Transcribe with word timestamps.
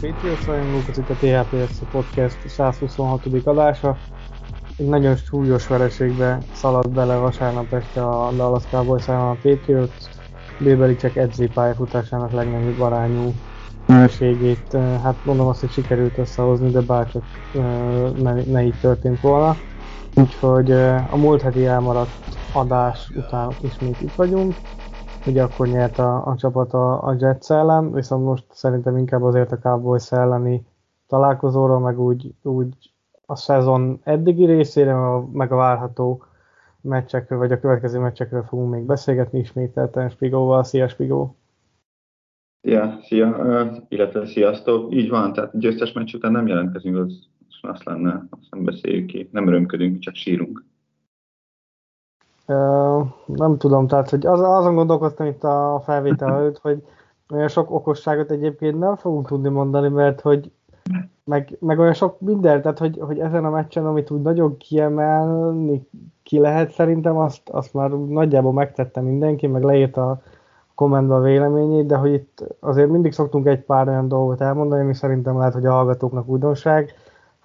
Patriots 0.00 0.44
rajongók, 0.44 0.88
ez 0.88 0.98
itt 0.98 1.10
a 1.10 1.14
THPS 1.14 1.78
Podcast 1.90 2.48
126. 2.48 3.20
adása. 3.44 3.96
Egy 4.76 4.88
nagyon 4.88 5.16
súlyos 5.16 5.66
vereségbe 5.66 6.38
szaladt 6.52 6.90
bele 6.90 7.16
vasárnap 7.16 7.72
este 7.72 8.08
a 8.08 8.32
Dallas 8.32 8.62
Cowboys 8.70 9.08
ellen 9.08 9.20
a 9.20 9.36
Patriots. 9.42 10.04
Bill 10.58 10.94
csak 10.94 11.16
edzői 11.16 11.48
pályafutásának 11.48 12.32
legnagyobb 12.32 12.80
arányú 12.80 13.32
vereségét, 13.86 14.76
hát 15.02 15.14
mondom 15.24 15.46
azt, 15.46 15.60
hogy 15.60 15.70
sikerült 15.70 16.18
összehozni, 16.18 16.70
de 16.70 16.80
bárcsak 16.80 17.22
ne, 18.22 18.32
ne 18.32 18.64
így 18.64 18.80
történt 18.80 19.20
volna. 19.20 19.56
Úgyhogy 20.14 20.72
a 21.10 21.16
múlt 21.16 21.42
heti 21.42 21.66
elmaradt 21.66 22.10
adás 22.52 23.10
után 23.14 23.50
ismét 23.60 24.00
itt 24.00 24.14
vagyunk 24.14 24.54
ugye 25.26 25.42
akkor 25.42 25.66
nyert 25.66 25.98
a, 25.98 26.26
a 26.26 26.36
csapat 26.36 26.72
a, 26.72 27.06
a 27.06 27.16
Jets 27.18 27.50
ellen, 27.50 27.92
viszont 27.92 28.24
most 28.24 28.44
szerintem 28.50 28.96
inkább 28.96 29.22
azért 29.22 29.52
a 29.52 29.58
Cowboys 29.58 30.12
elleni 30.12 30.66
találkozóra, 31.06 31.78
meg 31.78 32.00
úgy, 32.00 32.34
úgy 32.42 32.74
a 33.26 33.36
szezon 33.36 34.00
eddigi 34.02 34.44
részére, 34.44 34.96
meg 35.32 35.52
a 35.52 35.56
várható 35.56 36.24
meccsekről, 36.80 37.38
vagy 37.38 37.52
a 37.52 37.60
következő 37.60 37.98
meccsekről 37.98 38.42
fogunk 38.42 38.70
még 38.70 38.82
beszélgetni 38.82 39.38
ismételten 39.38 40.08
Spigóval. 40.08 40.64
Szia 40.64 40.88
Spigó! 40.88 41.36
Ja, 42.60 42.98
szia, 43.02 43.86
illetve 43.88 44.26
sziasztok. 44.26 44.94
Így 44.94 45.08
van, 45.08 45.32
tehát 45.32 45.58
győztes 45.58 45.92
meccs 45.92 46.14
után 46.14 46.32
nem 46.32 46.46
jelentkezünk, 46.46 46.96
az, 46.96 47.28
az 47.48 47.70
azt 47.70 47.84
lenne, 47.84 48.26
azt 48.30 48.50
nem 48.50 48.64
beszéljük 48.64 49.06
ki. 49.06 49.28
Nem 49.32 49.46
örömködünk, 49.46 49.98
csak 49.98 50.14
sírunk. 50.14 50.64
Nem 53.26 53.56
tudom, 53.58 53.86
tehát 53.86 54.10
hogy 54.10 54.26
az, 54.26 54.40
azon 54.40 54.74
gondolkoztam 54.74 55.26
itt 55.26 55.44
a 55.44 55.82
felvétel 55.84 56.34
előtt, 56.36 56.58
hogy 56.58 56.82
olyan 57.30 57.48
sok 57.48 57.70
okosságot 57.70 58.30
egyébként 58.30 58.78
nem 58.78 58.96
fogunk 58.96 59.26
tudni 59.26 59.48
mondani, 59.48 59.88
mert 59.88 60.20
hogy 60.20 60.50
meg, 61.24 61.56
meg 61.60 61.78
olyan 61.78 61.92
sok 61.92 62.20
minden, 62.20 62.62
tehát 62.62 62.78
hogy, 62.78 62.98
hogy 63.00 63.18
ezen 63.18 63.44
a 63.44 63.50
meccsen, 63.50 63.86
amit 63.86 64.10
úgy 64.10 64.22
nagyon 64.22 64.56
kiemelni 64.56 65.88
ki 66.22 66.38
lehet 66.38 66.70
szerintem, 66.70 67.16
azt, 67.16 67.48
azt 67.48 67.74
már 67.74 67.90
nagyjából 67.90 68.52
megtette 68.52 69.00
mindenki, 69.00 69.46
meg 69.46 69.62
leírta 69.62 70.10
a 70.10 70.20
kommentbe 70.74 71.14
a 71.14 71.20
véleményét, 71.20 71.86
de 71.86 71.96
hogy 71.96 72.12
itt 72.12 72.44
azért 72.60 72.90
mindig 72.90 73.12
szoktunk 73.12 73.46
egy 73.46 73.60
pár 73.60 73.88
olyan 73.88 74.08
dolgot 74.08 74.40
elmondani, 74.40 74.82
ami 74.82 74.94
szerintem 74.94 75.38
lehet, 75.38 75.52
hogy 75.52 75.66
a 75.66 75.72
hallgatóknak 75.72 76.28
újdonság, 76.28 76.94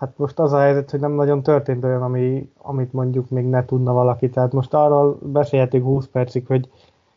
hát 0.01 0.17
most 0.17 0.39
az 0.39 0.53
a 0.53 0.59
helyzet, 0.59 0.91
hogy 0.91 0.99
nem 0.99 1.11
nagyon 1.11 1.43
történt 1.43 1.83
olyan, 1.83 2.01
ami, 2.01 2.51
amit 2.57 2.93
mondjuk 2.93 3.29
még 3.29 3.45
ne 3.45 3.65
tudna 3.65 3.93
valaki. 3.93 4.29
Tehát 4.29 4.51
most 4.51 4.73
arról 4.73 5.17
beszélhetünk 5.21 5.83
20 5.83 6.07
percig, 6.07 6.47
hogy 6.47 6.69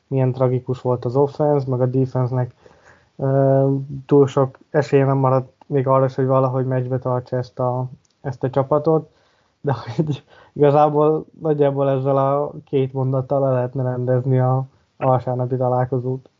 milyen 0.06 0.32
tragikus 0.32 0.80
volt 0.80 1.04
az 1.04 1.16
offense, 1.16 1.70
meg 1.70 1.80
a 1.80 1.86
defense-nek 1.86 2.54
uh, 3.16 3.80
túl 4.06 4.26
sok 4.26 4.58
esélye 4.70 5.04
nem 5.04 5.16
maradt 5.16 5.52
még 5.66 5.86
arra 5.86 6.08
hogy 6.14 6.26
valahogy 6.26 6.66
meccsbe 6.66 6.98
tartsa 6.98 7.36
ezt 7.36 7.58
a, 7.58 7.86
ezt 8.20 8.44
a 8.44 8.50
csapatot, 8.50 9.10
de 9.60 9.74
hogy 9.96 10.22
igazából 10.52 11.24
nagyjából 11.40 11.90
ezzel 11.90 12.16
a 12.16 12.52
két 12.64 12.92
mondattal 12.92 13.40
le 13.40 13.52
lehetne 13.52 13.82
rendezni 13.82 14.38
a, 14.38 14.56
a 14.96 15.06
vasárnapi 15.06 15.56
találkozót. 15.56 16.30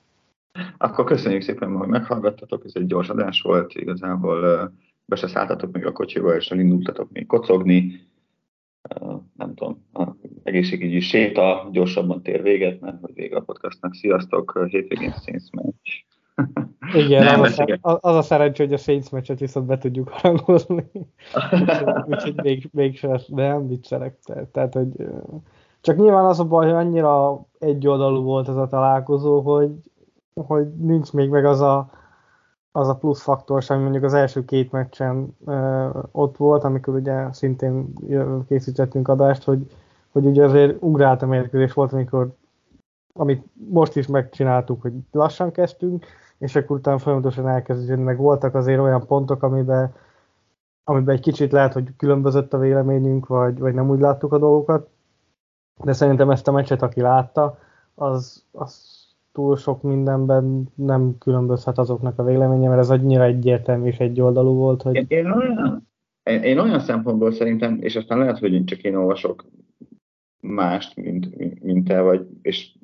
Akkor 0.78 1.04
köszönjük 1.04 1.42
szépen, 1.42 1.76
hogy 1.76 1.88
meghallgattatok, 1.88 2.64
ez 2.64 2.72
egy 2.74 2.86
gyors 2.86 3.08
adás 3.08 3.40
volt, 3.40 3.74
igazából 3.74 4.38
uh, 4.38 4.70
be 5.06 5.16
se 5.16 5.26
szálltatok 5.26 5.72
még 5.72 5.86
a 5.86 5.92
kocsiba, 5.92 6.36
és 6.36 6.50
elindultatok 6.50 7.12
még 7.12 7.26
kocogni, 7.26 8.00
nem 9.36 9.54
tudom, 9.54 9.86
egészségügyi 10.42 11.00
séta 11.00 11.68
gyorsabban 11.72 12.22
tér 12.22 12.42
véget, 12.42 12.80
mert 12.80 13.00
hogy 13.00 13.14
vége 13.14 13.36
a 13.36 13.40
podcastnak. 13.40 13.94
Sziasztok, 13.94 14.66
hétvégén 14.68 15.12
Saints 15.24 15.50
meccs. 15.50 15.90
Igen, 17.04 17.24
nem, 17.24 17.40
az, 17.40 17.58
a, 17.58 17.98
az 18.00 18.16
a 18.16 18.22
szerencsé, 18.22 18.64
hogy 18.64 18.72
a 18.72 18.76
Saints 18.76 19.10
meccset 19.10 19.38
viszont 19.38 19.66
be 19.66 19.78
tudjuk 19.78 20.08
harangozni. 20.08 20.84
Úgyhogy 22.06 22.34
még, 22.42 22.68
még 22.72 22.96
se, 22.96 23.20
de 23.28 23.48
nem 23.48 23.68
viccelek. 23.68 24.18
Tehát, 24.52 24.74
hogy 24.74 24.88
csak 25.80 25.96
nyilván 25.96 26.24
az 26.24 26.40
a 26.40 26.44
baj, 26.44 26.64
hogy 26.64 26.86
annyira 26.86 27.44
egyoldalú 27.58 28.22
volt 28.22 28.48
ez 28.48 28.56
a 28.56 28.66
találkozó, 28.66 29.40
hogy, 29.40 29.70
hogy 30.34 30.74
nincs 30.74 31.12
még 31.12 31.28
meg 31.28 31.44
az 31.44 31.60
a 31.60 31.90
az 32.76 32.88
a 32.88 32.96
plusz 32.96 33.22
faktor 33.22 33.62
sem, 33.62 33.80
mondjuk 33.80 34.04
az 34.04 34.14
első 34.14 34.44
két 34.44 34.72
meccsen 34.72 35.36
ö, 35.46 35.88
ott 36.12 36.36
volt, 36.36 36.64
amikor 36.64 36.94
ugye 36.94 37.32
szintén 37.32 37.94
készítettünk 38.48 39.08
adást, 39.08 39.44
hogy, 39.44 39.74
hogy 40.12 40.26
ugye 40.26 40.44
azért 40.44 40.82
ugrált 40.82 41.22
a 41.22 41.26
mérkőzés 41.26 41.72
volt, 41.72 41.92
amikor 41.92 42.34
amit 43.12 43.44
most 43.54 43.96
is 43.96 44.06
megcsináltuk, 44.06 44.82
hogy 44.82 44.92
lassan 45.10 45.50
kezdtünk, 45.50 46.06
és 46.38 46.56
akkor 46.56 46.76
utána 46.76 46.98
folyamatosan 46.98 47.48
elkezdődni, 47.48 48.04
meg 48.04 48.16
voltak 48.16 48.54
azért 48.54 48.80
olyan 48.80 49.06
pontok, 49.06 49.42
amiben, 49.42 49.94
amiben 50.84 51.14
egy 51.14 51.20
kicsit 51.20 51.52
lehet, 51.52 51.72
hogy 51.72 51.96
különbözött 51.96 52.52
a 52.52 52.58
véleményünk, 52.58 53.26
vagy, 53.26 53.58
vagy 53.58 53.74
nem 53.74 53.90
úgy 53.90 54.00
láttuk 54.00 54.32
a 54.32 54.38
dolgokat, 54.38 54.88
de 55.84 55.92
szerintem 55.92 56.30
ezt 56.30 56.48
a 56.48 56.52
meccset, 56.52 56.82
aki 56.82 57.00
látta, 57.00 57.58
az, 57.94 58.44
az 58.52 59.03
túl 59.34 59.56
sok 59.56 59.82
mindenben 59.82 60.68
nem 60.74 61.18
különbözhet 61.18 61.78
azoknak 61.78 62.18
a 62.18 62.24
véleménye, 62.24 62.68
mert 62.68 62.80
ez 62.80 62.90
annyira 62.90 63.24
egyértelmű 63.24 63.86
és 63.86 63.98
egyoldalú 63.98 64.54
volt, 64.54 64.82
hogy... 64.82 64.94
Én, 64.96 65.04
én, 65.08 65.30
olyan, 65.30 65.88
én, 66.22 66.42
én 66.42 66.58
olyan 66.58 66.80
szempontból 66.80 67.32
szerintem, 67.32 67.78
és 67.80 67.96
aztán 67.96 68.18
lehet, 68.18 68.38
hogy 68.38 68.64
csak 68.64 68.80
én 68.80 68.94
olvasok 68.94 69.44
mást, 70.40 70.96
mint, 70.96 71.38
mint 71.62 71.88
te 71.88 72.00
vagy, 72.00 72.26
és 72.42 72.74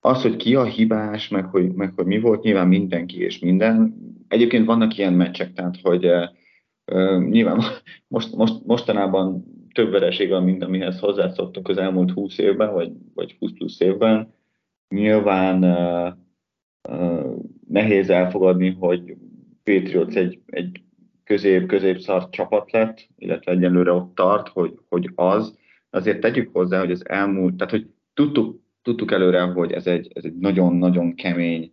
az, 0.00 0.22
hogy 0.22 0.36
ki 0.36 0.54
a 0.54 0.64
hibás, 0.64 1.28
meg 1.28 1.44
hogy, 1.44 1.72
meg 1.72 1.92
hogy 1.96 2.06
mi 2.06 2.20
volt, 2.20 2.42
nyilván 2.42 2.68
mindenki 2.68 3.22
és 3.22 3.38
minden. 3.38 3.94
Egyébként 4.28 4.66
vannak 4.66 4.98
ilyen 4.98 5.12
meccsek, 5.12 5.52
tehát 5.52 5.80
hogy 5.82 6.06
uh, 6.06 7.28
nyilván 7.28 7.60
most, 8.08 8.34
most, 8.34 8.64
mostanában 8.66 9.44
több 9.74 9.90
vereség 9.90 10.28
van, 10.28 10.42
mint 10.42 10.62
amihez 10.62 10.98
hozzászoktunk 10.98 11.68
az 11.68 11.76
elmúlt 11.76 12.10
20 12.10 12.38
évben, 12.38 12.72
vagy, 12.72 12.92
vagy 13.14 13.36
20 13.38 13.52
plusz 13.52 13.80
évben, 13.80 14.36
Nyilván 14.88 15.58
nehéz 17.68 18.10
elfogadni, 18.10 18.70
hogy 18.70 19.16
Patriots 19.62 20.16
egy, 20.16 20.40
egy 20.46 20.82
közép-középszart 21.24 22.30
csapat 22.30 22.72
lett, 22.72 23.08
illetve 23.16 23.52
egyelőre 23.52 23.92
ott 23.92 24.14
tart, 24.14 24.48
hogy, 24.48 24.78
hogy 24.88 25.10
az. 25.14 25.58
Azért 25.90 26.20
tegyük 26.20 26.52
hozzá, 26.52 26.78
hogy 26.78 26.90
az 26.90 27.08
elmúlt, 27.08 27.56
tehát 27.56 27.72
hogy 27.72 27.86
tudtuk, 28.14 28.60
tudtuk 28.82 29.12
előre, 29.12 29.40
hogy 29.40 29.72
ez 29.72 29.86
egy, 29.86 30.10
ez 30.14 30.24
egy 30.24 30.36
nagyon-nagyon 30.36 31.14
kemény 31.14 31.72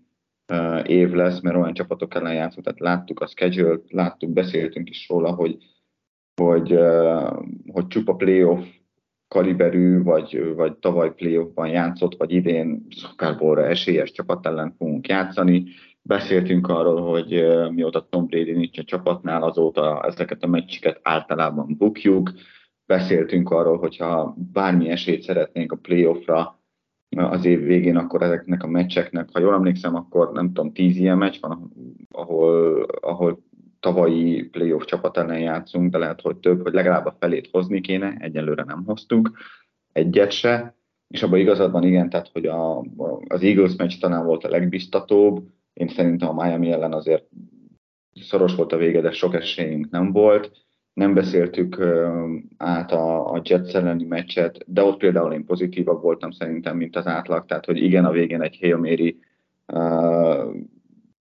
uh, 0.54 0.90
év 0.90 1.12
lesz, 1.12 1.42
mert 1.42 1.56
olyan 1.56 1.74
csapatok 1.74 2.16
ellen 2.16 2.34
játszunk, 2.34 2.66
tehát 2.66 2.80
láttuk 2.80 3.20
a 3.20 3.28
schedule 3.28 3.80
láttuk, 3.88 4.34
beszéltünk 4.34 4.90
is 4.90 5.10
róla, 5.10 5.32
hogy, 5.32 5.58
hogy, 6.42 6.74
uh, 6.74 7.44
hogy 7.68 7.88
csupa 7.88 8.16
playoff 8.16 8.66
kaliberű, 9.28 10.04
vagy, 10.04 10.54
vagy 10.56 10.76
tavaly 10.78 11.14
playoffban 11.14 11.68
játszott, 11.68 12.16
vagy 12.18 12.32
idén 12.32 12.86
Super 12.90 13.58
esélyes 13.58 14.12
csapat 14.12 14.46
ellen 14.46 14.76
fogunk 14.78 15.08
játszani. 15.08 15.66
Beszéltünk 16.02 16.68
arról, 16.68 17.02
hogy 17.02 17.46
mióta 17.72 18.08
Tom 18.10 18.26
Brady 18.26 18.52
nincs 18.52 18.80
a 18.80 18.84
csapatnál, 18.84 19.44
azóta 19.44 20.04
ezeket 20.04 20.44
a 20.44 20.48
meccseket 20.48 21.00
általában 21.04 21.76
bukjuk. 21.78 22.32
Beszéltünk 22.86 23.50
arról, 23.50 23.78
hogyha 23.78 24.36
bármi 24.54 24.90
esélyt 24.90 25.22
szeretnénk 25.22 25.72
a 25.72 25.76
playoffra 25.82 26.60
az 27.16 27.46
év 27.46 27.64
végén, 27.64 27.96
akkor 27.96 28.22
ezeknek 28.22 28.64
a 28.64 28.68
meccseknek, 28.68 29.30
ha 29.34 29.40
jól 29.40 29.54
emlékszem, 29.54 29.96
akkor 29.96 30.32
nem 30.32 30.48
tudom, 30.54 30.74
tíz 30.74 30.98
ilyen 30.98 31.18
meccs 31.18 31.40
van, 31.40 31.72
ahol, 32.12 32.82
ahol 33.02 33.44
tavalyi 33.86 34.44
playoff 34.44 34.84
csapat 34.86 35.18
ellen 35.18 35.40
játszunk, 35.40 35.92
de 35.92 35.98
lehet, 35.98 36.22
hogy 36.22 36.38
több, 36.38 36.62
hogy 36.62 36.74
legalább 36.74 37.06
a 37.06 37.16
felét 37.20 37.50
hozni 37.52 37.82
kéne, 37.82 38.16
egyelőre 38.20 38.64
nem 38.64 38.84
hoztuk, 38.86 39.32
egyet 39.92 40.32
se, 40.32 40.76
és 41.08 41.24
abban 41.24 41.40
igazad 41.40 41.72
van, 41.72 41.84
igen, 41.84 42.10
tehát 42.10 42.30
hogy 42.34 42.46
a, 42.46 42.80
az 43.28 43.42
Eagles 43.42 43.76
meccs 43.76 44.00
talán 44.00 44.26
volt 44.26 44.44
a 44.44 44.50
legbiztatóbb, 44.50 45.44
én 45.74 45.88
szerintem 45.88 46.30
a 46.30 46.44
Miami 46.44 46.72
ellen 46.72 46.94
azért 46.94 47.26
szoros 48.22 48.56
volt 48.56 48.74
a 48.74 48.78
vége, 48.78 49.02
de 49.02 49.12
sok 49.12 49.34
esélyünk 49.34 49.90
nem 49.90 50.12
volt. 50.12 50.52
Nem 50.94 51.14
beszéltük 51.14 51.82
át 52.58 52.92
a, 52.92 53.32
a 53.34 53.42
Jets 53.44 53.76
elleni 53.76 54.04
meccset, 54.04 54.64
de 54.68 54.84
ott 54.84 54.98
például 54.98 55.34
én 55.34 55.46
pozitívabb 55.46 56.02
voltam 56.02 56.32
szerintem, 56.32 56.78
mint 56.78 56.96
az 56.96 57.08
átlag, 57.08 57.46
tehát 57.46 57.66
hogy 57.66 57.78
igen, 57.78 58.06
a 58.06 58.12
végén 58.12 58.42
egy 58.42 58.58
Hail 58.62 58.78
Mary 58.78 59.20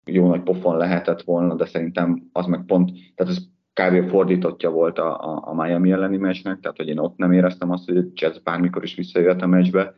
jó 0.05 0.27
nagy 0.27 0.43
pofon 0.43 0.77
lehetett 0.77 1.23
volna, 1.23 1.55
de 1.55 1.67
szerintem 1.67 2.29
az 2.33 2.47
meg 2.47 2.65
pont, 2.67 2.91
tehát 3.15 3.33
ez 3.33 3.39
kb. 3.73 4.09
fordítottja 4.09 4.71
volt 4.71 4.99
a, 4.99 5.21
a, 5.21 5.43
a 5.45 5.55
Miami 5.55 5.91
elleni 5.91 6.17
meccsnek, 6.17 6.61
tehát 6.61 6.77
hogy 6.77 6.89
én 6.89 6.99
ott 6.99 7.17
nem 7.17 7.33
éreztem 7.33 7.71
azt, 7.71 7.85
hogy 7.85 7.97
a 7.97 8.05
Jets 8.15 8.43
bármikor 8.43 8.83
is 8.83 8.95
visszajöhet 8.95 9.43
a 9.43 9.47
meccsbe, 9.47 9.95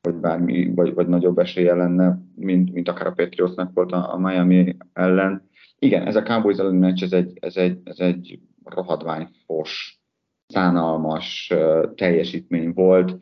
vagy, 0.00 0.14
bármi, 0.14 0.74
vagy, 0.74 0.94
vagy 0.94 1.08
nagyobb 1.08 1.38
esélye 1.38 1.74
lenne, 1.74 2.18
mint, 2.34 2.72
mint 2.72 2.88
akár 2.88 3.06
a 3.06 3.12
Patriotsnak 3.12 3.70
volt 3.74 3.92
a, 3.92 4.14
a 4.14 4.18
Miami 4.18 4.76
ellen. 4.92 5.48
Igen, 5.78 6.06
ez 6.06 6.16
a 6.16 6.22
Cowboys 6.22 6.56
elleni 6.56 6.78
meccs, 6.78 7.02
ez 7.02 7.12
egy, 7.12 7.38
ez 7.40 7.56
egy, 7.56 7.80
ez 7.84 7.98
egy 7.98 8.40
rohadványfos, 8.64 10.00
szánalmas 10.46 11.54
teljesítmény 11.94 12.72
volt 12.72 13.18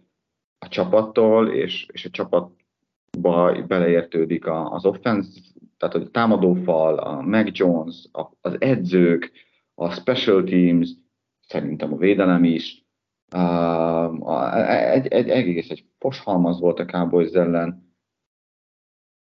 a 0.58 0.68
csapattól, 0.68 1.48
és, 1.48 1.86
és 1.92 2.04
a 2.04 2.10
csapatba 2.10 3.66
beleértődik 3.66 4.46
az 4.46 4.84
offense, 4.84 5.40
tehát 5.78 5.94
a 5.94 6.10
támadófal, 6.10 6.98
a 6.98 7.20
Mac 7.20 7.58
Jones, 7.58 8.06
a, 8.12 8.30
az 8.40 8.60
edzők, 8.60 9.32
a 9.74 9.90
special 9.90 10.44
teams, 10.44 10.90
szerintem 11.40 11.92
a 11.92 11.96
védelem 11.96 12.44
is, 12.44 12.86
egy, 14.92 15.06
egy, 15.06 15.28
egész 15.28 15.70
egy 15.70 15.86
poshalmaz 15.98 16.60
volt 16.60 16.78
a 16.78 16.84
Cowboys 16.84 17.30
ellen, 17.30 17.86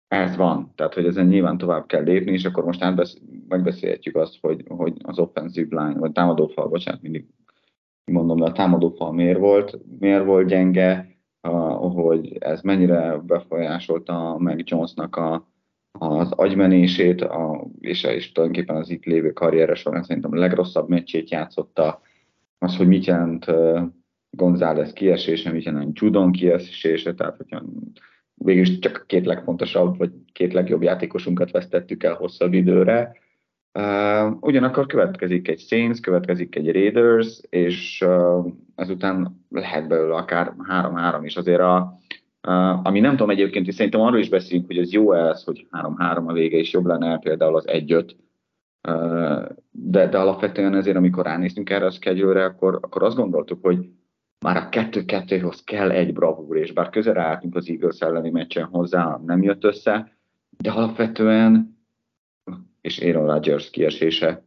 ez 0.07 0.35
van, 0.35 0.71
tehát 0.75 0.93
hogy 0.93 1.05
ezen 1.05 1.27
nyilván 1.27 1.57
tovább 1.57 1.85
kell 1.85 2.03
lépni, 2.03 2.31
és 2.31 2.45
akkor 2.45 2.65
most 2.65 2.83
átbesz, 2.83 3.17
megbeszélhetjük 3.47 4.15
azt, 4.15 4.37
hogy, 4.41 4.63
hogy 4.67 4.97
az 5.03 5.19
offensive 5.19 5.83
line, 5.83 5.99
vagy 5.99 6.11
támadófal, 6.11 6.67
bocsánat, 6.67 7.01
mindig 7.01 7.27
mondom, 8.05 8.37
de 8.37 8.45
a 8.45 8.51
támadófal 8.51 9.11
miért 9.11 9.39
volt, 9.39 9.79
miért 9.99 10.25
volt 10.25 10.47
gyenge, 10.47 11.17
hogy 11.79 12.37
ez 12.37 12.61
mennyire 12.61 13.17
befolyásolta 13.17 14.37
meg 14.37 14.69
Jonesnak 14.69 15.15
a, 15.15 15.50
az 15.91 16.31
agymenését, 16.31 17.21
a, 17.21 17.67
és, 17.79 18.03
és 18.03 18.31
tulajdonképpen 18.31 18.75
az 18.75 18.89
itt 18.89 19.03
lévő 19.03 19.31
karrierre 19.31 19.75
során 19.75 20.03
szerintem 20.03 20.31
a 20.31 20.37
legrosszabb 20.37 20.89
meccsét 20.89 21.29
játszotta, 21.29 22.01
az, 22.57 22.77
hogy 22.77 22.87
mit 22.87 23.05
jelent 23.05 23.47
uh, 23.47 23.81
González 24.29 24.93
kiesése, 24.93 25.51
mit 25.51 25.63
jelent 25.63 25.99
Judon 25.99 26.31
kiesése, 26.31 27.13
tehát 27.13 27.37
hogyha 27.37 27.63
végül 28.33 28.79
csak 28.79 29.03
két 29.07 29.25
legfontosabb, 29.25 29.97
vagy 29.97 30.11
két 30.31 30.53
legjobb 30.53 30.81
játékosunkat 30.81 31.51
vesztettük 31.51 32.03
el 32.03 32.13
hosszabb 32.13 32.53
időre. 32.53 33.11
Uh, 33.79 34.37
ugyanakkor 34.39 34.85
következik 34.85 35.47
egy 35.47 35.59
Saints, 35.59 35.99
következik 35.99 36.55
egy 36.55 36.71
Raiders, 36.71 37.41
és 37.49 38.03
uh, 38.05 38.45
ezután 38.75 39.45
lehet 39.49 39.87
belőle 39.87 40.15
akár 40.15 40.53
3-3 40.69 41.19
is. 41.23 41.35
Azért 41.35 41.61
a, 41.61 41.99
uh, 42.47 42.85
ami 42.85 42.99
nem 42.99 43.11
tudom 43.11 43.29
egyébként, 43.29 43.67
és 43.67 43.75
szerintem 43.75 44.01
arról 44.01 44.19
is 44.19 44.29
beszélünk, 44.29 44.65
hogy 44.65 44.77
ez 44.77 44.91
jó 44.91 45.13
ez, 45.13 45.43
hogy 45.43 45.67
3-3 45.71 46.25
a 46.25 46.33
vége, 46.33 46.57
és 46.57 46.73
jobb 46.73 46.85
lenne 46.85 47.19
például 47.19 47.55
az 47.55 47.65
1-5, 47.67 48.11
uh, 48.87 49.45
de, 49.71 50.07
de 50.07 50.17
alapvetően 50.17 50.75
ezért, 50.75 50.97
amikor 50.97 51.25
ránéztünk 51.25 51.69
erre 51.69 51.85
a 51.85 51.91
schedule 51.91 52.43
akkor, 52.43 52.79
akkor 52.81 53.03
azt 53.03 53.15
gondoltuk, 53.15 53.59
hogy 53.61 53.89
már 54.45 54.57
a 54.57 54.69
2-2-hoz 54.69 55.63
kell 55.63 55.91
egy 55.91 56.13
bravúr, 56.13 56.57
és 56.57 56.73
bár 56.73 56.89
közel 56.89 57.17
álltunk 57.17 57.55
az 57.55 57.69
Eagles 57.69 57.99
elleni 57.99 58.29
meccsen 58.29 58.65
hozzá, 58.65 59.19
nem 59.25 59.43
jött 59.43 59.63
össze, 59.63 60.17
de 60.57 60.71
alapvetően, 60.71 61.77
és 62.81 62.99
Aaron 62.99 63.25
Rodgers 63.25 63.69
kiesése 63.69 64.43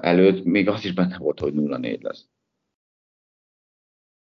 előtt 0.00 0.44
még 0.44 0.68
az 0.68 0.84
is 0.84 0.94
benne 0.94 1.18
volt, 1.18 1.40
hogy 1.40 1.52
0-4 1.56 2.00
lesz. 2.02 2.28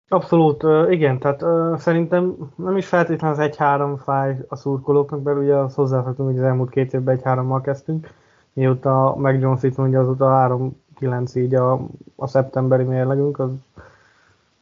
Abszolút, 0.08 0.64
igen, 0.90 1.18
tehát 1.18 1.44
szerintem 1.78 2.34
nem 2.56 2.76
is 2.76 2.86
feltétlenül 2.86 3.40
az 3.40 3.48
1-3 3.58 3.98
fáj 4.02 4.38
a 4.48 4.56
szurkolóknak, 4.56 5.22
mert 5.22 5.38
ugye 5.38 5.54
azt 5.54 5.74
hozzáfogtunk, 5.74 6.28
hogy 6.28 6.38
az 6.38 6.44
elmúlt 6.44 6.70
két 6.70 6.92
évben 6.92 7.20
1-3-mal 7.24 7.60
kezdtünk, 7.62 8.10
mióta 8.52 9.16
meg 9.16 9.40
Jones 9.40 9.62
itt 9.62 9.76
mondja 9.76 10.00
azóta 10.00 10.72
3-9 11.00 11.38
így 11.38 11.54
a, 11.54 11.86
a 12.16 12.26
szeptemberi 12.26 12.84
mérlegünk, 12.84 13.38
az 13.38 13.50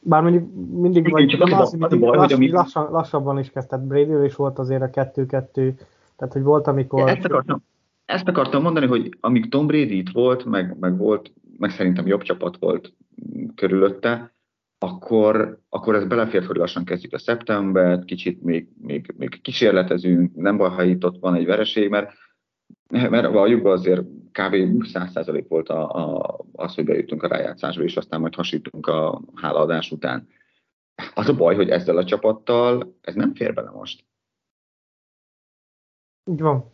bár 0.03 0.23
mondjuk 0.23 0.49
mindig 0.73 1.11
vagy, 1.11 1.27
csak 1.27 1.41
az, 1.41 1.53
az, 1.53 1.73
mindig 1.73 2.01
baj, 2.01 2.17
lass, 2.17 2.33
ami... 2.33 2.51
lassan, 2.51 2.91
lassabban 2.91 3.39
is 3.39 3.51
kezdett 3.51 3.81
Brady, 3.81 4.25
és 4.25 4.35
volt 4.35 4.59
azért 4.59 4.83
a 4.83 4.91
2-2, 4.91 5.53
tehát 6.17 6.33
hogy 6.33 6.43
volt, 6.43 6.67
amikor... 6.67 7.09
Ezt, 7.09 7.25
akartam, 7.25 7.63
ezt 8.05 8.29
akartam 8.29 8.63
mondani, 8.63 8.87
hogy 8.87 9.17
amíg 9.21 9.49
Tom 9.49 9.67
Brady 9.67 9.97
itt 9.97 10.11
volt, 10.11 10.45
meg, 10.45 10.77
meg 10.81 10.97
volt, 10.97 11.33
meg 11.59 11.71
szerintem 11.71 12.07
jobb 12.07 12.23
csapat 12.23 12.57
volt 12.59 12.93
körülötte, 13.55 14.33
akkor, 14.83 15.59
akkor 15.69 15.95
ez 15.95 16.07
belefért, 16.07 16.47
hogy 16.47 16.57
lassan 16.57 16.85
kezdjük 16.85 17.13
a 17.13 17.19
szeptembert, 17.19 18.05
kicsit 18.05 18.43
még, 18.43 18.69
még, 18.81 19.15
még 19.17 19.41
kísérletezünk, 19.41 20.35
nem 20.35 20.57
baj, 20.57 20.71
ha 20.71 20.83
itt 20.83 21.05
ott 21.05 21.19
van 21.21 21.35
egy 21.35 21.47
vereség, 21.47 21.89
mert, 21.89 22.13
mert 22.89 23.27
a 23.27 23.71
azért 23.71 24.03
kb. 24.33 24.55
100% 24.93 25.45
volt 25.49 25.69
a, 25.69 25.91
a, 25.91 26.39
az, 26.53 26.75
hogy 26.75 26.85
bejutunk 26.85 27.23
a 27.23 27.29
rájátszásba, 27.29 27.83
és 27.83 27.97
aztán 27.97 28.21
majd 28.21 28.35
hasítunk 28.35 28.87
a 28.87 29.21
hálaadás 29.35 29.91
után. 29.91 30.29
Az 31.15 31.29
a 31.29 31.35
baj, 31.35 31.55
hogy 31.55 31.69
ezzel 31.69 31.97
a 31.97 32.05
csapattal 32.05 32.95
ez 33.01 33.15
nem 33.15 33.35
fér 33.35 33.55
bele 33.55 33.71
most. 33.71 34.05
Így 36.31 36.41
van. 36.41 36.71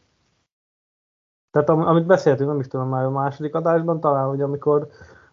Tehát 1.50 1.68
am, 1.68 1.80
amit 1.80 2.06
beszéltünk, 2.06 2.48
nem 2.48 2.60
is 2.60 2.66
tudom 2.66 2.88
már 2.88 3.04
a 3.04 3.10
második 3.10 3.54
adásban, 3.54 4.00
talán, 4.00 4.28
hogy 4.28 4.40
amikor, 4.40 4.88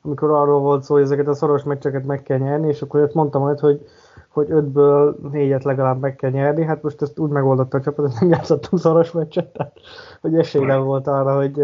amikor 0.06 0.32
arról 0.32 0.60
volt 0.60 0.84
szó, 0.84 0.94
hogy 0.94 1.04
ezeket 1.04 1.28
a 1.28 1.34
szoros 1.34 1.64
meccseket 1.64 2.06
meg 2.06 2.24
kell 2.24 2.38
nyerni, 2.38 2.68
és 2.68 2.82
akkor 2.82 3.02
ott 3.02 3.14
mondtam 3.14 3.42
majd, 3.42 3.60
hogy 3.60 3.86
hogy 4.36 4.52
ötből 4.52 5.18
négyet 5.32 5.64
legalább 5.64 6.00
meg 6.00 6.16
kell 6.16 6.30
nyerni. 6.30 6.64
Hát 6.64 6.82
most 6.82 7.02
ezt 7.02 7.20
úgy 7.20 7.30
megoldotta 7.30 7.78
a 7.78 7.82
csapat, 7.82 8.06
hogy 8.06 8.16
nem 8.20 8.30
játszottunk 8.30 8.82
szoros 8.82 9.12
meccset, 9.12 9.48
tehát 9.54 9.74
hogy 10.22 10.38
esélyem 10.38 10.84
volt 10.84 11.08
arra, 11.08 11.36
hogy, 11.36 11.62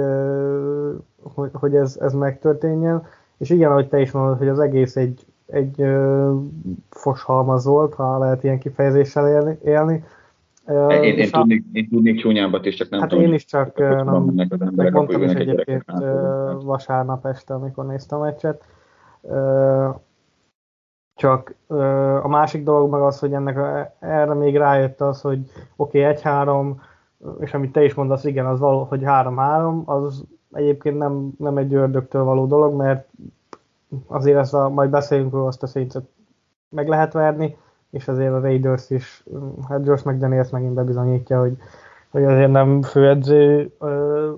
hogy, 1.34 1.50
hogy 1.54 1.76
ez, 1.76 1.98
ez 2.02 2.14
megtörténjen. 2.14 3.04
És 3.38 3.50
igen, 3.50 3.72
ahogy 3.72 3.88
te 3.88 4.00
is 4.00 4.12
mondod, 4.12 4.38
hogy 4.38 4.48
az 4.48 4.60
egész 4.60 4.96
egy, 4.96 5.26
egy 5.46 5.86
foshalmaz 6.90 7.66
volt, 7.66 7.94
ha 7.94 8.18
lehet 8.18 8.44
ilyen 8.44 8.60
kifejezéssel 8.60 9.28
élni. 9.28 9.58
élni. 9.64 10.04
Én, 10.90 11.18
én, 11.18 11.30
tudnék, 11.32 11.66
én 11.72 11.90
tudnék 11.90 12.20
csúnyábbat 12.20 12.66
is, 12.66 12.76
csak 12.76 12.90
nem 12.90 13.00
hát 13.00 13.10
tudom. 13.10 13.26
én 13.26 13.34
is 13.34 13.46
csak 13.46 13.78
nem, 13.78 14.32
megmondtam 14.76 15.24
is 15.24 15.32
egyébként 15.32 15.84
vasárnap 16.64 17.26
este, 17.26 17.54
amikor 17.54 17.86
néztem 17.86 18.20
a 18.20 18.24
meccset 18.24 18.66
csak 21.22 21.56
a 22.24 22.28
másik 22.28 22.64
dolog 22.64 22.92
meg 22.92 23.02
az, 23.02 23.20
hogy 23.20 23.34
ennek 23.34 23.58
a, 23.58 23.94
erre 24.00 24.34
még 24.34 24.58
rájött 24.58 25.02
az, 25.02 25.22
hogy 25.22 25.40
oké, 25.76 26.08
okay, 26.08 26.16
1-3, 26.24 26.76
és 27.40 27.54
amit 27.54 27.72
te 27.72 27.84
is 27.84 27.94
mondasz, 27.94 28.24
igen, 28.24 28.46
az 28.46 28.60
való, 28.60 28.84
hogy 28.84 29.02
3-3, 29.06 29.86
az 29.86 30.24
egyébként 30.52 30.98
nem, 30.98 31.32
nem 31.38 31.58
egy 31.58 31.74
ördögtől 31.74 32.24
való 32.24 32.46
dolog, 32.46 32.76
mert 32.76 33.08
azért 34.08 34.38
ezt 34.38 34.54
a, 34.54 34.70
majd 34.70 34.90
beszélünk 34.90 35.32
róla, 35.32 35.48
azt 35.48 35.64
a 35.64 35.68
szétszet 35.68 36.04
meg 36.70 36.88
lehet 36.88 37.14
verni, 37.14 37.58
és 37.92 38.08
azért 38.08 38.34
a 38.34 38.40
Raiders 38.40 38.90
is, 38.90 39.24
hát 39.70 39.86
Josh 39.86 40.06
McDaniels 40.06 40.50
megint 40.50 40.74
bebizonyítja, 40.74 41.40
hogy, 41.40 41.58
hogy 42.10 42.24
azért 42.24 42.52
nem 42.52 42.82
főedző 42.82 43.72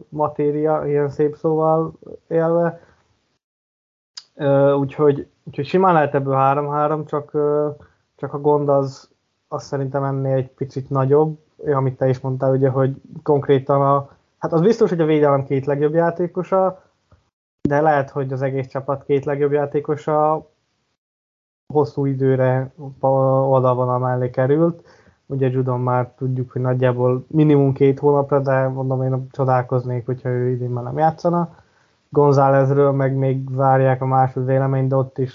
matéria, 0.10 0.86
ilyen 0.86 1.10
szép 1.10 1.36
szóval 1.36 1.94
élve, 2.28 2.82
úgyhogy 4.76 5.28
Úgyhogy 5.44 5.66
simán 5.66 5.94
lehet 5.94 6.14
ebből 6.14 6.36
3-3, 6.38 7.06
csak, 7.06 7.32
csak 8.16 8.34
a 8.34 8.40
gond 8.40 8.70
az, 8.70 9.10
az 9.48 9.64
szerintem 9.64 10.04
ennél 10.04 10.36
egy 10.36 10.50
picit 10.50 10.90
nagyobb, 10.90 11.38
amit 11.74 11.98
te 11.98 12.08
is 12.08 12.20
mondtál, 12.20 12.52
ugye, 12.52 12.70
hogy 12.70 12.96
konkrétan 13.24 13.82
a, 13.82 14.10
hát 14.38 14.54
az 14.54 14.62
biztos, 14.62 14.90
hogy 14.90 15.02
a 15.02 15.06
védelem 15.06 15.46
két 15.46 15.66
legjobb 15.66 15.94
játékosa, 15.94 16.84
de 17.62 17.82
lehet, 17.82 18.10
hogy 18.10 18.34
az 18.34 18.42
egész 18.42 18.68
csapat 18.68 19.04
két 19.04 19.26
legjobb 19.26 19.52
játékosa 19.52 20.50
hosszú 21.74 22.06
időre 22.06 22.72
oldalvonal 23.00 24.00
mellé 24.00 24.30
került. 24.30 24.84
Ugye 25.26 25.50
Judon 25.50 25.80
már 25.80 26.12
tudjuk, 26.18 26.52
hogy 26.52 26.62
nagyjából 26.62 27.26
minimum 27.28 27.74
két 27.74 28.00
hónapra, 28.00 28.40
de 28.40 28.68
mondom, 28.68 29.04
én 29.04 29.28
csodálkoznék, 29.32 30.06
hogyha 30.06 30.30
ő 30.30 30.50
idén 30.50 30.70
már 30.70 30.84
nem 30.84 30.98
játszana. 30.98 31.56
Gonzálezről 32.10 32.92
meg 32.92 33.16
még 33.16 33.56
várják 33.56 34.02
a 34.02 34.06
második 34.06 34.48
véleményt, 34.48 34.90
de 34.90 34.96
ott 34.96 35.18
is, 35.18 35.34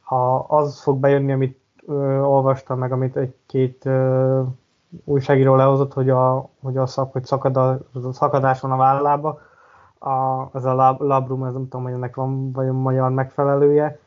ha 0.00 0.38
az 0.38 0.82
fog 0.82 0.98
bejönni, 0.98 1.32
amit 1.32 1.60
ö, 1.86 2.18
olvastam, 2.20 2.78
meg 2.78 2.92
amit 2.92 3.16
egy-két 3.16 3.86
ö, 3.86 4.42
újságíró 5.04 5.54
lehozott, 5.54 5.92
hogy 5.92 6.10
a, 6.10 6.48
hogy 6.62 6.76
a 6.76 6.86
szak, 6.86 7.12
hogy 7.12 7.24
szakad 7.24 7.56
a, 7.56 7.78
szakadás 8.12 8.60
van 8.60 8.72
a 8.72 8.76
vállába, 8.76 9.40
a, 9.98 10.48
ez 10.52 10.64
a 10.64 10.74
lab, 10.74 11.00
labrum, 11.00 11.44
ez 11.44 11.52
nem 11.52 11.68
tudom, 11.68 11.84
hogy 11.84 11.92
ennek 11.92 12.16
van 12.16 12.52
vagy 12.52 12.70
magyar 12.70 13.10
megfelelője, 13.10 13.98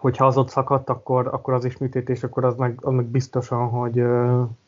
hogyha 0.00 0.26
az 0.26 0.36
ott 0.36 0.48
szakadt, 0.48 0.88
akkor, 0.88 1.28
akkor 1.32 1.54
az 1.54 1.64
is 1.64 1.78
műtétés, 1.78 2.22
akkor 2.22 2.44
az 2.44 2.56
meg, 2.56 2.78
az 2.82 2.92
meg 2.92 3.04
biztosan, 3.04 3.68
hogy, 3.68 4.02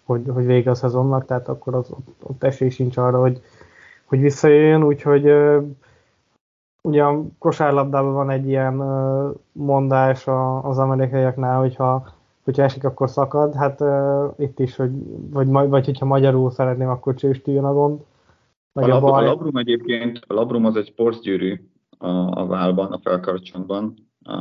hogy, 0.05 0.23
hogy 0.29 0.47
vége 0.47 0.71
a 0.71 0.75
szezonnak, 0.75 1.25
tehát 1.25 1.49
akkor 1.49 1.75
az, 1.75 1.91
ott, 1.91 2.09
ott 2.23 2.45
esély 2.45 2.69
sincs 2.69 2.97
arra, 2.97 3.21
hogy, 3.21 3.43
hogy 4.05 4.21
visszajöjjön, 4.21 4.85
úgyhogy 4.85 5.33
ugye 6.83 7.03
a 7.03 7.23
kosárlabdában 7.39 8.13
van 8.13 8.31
egy 8.31 8.49
ilyen 8.49 8.75
mondás 9.53 10.27
az 10.63 10.79
amerikaiaknál, 10.79 11.59
hogyha, 11.59 12.09
hogyha 12.45 12.63
esik, 12.63 12.85
akkor 12.85 13.11
szakad, 13.11 13.55
hát 13.55 13.83
itt 14.39 14.59
is, 14.59 14.77
hogy, 14.77 14.91
vagy, 15.31 15.49
vagy 15.49 15.85
hogyha 15.85 16.07
magyarul 16.07 16.51
szeretném, 16.51 16.89
akkor 16.89 17.15
csőstüljön 17.15 17.65
a 17.65 17.73
gond. 17.73 18.01
A, 18.73 18.87
lab, 18.87 19.05
a 19.05 19.21
labrum 19.21 19.57
egyébként, 19.57 20.21
a 20.27 20.35
labrum 20.35 20.65
az 20.65 20.77
egy 20.77 20.87
sportsgyűrű 20.87 21.61
a, 21.99 22.09
a 22.41 22.47
válban, 22.47 22.93
a 22.93 22.99
felkarcsontban. 22.99 23.95
A, 24.23 24.33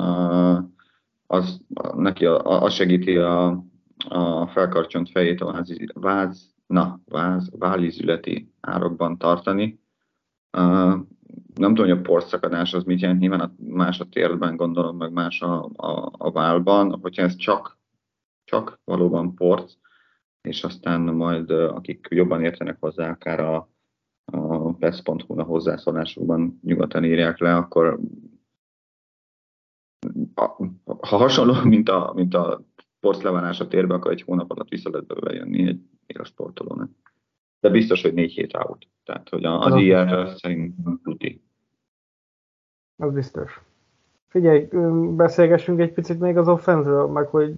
az, 1.32 1.62
neki 1.96 2.26
a, 2.26 2.64
a 2.64 2.70
segíti 2.70 3.18
a, 3.18 3.64
a 4.10 4.48
felkarcsont 4.48 5.10
fejét 5.10 5.42
a 5.42 5.52
váz, 5.52 5.76
váz, 5.94 6.56
na, 6.68 7.02
váz, 7.06 7.50
válizületi 7.58 8.54
árokban 8.62 9.18
tartani. 9.18 9.80
Uh, 10.58 10.96
nem 11.56 11.76
tudom, 11.76 11.88
hogy 11.88 11.98
a 11.98 12.02
porszakadás 12.02 12.74
az 12.74 12.84
mit 12.84 13.00
jelent, 13.00 13.20
nyilván 13.20 13.56
más 13.58 14.00
a 14.00 14.10
térben 14.10 14.56
gondolom, 14.56 14.98
meg 14.98 15.12
más 15.12 15.42
a, 15.42 15.70
a, 15.76 16.12
a 16.18 16.32
válban, 16.32 17.00
hogyha 17.02 17.22
ez 17.22 17.36
csak, 17.36 17.80
csak 18.44 18.80
valóban 18.84 19.36
porc, 19.36 19.74
és 20.42 20.64
aztán 20.64 21.02
majd 21.02 21.50
akik 21.50 22.08
jobban 22.10 22.44
értenek 22.44 22.78
hozzá, 22.80 23.10
akár 23.10 23.40
a, 23.40 23.70
a 24.26 24.74
pesz.hu-n 24.74 25.40
a 25.40 25.44
hozzászólásokban 25.44 26.60
nyugodtan 26.64 27.04
írják 27.04 27.40
le, 27.40 27.56
akkor 27.56 28.00
ha 31.00 31.18
hasonló, 31.18 31.54
mint 31.64 31.90
a, 31.90 32.12
mint 32.16 32.34
a 32.34 32.62
porclevánás 33.00 33.60
a 33.60 33.68
térbe, 33.68 33.94
akkor 33.94 34.12
egy 34.12 34.22
hónap 34.22 34.52
alatt 34.52 34.70
vissza 34.70 34.90
lehet 34.90 35.08
belőle 35.08 35.34
jönni 35.34 35.68
egy 35.68 36.20
sportolónak. 36.24 36.90
De 37.60 37.70
biztos, 37.70 38.02
hogy 38.02 38.14
négy 38.14 38.32
hét 38.32 38.54
out. 38.54 38.88
Tehát, 39.04 39.30
hogy 39.30 39.46
az 39.46 39.76
IR 39.76 40.34
szerintem 40.36 41.00
tuti. 41.04 41.42
Az 42.96 43.14
biztos. 43.14 43.62
Figyelj, 44.28 44.68
beszélgessünk 45.16 45.80
egy 45.80 45.94
picit 45.94 46.20
még 46.20 46.38
az 46.38 46.48
offenzről, 46.48 47.08
meg 47.08 47.28
hogy... 47.28 47.58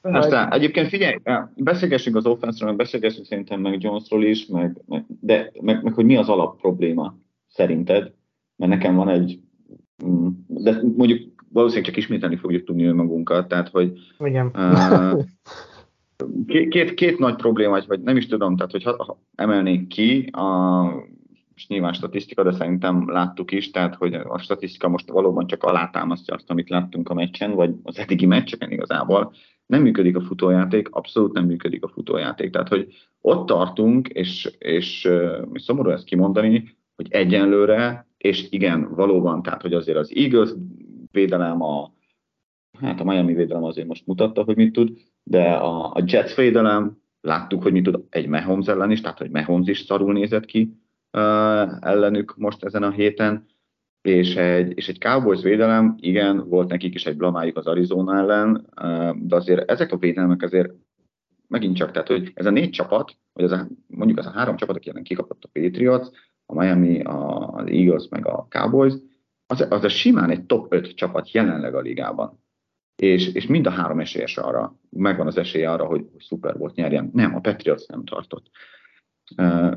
Aztán 0.00 0.52
egyébként 0.52 0.88
figyelj, 0.88 1.16
beszélgessünk 1.56 2.16
az 2.16 2.26
offenzről, 2.26 2.72
beszélgessünk 2.72 3.26
szerintem 3.26 3.60
meg 3.60 3.82
Jonesról 3.82 4.24
is, 4.24 4.46
meg, 4.46 4.80
meg, 4.86 5.04
de, 5.20 5.52
meg, 5.60 5.82
meg, 5.82 5.94
hogy 5.94 6.04
mi 6.04 6.16
az 6.16 6.28
alap 6.28 6.60
probléma 6.60 7.16
szerinted, 7.48 8.12
mert 8.56 8.72
nekem 8.72 8.94
van 8.94 9.08
egy, 9.08 9.40
mm, 10.04 10.28
de 10.46 10.80
mondjuk 10.96 11.29
valószínűleg 11.52 11.90
csak 11.90 12.02
ismételni 12.02 12.36
fogjuk 12.36 12.64
tudni 12.64 12.84
önmagunkat, 12.84 13.48
tehát 13.48 13.68
hogy 13.68 13.92
Igen. 14.18 14.50
Uh, 14.54 15.22
két, 16.68 16.94
két 16.94 17.18
nagy 17.18 17.34
probléma, 17.34 17.80
vagy 17.86 18.00
nem 18.00 18.16
is 18.16 18.26
tudom, 18.26 18.56
tehát 18.56 18.72
hogy 18.72 18.82
ha, 18.82 19.04
ha 19.04 19.18
emelnék 19.34 19.86
ki, 19.86 20.28
a, 20.32 20.84
és 21.54 21.66
nyilván 21.66 21.92
statisztika, 21.92 22.42
de 22.42 22.52
szerintem 22.52 23.10
láttuk 23.10 23.52
is, 23.52 23.70
tehát 23.70 23.94
hogy 23.94 24.14
a 24.14 24.38
statisztika 24.38 24.88
most 24.88 25.10
valóban 25.10 25.46
csak 25.46 25.62
alátámasztja 25.62 26.34
azt, 26.34 26.50
amit 26.50 26.68
láttunk 26.68 27.08
a 27.08 27.14
meccsen, 27.14 27.54
vagy 27.54 27.74
az 27.82 27.98
eddigi 27.98 28.26
meccseken 28.26 28.70
igazából. 28.70 29.32
Nem 29.66 29.82
működik 29.82 30.16
a 30.16 30.20
futójáték, 30.20 30.88
abszolút 30.90 31.32
nem 31.32 31.44
működik 31.44 31.84
a 31.84 31.88
futójáték. 31.88 32.50
Tehát, 32.50 32.68
hogy 32.68 32.94
ott 33.20 33.46
tartunk, 33.46 34.08
és, 34.08 34.50
és, 34.58 35.08
és 35.52 35.62
szomorú 35.64 35.90
ezt 35.90 36.04
kimondani, 36.04 36.76
hogy 36.96 37.06
egyenlőre, 37.10 38.06
és 38.18 38.46
igen, 38.50 38.94
valóban, 38.94 39.42
tehát, 39.42 39.62
hogy 39.62 39.72
azért 39.72 39.98
az 39.98 40.12
Eagles 40.14 40.50
védelem, 41.12 41.62
a, 41.62 41.92
hát 42.78 43.00
a 43.00 43.04
Miami 43.04 43.34
védelem 43.34 43.64
azért 43.64 43.86
most 43.86 44.06
mutatta, 44.06 44.42
hogy 44.42 44.56
mit 44.56 44.72
tud, 44.72 44.98
de 45.22 45.52
a, 45.52 45.92
a 45.92 46.02
Jets 46.04 46.34
védelem, 46.34 46.98
láttuk, 47.20 47.62
hogy 47.62 47.72
mit 47.72 47.84
tud 47.84 48.04
egy 48.08 48.26
Mahomes 48.26 48.66
ellen 48.66 48.90
is, 48.90 49.00
tehát 49.00 49.18
hogy 49.18 49.30
Mahomes 49.30 49.68
is 49.68 49.80
szarul 49.80 50.12
nézett 50.12 50.44
ki 50.44 50.76
uh, 51.12 51.86
ellenük 51.86 52.36
most 52.36 52.64
ezen 52.64 52.82
a 52.82 52.90
héten, 52.90 53.46
és 54.02 54.36
egy, 54.36 54.76
és 54.76 54.88
egy 54.88 54.98
Cowboys 54.98 55.42
védelem, 55.42 55.94
igen, 55.98 56.48
volt 56.48 56.68
nekik 56.68 56.94
is 56.94 57.06
egy 57.06 57.16
blamájuk 57.16 57.56
az 57.56 57.66
Arizona 57.66 58.16
ellen, 58.16 58.66
de 59.22 59.36
azért 59.36 59.70
ezek 59.70 59.92
a 59.92 59.96
védelmek 59.96 60.42
azért 60.42 60.72
megint 61.48 61.76
csak, 61.76 61.90
tehát 61.90 62.08
hogy 62.08 62.32
ez 62.34 62.46
a 62.46 62.50
négy 62.50 62.70
csapat, 62.70 63.16
vagy 63.32 63.44
az 63.44 63.52
a, 63.52 63.66
mondjuk 63.86 64.18
az 64.18 64.26
a 64.26 64.30
három 64.30 64.56
csapat, 64.56 64.76
aki 64.76 64.90
ellen 64.90 65.02
kikapott 65.02 65.44
a 65.44 65.48
Patriots, 65.52 66.08
a 66.46 66.54
Miami, 66.54 67.02
a, 67.02 67.48
az 67.48 67.66
Eagles, 67.66 68.08
meg 68.08 68.26
a 68.26 68.46
Cowboys, 68.48 68.94
az, 69.50 69.66
az 69.68 69.84
a 69.84 69.88
simán 69.88 70.30
egy 70.30 70.44
top 70.46 70.72
5 70.72 70.94
csapat 70.94 71.30
jelenleg 71.30 71.74
a 71.74 71.80
ligában. 71.80 72.42
És, 72.96 73.34
és 73.34 73.46
mind 73.46 73.66
a 73.66 73.70
három 73.70 74.00
esélyes 74.00 74.36
arra, 74.36 74.76
megvan 74.90 75.26
az 75.26 75.36
esélye 75.36 75.70
arra, 75.70 75.84
hogy, 75.84 76.06
hogy 76.12 76.20
szuper 76.20 76.58
volt 76.58 76.74
nyerjen. 76.74 77.10
Nem, 77.12 77.34
a 77.34 77.40
Patriots 77.40 77.86
nem 77.86 78.04
tartott. 78.04 78.50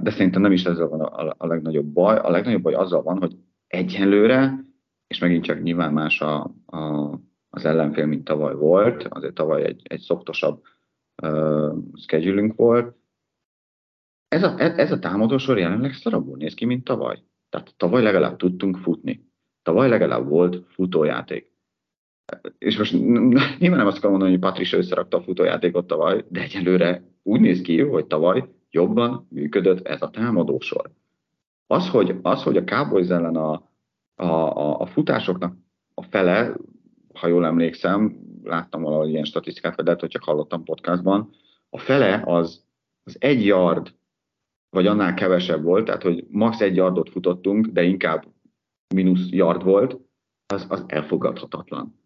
De 0.02 0.12
szerintem 0.12 0.42
nem 0.42 0.52
is 0.52 0.64
ezzel 0.64 0.88
van 0.88 1.02
a, 1.02 1.36
a 1.38 1.48
legnagyobb 1.48 1.86
baj. 1.86 2.18
A 2.18 2.30
legnagyobb 2.30 2.62
baj 2.62 2.74
azzal 2.74 3.02
van, 3.02 3.18
hogy 3.18 3.36
egyenlőre, 3.68 4.66
és 5.08 5.20
megint 5.20 5.44
csak 5.44 5.62
nyilván 5.62 5.94
más 5.94 6.22
a, 6.22 6.56
a, 6.66 7.12
az 7.50 7.66
ellenfél, 7.66 8.06
mint 8.06 8.24
tavaly 8.24 8.56
volt, 8.56 9.04
azért 9.10 9.34
tavaly 9.34 9.64
egy, 9.64 9.82
egy 9.84 10.02
szoktosabb 10.02 10.64
uh, 11.24 11.76
schedulünk 11.94 12.56
volt. 12.56 12.96
Ez 14.28 14.44
a, 14.44 14.60
ez 14.60 14.92
a 14.92 15.00
támadósor 15.00 15.58
jelenleg 15.58 15.94
szarabul 15.94 16.38
néz 16.38 16.54
ki, 16.54 16.66
mint 16.66 16.84
tavaly. 16.84 17.24
Tehát 17.50 17.74
tavaly 17.78 18.04
legalább 18.04 18.38
tudtunk 18.38 18.78
futni. 18.78 19.32
Tavaly 19.64 19.90
legalább 19.90 20.28
volt 20.28 20.66
futójáték. 20.68 21.52
És 22.58 22.78
most 22.78 22.94
nyilván 23.60 23.78
nem 23.78 23.88
azt 23.88 23.98
akarom 23.98 24.12
mondani, 24.12 24.32
hogy 24.32 24.40
Patricia 24.40 24.78
összerakta 24.78 25.18
a 25.18 25.22
futójátékot 25.22 25.88
tavaly, 25.88 26.26
de 26.30 26.42
egyelőre 26.42 27.04
úgy 27.24 27.40
néz 27.40 27.62
ki, 27.62 27.82
hogy 27.82 28.06
tavaly 28.06 28.50
jobban 28.72 29.28
működött 29.30 29.88
ez 29.88 30.02
a 30.02 30.10
támadósor. 30.10 30.92
Az, 31.68 31.90
hogy, 31.90 32.16
az, 32.22 32.44
hogy 32.44 32.58
a 32.58 32.64
Cowboys 32.64 33.08
ellen 33.08 33.36
a, 33.36 33.52
a, 34.16 34.26
a, 34.26 34.80
a 34.80 34.86
futásoknak 34.86 35.56
a 35.94 36.02
fele, 36.02 36.56
ha 37.14 37.28
jól 37.28 37.46
emlékszem, 37.46 38.22
láttam 38.44 38.82
valahogy 38.82 39.10
ilyen 39.10 39.24
statisztikát, 39.24 39.76
vagy 39.76 39.86
lehet, 39.86 40.00
hogy 40.00 40.10
csak 40.10 40.24
hallottam 40.24 40.64
podcastban, 40.64 41.30
a 41.70 41.78
fele 41.78 42.22
az, 42.26 42.66
az 43.04 43.16
egy 43.20 43.46
yard, 43.46 43.94
vagy 44.70 44.88
annál 44.88 45.14
kevesebb 45.14 45.64
volt, 45.64 45.86
tehát 45.86 46.04
hogy 46.04 46.26
max. 46.30 46.62
egy 46.62 46.76
yardot 46.76 47.10
futottunk, 47.10 47.66
de 47.68 47.84
inkább 47.84 48.26
mínusz 48.94 49.30
yard 49.30 49.64
volt, 49.64 49.98
az, 50.54 50.66
az 50.70 50.84
elfogadhatatlan. 50.88 52.02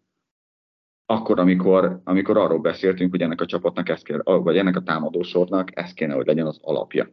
Akkor, 1.06 1.38
amikor, 1.38 2.00
amikor 2.04 2.36
arról 2.36 2.58
beszéltünk, 2.58 3.10
hogy 3.10 3.22
ennek 3.22 3.40
a 3.40 3.46
csapatnak 3.46 3.88
ez 3.88 4.02
kell, 4.02 4.22
vagy 4.22 4.56
ennek 4.56 4.76
a 4.76 4.82
támadósornak 4.82 5.78
ez 5.78 5.92
kéne, 5.92 6.14
hogy 6.14 6.26
legyen 6.26 6.46
az 6.46 6.58
alapja. 6.62 7.08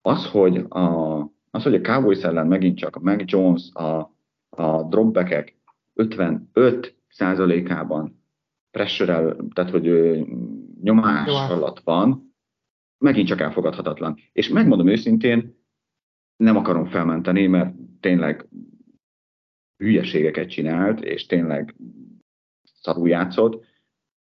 Az, 0.00 0.26
hogy 0.26 0.56
a, 0.56 1.18
az, 1.50 1.62
hogy 1.62 1.74
a 1.74 1.80
Cowboys 1.80 2.22
ellen 2.22 2.46
megint 2.46 2.78
csak 2.78 2.96
a 2.96 3.00
Mac 3.00 3.22
Jones, 3.24 3.70
a, 3.72 4.16
a 4.48 4.82
dropbackek 4.82 5.56
55 5.94 6.96
százalékában 7.08 8.22
pressure 8.70 9.36
tehát 9.52 9.70
hogy 9.70 10.18
nyomás 10.82 11.26
Jó. 11.26 11.56
alatt 11.56 11.80
van, 11.80 12.34
megint 12.98 13.26
csak 13.26 13.40
elfogadhatatlan. 13.40 14.16
És 14.32 14.48
megmondom 14.48 14.88
őszintén, 14.88 15.62
nem 16.36 16.56
akarom 16.56 16.86
felmenteni, 16.86 17.46
mert 17.46 17.74
tényleg 18.00 18.48
hülyeségeket 19.76 20.48
csinált, 20.48 21.00
és 21.00 21.26
tényleg 21.26 21.74
szarul 22.62 23.08
játszott, 23.08 23.64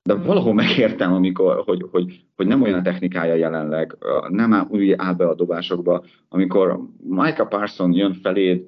de 0.03 0.13
hmm. 0.13 0.23
valahol 0.23 0.53
megértem, 0.53 1.13
amikor, 1.13 1.63
hogy, 1.65 1.85
hogy, 1.91 2.25
hogy 2.35 2.47
nem 2.47 2.61
olyan 2.61 2.79
a 2.79 2.81
technikája 2.81 3.35
jelenleg, 3.35 3.97
nem 4.29 4.53
áll, 4.53 4.65
úgy 4.69 4.91
áll 4.91 5.13
be 5.13 5.27
a 5.27 5.35
dobásokba, 5.35 6.03
amikor 6.29 6.79
Micah 7.03 7.47
Parson 7.47 7.93
jön 7.93 8.13
feléd 8.13 8.65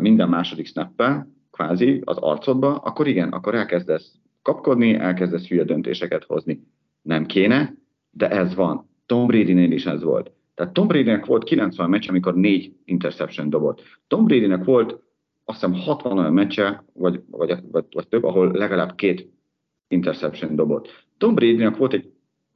minden 0.00 0.28
második 0.28 0.66
snappel, 0.66 1.32
kvázi 1.50 2.00
az 2.04 2.16
arcodba, 2.16 2.74
akkor 2.74 3.06
igen, 3.06 3.28
akkor 3.28 3.54
elkezdesz 3.54 4.14
kapkodni, 4.42 4.94
elkezdesz 4.94 5.48
hülye 5.48 5.64
döntéseket 5.64 6.24
hozni. 6.24 6.66
Nem 7.02 7.26
kéne, 7.26 7.74
de 8.10 8.30
ez 8.30 8.54
van. 8.54 8.88
Tom 9.06 9.26
Brady-nél 9.26 9.72
is 9.72 9.86
ez 9.86 10.02
volt. 10.02 10.30
Tehát 10.54 10.72
Tom 10.72 10.86
Brady-nek 10.86 11.26
volt 11.26 11.44
90 11.44 11.90
meccs, 11.90 12.08
amikor 12.08 12.34
négy 12.34 12.72
interception 12.84 13.50
dobott. 13.50 13.82
Tom 14.06 14.24
Brady-nek 14.24 14.64
volt 14.64 15.01
azt 15.44 15.60
hiszem 15.60 15.74
60 15.74 16.18
olyan 16.18 16.32
meccse, 16.32 16.84
vagy, 16.92 17.22
vagy, 17.30 17.54
vagy, 17.70 17.84
vagy 17.90 18.08
több, 18.08 18.24
ahol 18.24 18.50
legalább 18.52 18.94
két 18.94 19.32
interception 19.88 20.56
dobott. 20.56 21.06
Tom 21.18 21.34
brady 21.34 21.66
volt 21.66 21.92
egy 21.92 22.12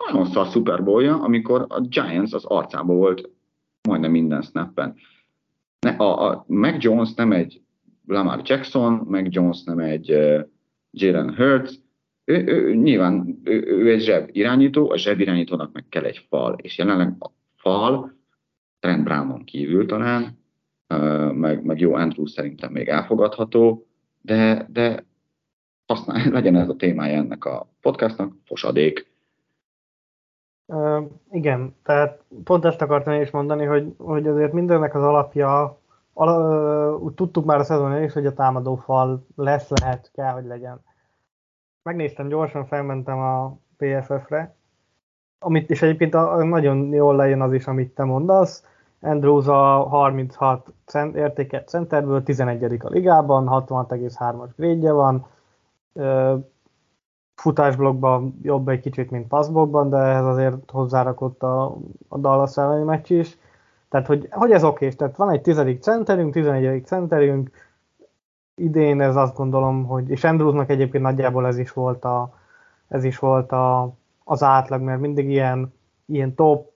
nagyon 0.06 0.26
szar 0.26 0.46
Super 0.46 0.84
Bowl-ja, 0.84 1.22
amikor 1.22 1.64
a 1.68 1.80
Giants 1.80 2.32
az 2.32 2.44
arcába 2.44 2.94
volt 2.94 3.30
majdnem 3.88 4.10
minden 4.10 4.42
snappen. 4.42 4.94
Ne, 5.80 5.90
a, 5.90 6.30
a 6.30 6.44
Mac 6.48 6.82
Jones 6.84 7.14
nem 7.14 7.32
egy 7.32 7.60
Lamar 8.06 8.40
Jackson, 8.44 8.92
Mac 9.08 9.34
Jones 9.34 9.62
nem 9.64 9.78
egy 9.78 10.12
uh, 10.12 10.40
Jalen 10.90 11.34
Hurts, 11.34 11.74
ő, 12.24 12.44
ő, 12.46 12.74
nyilván 12.74 13.40
ő, 13.44 13.64
ő 13.66 13.90
egy 13.90 14.02
zseb 14.02 14.28
irányító, 14.32 14.90
a 14.90 14.96
zseb 14.96 15.20
irányítónak 15.20 15.72
meg 15.72 15.84
kell 15.88 16.04
egy 16.04 16.26
fal, 16.28 16.56
és 16.62 16.78
jelenleg 16.78 17.14
a 17.18 17.30
fal 17.56 18.16
Trent 18.78 19.04
Brownon 19.04 19.44
kívül 19.44 19.86
talán 19.86 20.38
meg, 21.32 21.64
meg 21.64 21.80
jó 21.80 21.94
Andrew 21.94 22.26
szerintem 22.26 22.72
még 22.72 22.88
elfogadható, 22.88 23.86
de, 24.20 24.66
de 24.70 25.04
használ, 25.86 26.30
legyen 26.36 26.56
ez 26.56 26.68
a 26.68 26.76
témája 26.76 27.16
ennek 27.16 27.44
a 27.44 27.68
podcastnak, 27.80 28.32
fosadék. 28.44 29.14
Uh, 30.66 31.10
igen, 31.30 31.74
tehát 31.82 32.22
pont 32.44 32.64
ezt 32.64 32.82
akartam 32.82 33.20
is 33.20 33.30
mondani, 33.30 33.64
hogy, 33.64 33.94
hogy 33.98 34.26
azért 34.26 34.52
mindennek 34.52 34.94
az 34.94 35.02
alapja, 35.02 35.80
ala, 36.12 36.96
úgy 36.96 37.14
tudtuk 37.14 37.44
már 37.44 37.58
a 37.58 37.64
szezon 37.64 38.02
is, 38.02 38.12
hogy 38.12 38.26
a 38.26 38.34
támadó 38.34 38.76
fal 38.76 39.26
lesz, 39.36 39.68
lehet, 39.68 40.10
kell, 40.14 40.32
hogy 40.32 40.44
legyen. 40.44 40.80
Megnéztem 41.82 42.28
gyorsan, 42.28 42.66
felmentem 42.66 43.18
a 43.18 43.58
PFF-re, 43.76 44.54
amit 45.38 45.70
is 45.70 45.82
egyébként 45.82 46.14
a, 46.14 46.44
nagyon 46.44 46.92
jól 46.92 47.16
lejön 47.16 47.40
az 47.40 47.52
is, 47.52 47.66
amit 47.66 47.94
te 47.94 48.04
mondasz, 48.04 48.64
Andrews 49.00 49.46
a 49.46 49.88
36 49.88 50.72
cent, 50.84 51.16
értéket 51.16 51.68
centerből 51.68 52.22
11 52.22 52.64
a 52.64 52.88
ligában, 52.88 53.48
66,3-as 53.50 54.50
grédje 54.56 54.92
van, 54.92 55.26
futásblokkban 57.34 58.38
jobb 58.42 58.68
egy 58.68 58.80
kicsit, 58.80 59.10
mint 59.10 59.28
passzblokkban, 59.28 59.88
de 59.90 59.96
ehhez 59.96 60.24
azért 60.24 60.70
hozzárakott 60.70 61.42
a, 61.42 61.76
a 62.08 62.18
Dallas 62.18 62.56
elleni 62.56 62.84
meccs 62.84 63.10
is. 63.10 63.38
Tehát, 63.88 64.06
hogy, 64.06 64.28
hogy 64.30 64.50
ez 64.50 64.64
oké, 64.64 64.88
tehát 64.88 65.16
van 65.16 65.30
egy 65.30 65.40
tizedik 65.40 65.82
centerünk, 65.82 66.32
tizenegyedik 66.32 66.86
centerünk, 66.86 67.50
idén 68.54 69.00
ez 69.00 69.16
azt 69.16 69.36
gondolom, 69.36 69.84
hogy, 69.84 70.10
és 70.10 70.24
Andrewsnak 70.24 70.70
egyébként 70.70 71.04
nagyjából 71.04 71.46
ez 71.46 71.58
is 71.58 71.72
volt, 71.72 72.04
a, 72.04 72.34
ez 72.88 73.04
is 73.04 73.18
volt 73.18 73.52
a, 73.52 73.92
az 74.24 74.42
átlag, 74.42 74.80
mert 74.80 75.00
mindig 75.00 75.30
ilyen, 75.30 75.74
ilyen 76.06 76.34
top, 76.34 76.70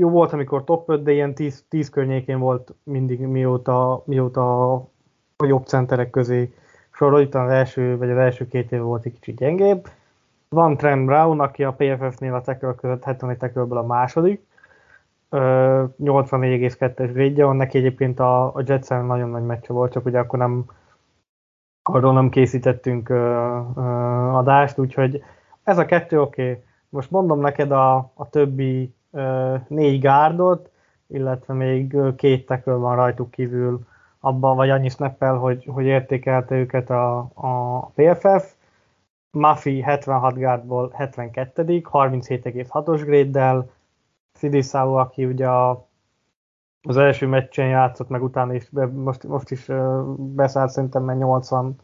jó 0.00 0.10
volt, 0.10 0.32
amikor 0.32 0.64
top 0.64 0.88
5, 0.88 1.02
de 1.02 1.12
ilyen 1.12 1.34
10, 1.34 1.64
10 1.68 1.88
környékén 1.88 2.38
volt 2.38 2.74
mindig, 2.82 3.20
mióta, 3.20 4.02
mióta 4.06 4.72
a 5.36 5.46
jobb 5.46 5.66
centerek 5.66 6.10
közé 6.10 6.54
sorol, 6.90 7.20
itt 7.20 7.34
az 7.34 7.50
első, 7.50 7.96
vagy 7.96 8.10
az 8.10 8.16
első 8.16 8.48
két 8.48 8.72
év 8.72 8.80
volt 8.80 9.04
egy 9.04 9.12
kicsit 9.12 9.36
gyengébb. 9.36 9.88
Van 10.48 10.76
Trent 10.76 11.06
Brown, 11.06 11.40
aki 11.40 11.64
a 11.64 11.72
PFF-nél 11.72 12.34
a 12.34 12.40
tackle 12.40 12.74
között 12.74 13.04
71 13.04 13.36
tackle 13.36 13.62
a 13.62 13.86
második, 13.86 14.46
84,2-es 15.30 17.10
grédje 17.12 17.44
van, 17.44 17.56
neki 17.56 17.78
egyébként 17.78 18.20
a, 18.20 18.54
a 18.54 18.62
jets 18.66 18.88
nagyon 18.88 19.30
nagy 19.30 19.44
meccse 19.44 19.72
volt, 19.72 19.92
csak 19.92 20.04
ugye 20.04 20.18
akkor 20.18 20.38
nem 20.38 20.64
arról 21.82 22.12
nem 22.12 22.28
készítettünk 22.28 23.08
ö, 23.08 23.60
ö, 23.76 23.80
adást, 24.32 24.78
úgyhogy 24.78 25.22
ez 25.62 25.78
a 25.78 25.84
kettő 25.84 26.20
oké. 26.20 26.50
Okay. 26.50 26.62
Most 26.88 27.10
mondom 27.10 27.40
neked 27.40 27.70
a, 27.70 27.96
a 28.14 28.28
többi 28.30 28.95
négy 29.68 30.00
gárdot, 30.00 30.70
illetve 31.06 31.54
még 31.54 31.96
két 32.16 32.46
tekről 32.46 32.78
van 32.78 32.96
rajtuk 32.96 33.30
kívül 33.30 33.80
abban, 34.20 34.56
vagy 34.56 34.70
annyi 34.70 34.88
snappel, 34.88 35.34
hogy, 35.34 35.68
hogy 35.72 35.84
értékelte 35.84 36.54
őket 36.54 36.90
a, 36.90 37.18
a 37.34 37.80
PFF. 37.94 38.54
Mafi 39.30 39.80
76 39.80 40.34
gárdból 40.34 40.90
72 40.94 41.80
37,6-os 41.92 43.02
gréddel, 43.04 43.70
Szidisszáó, 44.32 44.94
aki 44.94 45.24
ugye 45.24 45.48
a, 45.48 45.86
az 46.82 46.96
első 46.96 47.26
meccsen 47.26 47.68
játszott, 47.68 48.08
meg 48.08 48.22
utána 48.22 48.54
is, 48.54 48.70
most, 48.92 49.24
most 49.24 49.50
is 49.50 49.70
beszállt 50.16 50.70
szerintem, 50.70 51.02
mert 51.02 51.18
80 51.18 51.76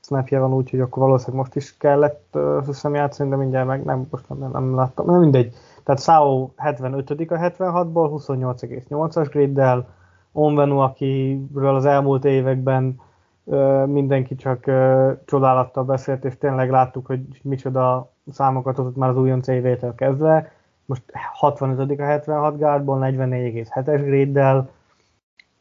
snapje 0.00 0.38
van, 0.38 0.52
úgyhogy 0.52 0.80
akkor 0.80 1.02
valószínűleg 1.02 1.40
most 1.40 1.56
is 1.56 1.76
kellett 1.76 2.28
uh, 2.32 2.66
hiszem 2.66 2.94
játszani, 2.94 3.30
de 3.30 3.36
mindjárt 3.36 3.66
meg 3.66 3.84
nem, 3.84 4.06
most 4.10 4.28
nem, 4.28 4.50
nem 4.50 4.74
láttam, 4.74 5.06
nem 5.06 5.20
mindegy. 5.20 5.54
Tehát 5.84 6.00
Sao 6.00 6.48
75 6.56 7.10
a 7.10 7.14
76-ból, 7.14 8.22
28,8-as 8.26 9.26
griddel, 9.30 9.88
Onvenu, 10.32 10.78
akiről 10.78 11.74
az 11.74 11.84
elmúlt 11.84 12.24
években 12.24 13.00
uh, 13.44 13.86
mindenki 13.86 14.34
csak 14.34 14.64
uh, 14.66 15.12
csodálattal 15.24 15.84
beszélt, 15.84 16.24
és 16.24 16.38
tényleg 16.38 16.70
láttuk, 16.70 17.06
hogy 17.06 17.20
micsoda 17.42 18.10
számokat 18.32 18.76
hozott 18.76 18.96
már 18.96 19.08
az 19.08 19.16
újonc 19.16 19.48
évétől 19.48 19.94
kezdve, 19.94 20.52
most 20.84 21.02
65 21.32 22.00
a 22.00 22.02
76 22.02 22.58
gárdból, 22.58 22.98
44,7-es 23.00 24.02
gréddel, 24.04 24.70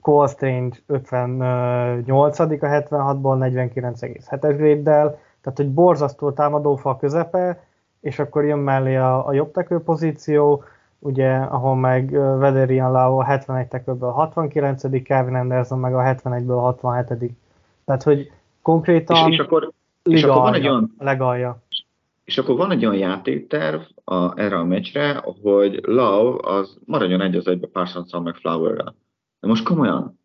Cole 0.02 0.28
Strange 0.28 0.78
58 0.86 2.40
a 2.40 2.48
76-ból, 2.48 3.38
49,7-es 3.40 4.54
gréddel, 4.58 5.18
tehát 5.42 5.60
egy 5.60 5.74
borzasztó 5.74 6.32
támadófal 6.32 6.98
közepe, 6.98 7.64
és 8.04 8.20
akkor 8.20 8.46
jön 8.46 8.60
mellé 8.60 8.96
a, 8.96 9.28
a 9.28 9.34
jobb 9.34 9.52
tekő 9.52 9.80
pozíció, 9.80 10.64
ugye, 11.00 11.36
ahol 11.36 11.76
meg 11.76 12.12
Vederian 12.12 12.92
Lau 12.92 13.18
a 13.18 13.24
71 13.24 13.68
tekőből 13.68 14.10
69 14.10 15.04
Kevin 15.04 15.36
Anderson 15.36 15.80
meg 15.80 15.96
a 15.96 16.02
71-ből 16.02 16.60
67 16.60 17.32
Tehát, 17.86 18.04
hogy 18.04 18.32
konkrétan 18.62 19.28
és, 19.28 19.34
és 19.34 19.40
akkor, 19.40 19.72
és 20.04 20.24
akkor 20.24 20.42
van 20.42 20.54
egy 20.54 20.68
olyan, 20.68 20.96
legalja. 21.00 21.62
És 22.24 22.38
akkor 22.38 22.56
van 22.56 22.72
egy 22.72 22.86
olyan 22.86 22.98
játékterv 22.98 23.82
a, 24.04 24.40
erre 24.40 24.58
a 24.58 24.64
meccsre, 24.64 25.24
hogy 25.42 25.80
Love 25.84 26.52
az 26.52 26.78
maradjon 26.86 27.22
egy 27.22 27.36
az 27.36 27.48
egybe 27.48 27.68
parsons 27.68 28.12
meg 28.24 28.36
Flower-rel. 28.36 28.96
De 29.40 29.48
most 29.48 29.66
komolyan. 29.66 30.20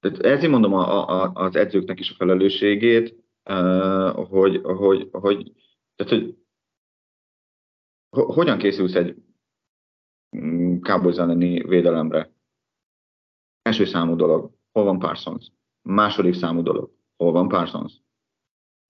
Tehát 0.00 0.18
ezért 0.18 0.50
mondom 0.50 0.74
a, 0.74 1.08
a, 1.08 1.30
az 1.34 1.56
edzőknek 1.56 2.00
is 2.00 2.10
a 2.10 2.14
felelősségét, 2.16 3.16
hogy, 4.28 4.60
hogy, 4.62 5.08
hogy, 5.12 5.52
tehát, 5.96 6.12
hogy 6.12 6.36
hogyan 8.20 8.58
készülsz 8.58 8.94
egy 8.94 9.22
Cowboys 10.80 11.16
elleni 11.16 11.62
védelemre? 11.62 12.32
Első 13.62 13.84
számú 13.84 14.16
dolog, 14.16 14.50
hol 14.72 14.84
van 14.84 14.98
Parsons? 14.98 15.52
Második 15.82 16.34
számú 16.34 16.62
dolog, 16.62 16.90
hol 17.16 17.32
van 17.32 17.48
Parsons? 17.48 17.92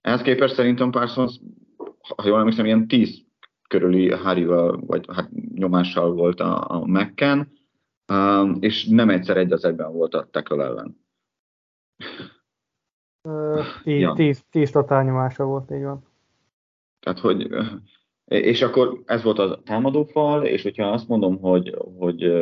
Ehhez 0.00 0.22
képest 0.22 0.54
szerintem 0.54 0.90
Parsons 0.90 1.40
ha 2.16 2.26
jól 2.26 2.38
emlékszem, 2.38 2.64
ilyen 2.64 2.86
10 2.86 3.24
körüli 3.68 4.10
Harryval, 4.10 4.80
vagy 4.86 5.06
hát 5.12 5.30
nyomással 5.54 6.12
volt 6.12 6.40
a, 6.40 6.70
a 6.70 6.86
Mekken, 6.86 7.52
um, 8.12 8.56
és 8.60 8.86
nem 8.86 9.10
egyszer 9.10 9.36
egy 9.36 9.52
az 9.52 9.64
egyben 9.64 9.92
volt 9.92 10.14
a 10.14 10.28
tackle 10.30 10.64
ellen. 10.64 11.00
Tíz, 13.82 14.00
ja. 14.00 14.12
tíz, 14.12 14.44
tíz 14.50 14.70
totál 14.70 15.04
nyomása 15.04 15.44
volt, 15.44 15.70
így 15.70 15.82
van. 15.82 16.04
Tehát, 17.00 17.18
hogy 17.18 17.48
és 18.24 18.62
akkor 18.62 19.02
ez 19.06 19.22
volt 19.22 19.38
a 19.38 19.60
támadófal, 19.64 20.44
és 20.44 20.62
hogyha 20.62 20.90
azt 20.90 21.08
mondom, 21.08 21.38
hogy, 21.40 21.76
hogy 21.98 22.32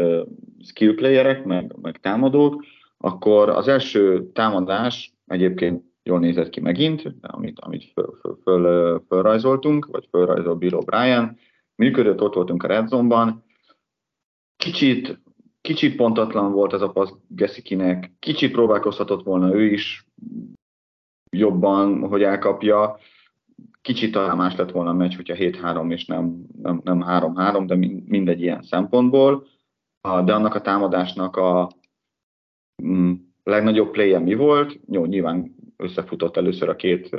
skill 0.62 0.95
playerek, 0.95 1.45
meg, 1.45 1.75
meg 1.83 2.01
támadók, 2.01 2.64
akkor 2.97 3.49
az 3.49 3.69
első 3.69 4.31
támadás 4.33 5.12
egyébként 5.27 5.85
jól 6.03 6.19
nézett 6.19 6.49
ki 6.49 6.61
megint, 6.61 7.14
amit, 7.21 7.61
amit 7.61 7.93
föl, 7.93 8.19
föl, 8.21 8.38
föl, 8.43 9.83
vagy 9.90 10.09
fölrajzol 10.11 10.55
Bill 10.55 10.73
O'Brien. 10.73 11.31
Működött, 11.75 12.23
ott 12.23 12.35
voltunk 12.35 12.62
a 12.62 12.66
Red 12.66 12.88
Zone-ban. 12.88 13.45
Kicsit, 14.57 15.21
kicsit 15.61 15.97
pontatlan 15.97 16.53
volt 16.53 16.73
ez 16.73 16.83
a 16.83 16.90
passz 16.90 17.12
Gessikinek, 17.29 18.12
kicsit 18.19 18.53
próbálkozhatott 18.53 19.25
volna 19.25 19.55
ő 19.55 19.73
is 19.73 20.07
jobban, 21.31 22.09
hogy 22.09 22.23
elkapja. 22.23 22.99
Kicsit 23.83 24.12
talán 24.12 24.37
más 24.37 24.57
lett 24.57 24.70
volna 24.70 24.90
a 24.90 24.94
meccs, 24.94 25.16
hogyha 25.16 25.35
7-3 25.38 25.92
és 25.92 26.05
nem, 26.07 26.46
nem, 26.62 26.81
nem 26.85 27.05
3-3, 27.07 27.62
de 27.66 27.75
mindegy 28.07 28.40
ilyen 28.40 28.62
szempontból. 28.62 29.46
De 30.01 30.35
annak 30.35 30.55
a 30.55 30.61
támadásnak 30.61 31.37
a 31.37 31.70
mm, 32.83 33.12
legnagyobb 33.44 33.90
play 33.90 34.18
mi 34.18 34.35
volt? 34.35 34.81
Jó, 34.87 35.05
nyilván 35.05 35.55
összefutott 35.77 36.37
először 36.37 36.68
a 36.68 36.77
két 36.77 37.16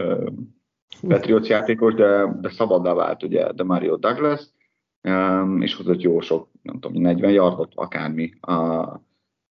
Patriots 1.07 1.47
játékos, 1.47 1.93
de, 1.93 2.37
de 2.41 2.49
szabaddá 2.49 2.93
vált 2.93 3.23
ugye 3.23 3.51
de 3.51 3.63
Mario 3.63 3.97
Douglas, 3.97 4.49
és 5.59 5.75
hozott 5.75 6.01
jó 6.01 6.19
sok, 6.19 6.49
nem 6.61 6.79
tudom, 6.79 7.01
40 7.01 7.31
yardot, 7.31 7.71
akármi. 7.75 8.33
A, 8.39 8.85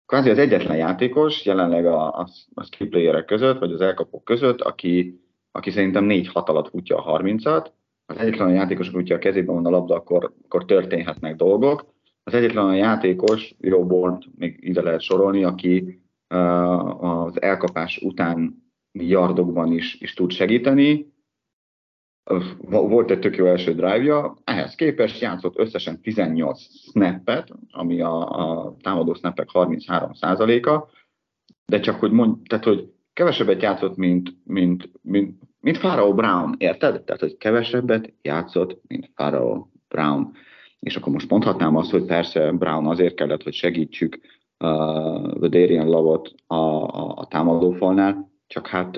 kvázi 0.06 0.30
az 0.30 0.38
egyetlen 0.38 0.76
játékos 0.76 1.44
jelenleg 1.44 1.86
a, 1.86 2.18
a, 2.18 2.28
a 2.54 2.62
skill 2.64 2.88
playerek 2.88 3.24
között, 3.24 3.58
vagy 3.58 3.72
az 3.72 3.80
elkapók 3.80 4.24
között, 4.24 4.60
aki, 4.60 5.20
aki 5.58 5.70
szerintem 5.70 6.06
4-6 6.08 6.32
alatt 6.32 6.68
futja 6.68 6.96
a 6.96 7.18
30-at, 7.18 7.66
az 8.06 8.16
egyetlen 8.16 8.48
a 8.48 8.52
játékos, 8.52 8.90
hogyha 8.90 9.14
a 9.14 9.18
kezében 9.18 9.54
van 9.54 9.66
a 9.66 9.70
labda, 9.70 9.94
akkor, 9.94 10.32
akkor 10.44 10.64
történhetnek 10.64 11.36
dolgok. 11.36 11.94
Az 12.22 12.34
egyetlen 12.34 12.64
a 12.64 12.74
játékos, 12.74 13.54
Jó 13.60 13.86
Born, 13.86 14.18
még 14.36 14.58
ide 14.60 14.82
lehet 14.82 15.00
sorolni, 15.00 15.44
aki 15.44 16.00
uh, 16.34 17.04
az 17.04 17.42
elkapás 17.42 17.98
után 18.02 18.66
yardokban 18.92 19.72
is, 19.72 20.00
is 20.00 20.14
tud 20.14 20.30
segíteni. 20.30 21.12
Volt 22.68 23.10
egy 23.10 23.18
tök 23.18 23.36
jó 23.36 23.46
első 23.46 23.74
drive-ja, 23.74 24.36
ehhez 24.44 24.74
képest 24.74 25.20
játszott 25.20 25.58
összesen 25.58 26.00
18 26.00 26.60
snappet, 26.60 27.48
ami 27.70 28.00
a, 28.00 28.30
a 28.30 28.76
támadó 28.80 29.14
snappek 29.14 29.48
33%-a, 29.52 30.90
de 31.66 31.80
csak 31.80 32.00
hogy 32.00 32.10
mond, 32.10 32.36
tehát 32.48 32.64
hogy 32.64 32.92
kevesebbet 33.12 33.62
játszott, 33.62 33.96
mint, 33.96 34.36
mint, 34.44 34.90
mint, 35.02 35.47
mint 35.60 35.78
Pharaoh 35.78 36.14
Brown, 36.14 36.54
érted? 36.58 37.02
Tehát, 37.02 37.20
hogy 37.20 37.36
kevesebbet 37.36 38.12
játszott, 38.22 38.80
mint 38.86 39.10
Pharaoh 39.14 39.66
Brown. 39.88 40.32
És 40.80 40.96
akkor 40.96 41.12
most 41.12 41.30
mondhatnám 41.30 41.76
azt, 41.76 41.90
hogy 41.90 42.04
persze 42.04 42.52
Brown 42.52 42.86
azért 42.86 43.14
kellett, 43.14 43.42
hogy 43.42 43.52
segítsük 43.52 44.20
uh, 44.58 45.48
Darian 45.48 45.88
Lavot 45.88 46.34
a, 46.46 46.54
a, 46.54 47.14
a 47.16 47.26
támadófalnál, 47.26 48.30
csak 48.46 48.66
hát 48.66 48.94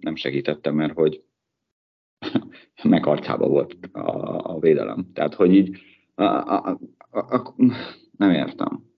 nem 0.00 0.14
segítettem, 0.14 0.74
mert 0.74 0.94
hogy 0.94 1.22
megarcába 2.82 3.48
volt 3.48 3.76
a, 3.92 4.54
a 4.54 4.58
védelem. 4.58 5.10
Tehát, 5.14 5.34
hogy 5.34 5.54
így 5.54 5.78
a, 6.14 6.22
a, 6.24 6.78
a, 7.10 7.18
a, 7.18 7.54
nem 8.16 8.30
értem. 8.30 8.90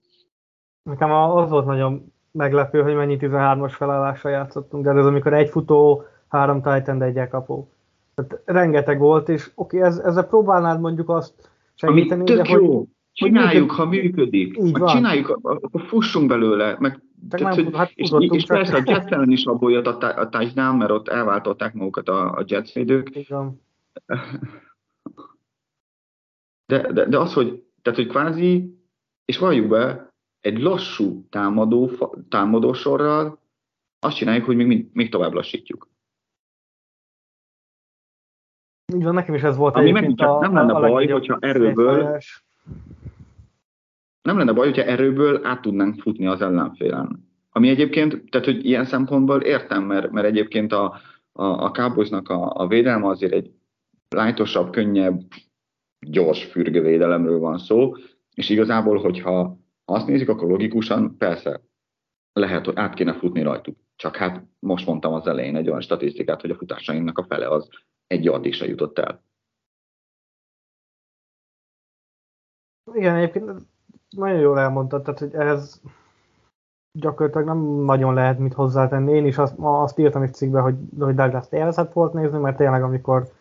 Nekem 0.83 1.11
az 1.11 1.49
volt 1.49 1.65
nagyon 1.65 2.13
meglepő, 2.31 2.81
hogy 2.81 2.95
mennyi 2.95 3.17
13-as 3.19 3.73
felállással 3.75 4.31
játszottunk, 4.31 4.83
de 4.83 4.91
ez 4.91 5.05
amikor 5.05 5.33
egy 5.33 5.49
futó, 5.49 6.03
három 6.35 6.61
Titan, 6.61 6.97
de 6.97 7.05
egy 7.05 7.27
kapó. 7.29 7.69
Tehát 8.15 8.41
rengeteg 8.45 8.99
volt, 8.99 9.29
és 9.29 9.51
oké, 9.55 9.77
okay, 9.77 9.89
ez, 9.89 9.97
ezzel 9.97 10.27
próbálnád 10.27 10.79
mondjuk 10.79 11.09
azt 11.09 11.49
segíteni, 11.75 12.21
Ami 12.21 12.29
tök 12.29 12.45
de 12.45 12.51
jó. 12.51 12.77
hogy, 12.77 12.87
csináljuk, 13.11 13.71
ha 13.71 13.85
működik. 13.85 14.57
Így 14.57 14.77
van. 14.77 14.95
csináljuk, 14.95 15.39
akkor 15.41 15.81
fussunk 15.81 16.27
belőle. 16.27 16.75
Meg, 16.79 17.01
tehát, 17.29 17.55
hogy, 17.55 17.69
hát 17.73 17.91
és, 17.95 18.11
és 18.17 18.43
csak. 18.43 18.57
persze 18.57 18.75
a 18.75 18.81
Jets 18.85 19.11
ellen 19.11 19.31
is 19.31 19.45
abból 19.45 19.71
jött 19.71 19.85
a, 19.85 20.19
a 20.19 20.29
touchdown, 20.29 20.75
mert 20.75 20.91
ott 20.91 21.07
elváltották 21.07 21.73
magukat 21.73 22.09
a, 22.09 22.31
a 22.31 22.43
Jets 22.47 22.73
védők. 22.73 23.15
Igen. 23.15 23.61
De, 26.65 26.91
de, 26.91 27.05
de 27.05 27.19
az, 27.19 27.33
hogy, 27.33 27.63
tehát, 27.81 27.99
hogy 27.99 28.07
kvázi, 28.07 28.79
és 29.25 29.37
valljuk 29.37 29.67
be, 29.67 30.13
egy 30.39 30.59
lassú 30.59 31.25
támadó, 31.29 31.91
támadó 32.29 32.73
sorral 32.73 33.39
azt 33.99 34.15
csináljuk, 34.15 34.45
hogy 34.45 34.55
még, 34.55 34.89
még 34.93 35.09
tovább 35.09 35.33
lassítjuk. 35.33 35.87
Így 38.93 39.03
van, 39.03 39.13
nekem 39.13 39.35
is 39.35 39.41
ez 39.41 39.57
volt 39.57 39.75
Ami 39.75 39.91
megint 39.91 40.17
csak 40.17 40.29
a, 40.29 40.39
nem 40.39 40.53
lenne 40.53 40.73
a 40.73 40.79
baj, 40.79 41.07
hogyha 41.07 41.37
erőből 41.41 42.19
nem 44.21 44.37
lenne 44.37 44.53
baj, 44.53 44.67
hogyha 44.67 44.83
erőből 44.83 45.45
át 45.45 45.61
tudnánk 45.61 46.01
futni 46.01 46.27
az 46.27 46.41
ellenfélen. 46.41 47.29
Ami 47.51 47.69
egyébként, 47.69 48.29
tehát 48.29 48.45
hogy 48.45 48.65
ilyen 48.65 48.85
szempontból 48.85 49.41
értem, 49.41 49.83
mert, 49.83 50.11
mert 50.11 50.27
egyébként 50.27 50.71
a, 50.71 50.99
a, 51.31 51.43
a 51.43 51.71
Cowboysnak 51.71 52.29
a, 52.29 52.53
a 52.55 52.67
védelme 52.67 53.07
azért 53.07 53.33
egy 53.33 53.51
lájtosabb, 54.09 54.71
könnyebb, 54.71 55.21
gyors 55.99 56.43
fürgővédelemről 56.43 57.39
van 57.39 57.57
szó, 57.57 57.95
és 58.33 58.49
igazából, 58.49 58.97
hogyha 58.97 59.57
azt 59.85 60.07
nézik, 60.07 60.29
akkor 60.29 60.49
logikusan 60.49 61.17
persze 61.17 61.61
lehet, 62.33 62.65
hogy 62.65 62.75
át 62.77 62.93
kéne 62.93 63.13
futni 63.13 63.41
rajtuk. 63.41 63.77
Csak 63.95 64.15
hát 64.15 64.43
most 64.59 64.85
mondtam 64.85 65.13
az 65.13 65.27
elején 65.27 65.55
egy 65.55 65.67
olyan 65.67 65.81
statisztikát, 65.81 66.41
hogy 66.41 66.49
a 66.49 66.55
futásainknak 66.55 67.17
a 67.17 67.23
fele 67.23 67.47
az 67.47 67.69
egy 68.07 68.23
yard 68.23 68.45
is 68.45 68.61
jutott 68.61 68.97
el. 68.97 69.23
Igen, 72.93 73.15
egyébként 73.15 73.51
nagyon 74.09 74.39
jól 74.39 74.59
elmondtad, 74.59 75.03
tehát 75.03 75.19
hogy 75.19 75.33
ez 75.33 75.81
gyakorlatilag 76.91 77.47
nem 77.47 77.57
nagyon 77.85 78.13
lehet 78.13 78.39
mit 78.39 78.53
hozzátenni. 78.53 79.11
Én 79.13 79.25
is 79.25 79.37
azt, 79.37 79.53
azt 79.57 79.97
írtam 79.97 80.21
egy 80.21 80.33
cikkbe, 80.33 80.59
hogy, 80.59 80.75
hogy 80.99 81.15
Douglas 81.15 81.45
élvezett 81.49 81.93
volt 81.93 82.13
nézni, 82.13 82.37
mert 82.37 82.57
tényleg 82.57 82.83
amikor 82.83 83.31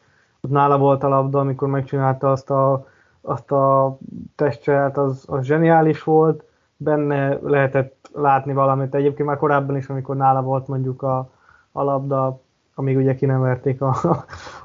nála 0.40 0.78
volt 0.78 1.02
a 1.02 1.08
labda, 1.08 1.38
amikor 1.38 1.68
megcsinálta 1.68 2.30
azt 2.30 2.50
a, 2.50 2.86
azt 3.20 3.52
a 3.52 3.96
testcselt, 4.34 4.96
az, 4.96 5.24
az 5.28 5.44
zseniális 5.44 6.02
volt, 6.02 6.44
benne 6.76 7.38
lehetett 7.42 8.10
látni 8.12 8.52
valamit. 8.52 8.94
Egyébként 8.94 9.28
már 9.28 9.38
korábban 9.38 9.76
is, 9.76 9.88
amikor 9.88 10.16
nála 10.16 10.42
volt 10.42 10.68
mondjuk 10.68 11.02
a, 11.02 11.30
a 11.72 11.82
labda, 11.82 12.40
amíg 12.74 12.96
ugye 12.96 13.14
ki 13.14 13.26
nem 13.26 13.40
verték 13.40 13.80
a, 13.80 13.94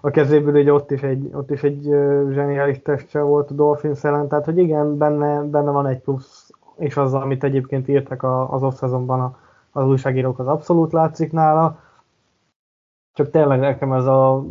a 0.02 0.10
kezéből, 0.10 0.54
hogy 0.54 0.70
ott 0.70 0.92
is 0.92 1.04
egy, 1.04 1.30
ott 1.34 1.52
is 1.52 1.64
egy 1.64 1.82
zseniális 2.32 2.82
testcsel 2.82 3.24
volt 3.24 3.52
a 3.52 3.54
Dolphins 3.54 4.04
ellen, 4.04 4.28
tehát 4.28 4.46
hogy 4.46 4.58
igen, 4.58 4.98
benne, 4.98 5.42
benne 5.42 5.72
van 5.72 5.88
egy 5.88 6.00
plusz, 6.00 6.52
és 6.78 6.98
az, 6.98 7.14
amit 7.14 7.44
egyébként 7.44 7.88
írtak 7.88 8.24
az 8.50 8.64
off 8.64 8.84
az 9.72 9.86
újságírók, 9.86 10.40
az 10.40 10.48
abszolút 10.48 10.92
látszik 10.92 11.32
nála. 11.32 11.80
Csak 13.14 13.30
tényleg 13.30 13.60
nekem 13.60 13.94
ez 13.94 14.06
a, 14.06 14.46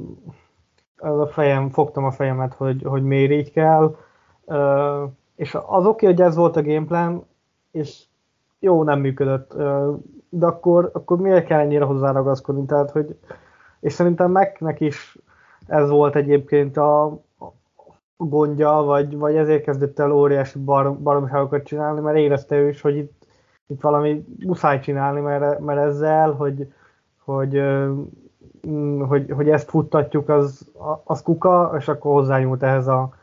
ez 0.96 1.18
a 1.18 1.26
fejem, 1.26 1.68
fogtam 1.68 2.04
a 2.04 2.10
fejemet, 2.10 2.54
hogy, 2.54 2.82
hogy 2.82 3.02
miért 3.02 3.30
így 3.30 3.52
kell. 3.52 3.96
És 5.36 5.56
az 5.66 5.86
oké, 5.86 6.06
hogy 6.06 6.20
ez 6.20 6.36
volt 6.36 6.56
a 6.56 6.62
gameplan, 6.62 7.26
és 7.70 8.04
jó, 8.58 8.82
nem 8.82 9.00
működött, 9.00 9.56
de 10.28 10.46
akkor, 10.46 10.90
akkor 10.92 11.18
miért 11.18 11.46
kell 11.46 11.60
ennyire 11.60 11.84
hozzáragaszkodni? 11.84 12.64
Tehát, 12.64 12.90
hogy, 12.90 13.18
és 13.80 13.92
szerintem 13.92 14.30
megnek 14.30 14.80
is 14.80 15.16
ez 15.66 15.90
volt 15.90 16.16
egyébként 16.16 16.76
a, 16.76 17.20
gondja, 18.18 18.70
vagy, 18.70 19.16
vagy 19.16 19.36
ezért 19.36 19.62
kezdett 19.62 19.98
el 19.98 20.12
óriási 20.12 20.58
bar, 20.58 20.98
baromságokat 20.98 21.64
csinálni, 21.64 22.00
mert 22.00 22.16
érezte 22.16 22.56
ő 22.56 22.68
is, 22.68 22.80
hogy 22.80 22.96
itt, 22.96 23.26
itt 23.66 23.80
valami 23.80 24.24
muszáj 24.46 24.80
csinálni, 24.80 25.20
mert, 25.20 25.58
mert 25.58 25.80
ezzel, 25.80 26.32
hogy, 26.32 26.72
hogy, 27.24 27.62
hogy, 29.08 29.30
hogy 29.30 29.50
ezt 29.50 29.70
futtatjuk, 29.70 30.28
az, 30.28 30.72
az 31.04 31.22
kuka, 31.22 31.74
és 31.78 31.88
akkor 31.88 32.12
hozzányúlt 32.12 32.62
ehhez 32.62 32.86
a 32.86 33.14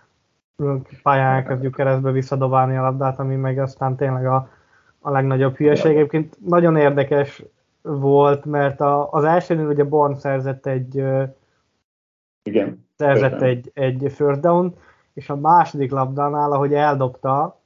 pályán 1.03 1.33
elkezdjük 1.35 1.75
keresztbe 1.75 2.11
visszadobálni 2.11 2.77
a 2.77 2.81
labdát, 2.81 3.19
ami 3.19 3.35
meg 3.35 3.59
aztán 3.59 3.95
tényleg 3.95 4.25
a, 4.25 4.49
a 4.99 5.11
legnagyobb 5.11 5.55
hülyeség. 5.55 5.95
Egyébként 5.95 6.37
nagyon 6.45 6.75
érdekes 6.75 7.43
volt, 7.85 8.45
mert 8.45 8.81
a, 8.81 9.11
az 9.11 9.23
elsőnél 9.23 9.67
ugye 9.67 9.83
Born 9.83 10.15
szerzett 10.15 10.65
egy 10.65 11.03
igen. 12.43 12.87
Szerzett 12.97 13.41
egy, 13.41 13.71
egy 13.73 14.11
first 14.15 14.39
down, 14.39 14.75
és 15.13 15.29
a 15.29 15.35
második 15.35 15.91
labdánál, 15.91 16.51
ahogy 16.51 16.73
eldobta, 16.73 17.59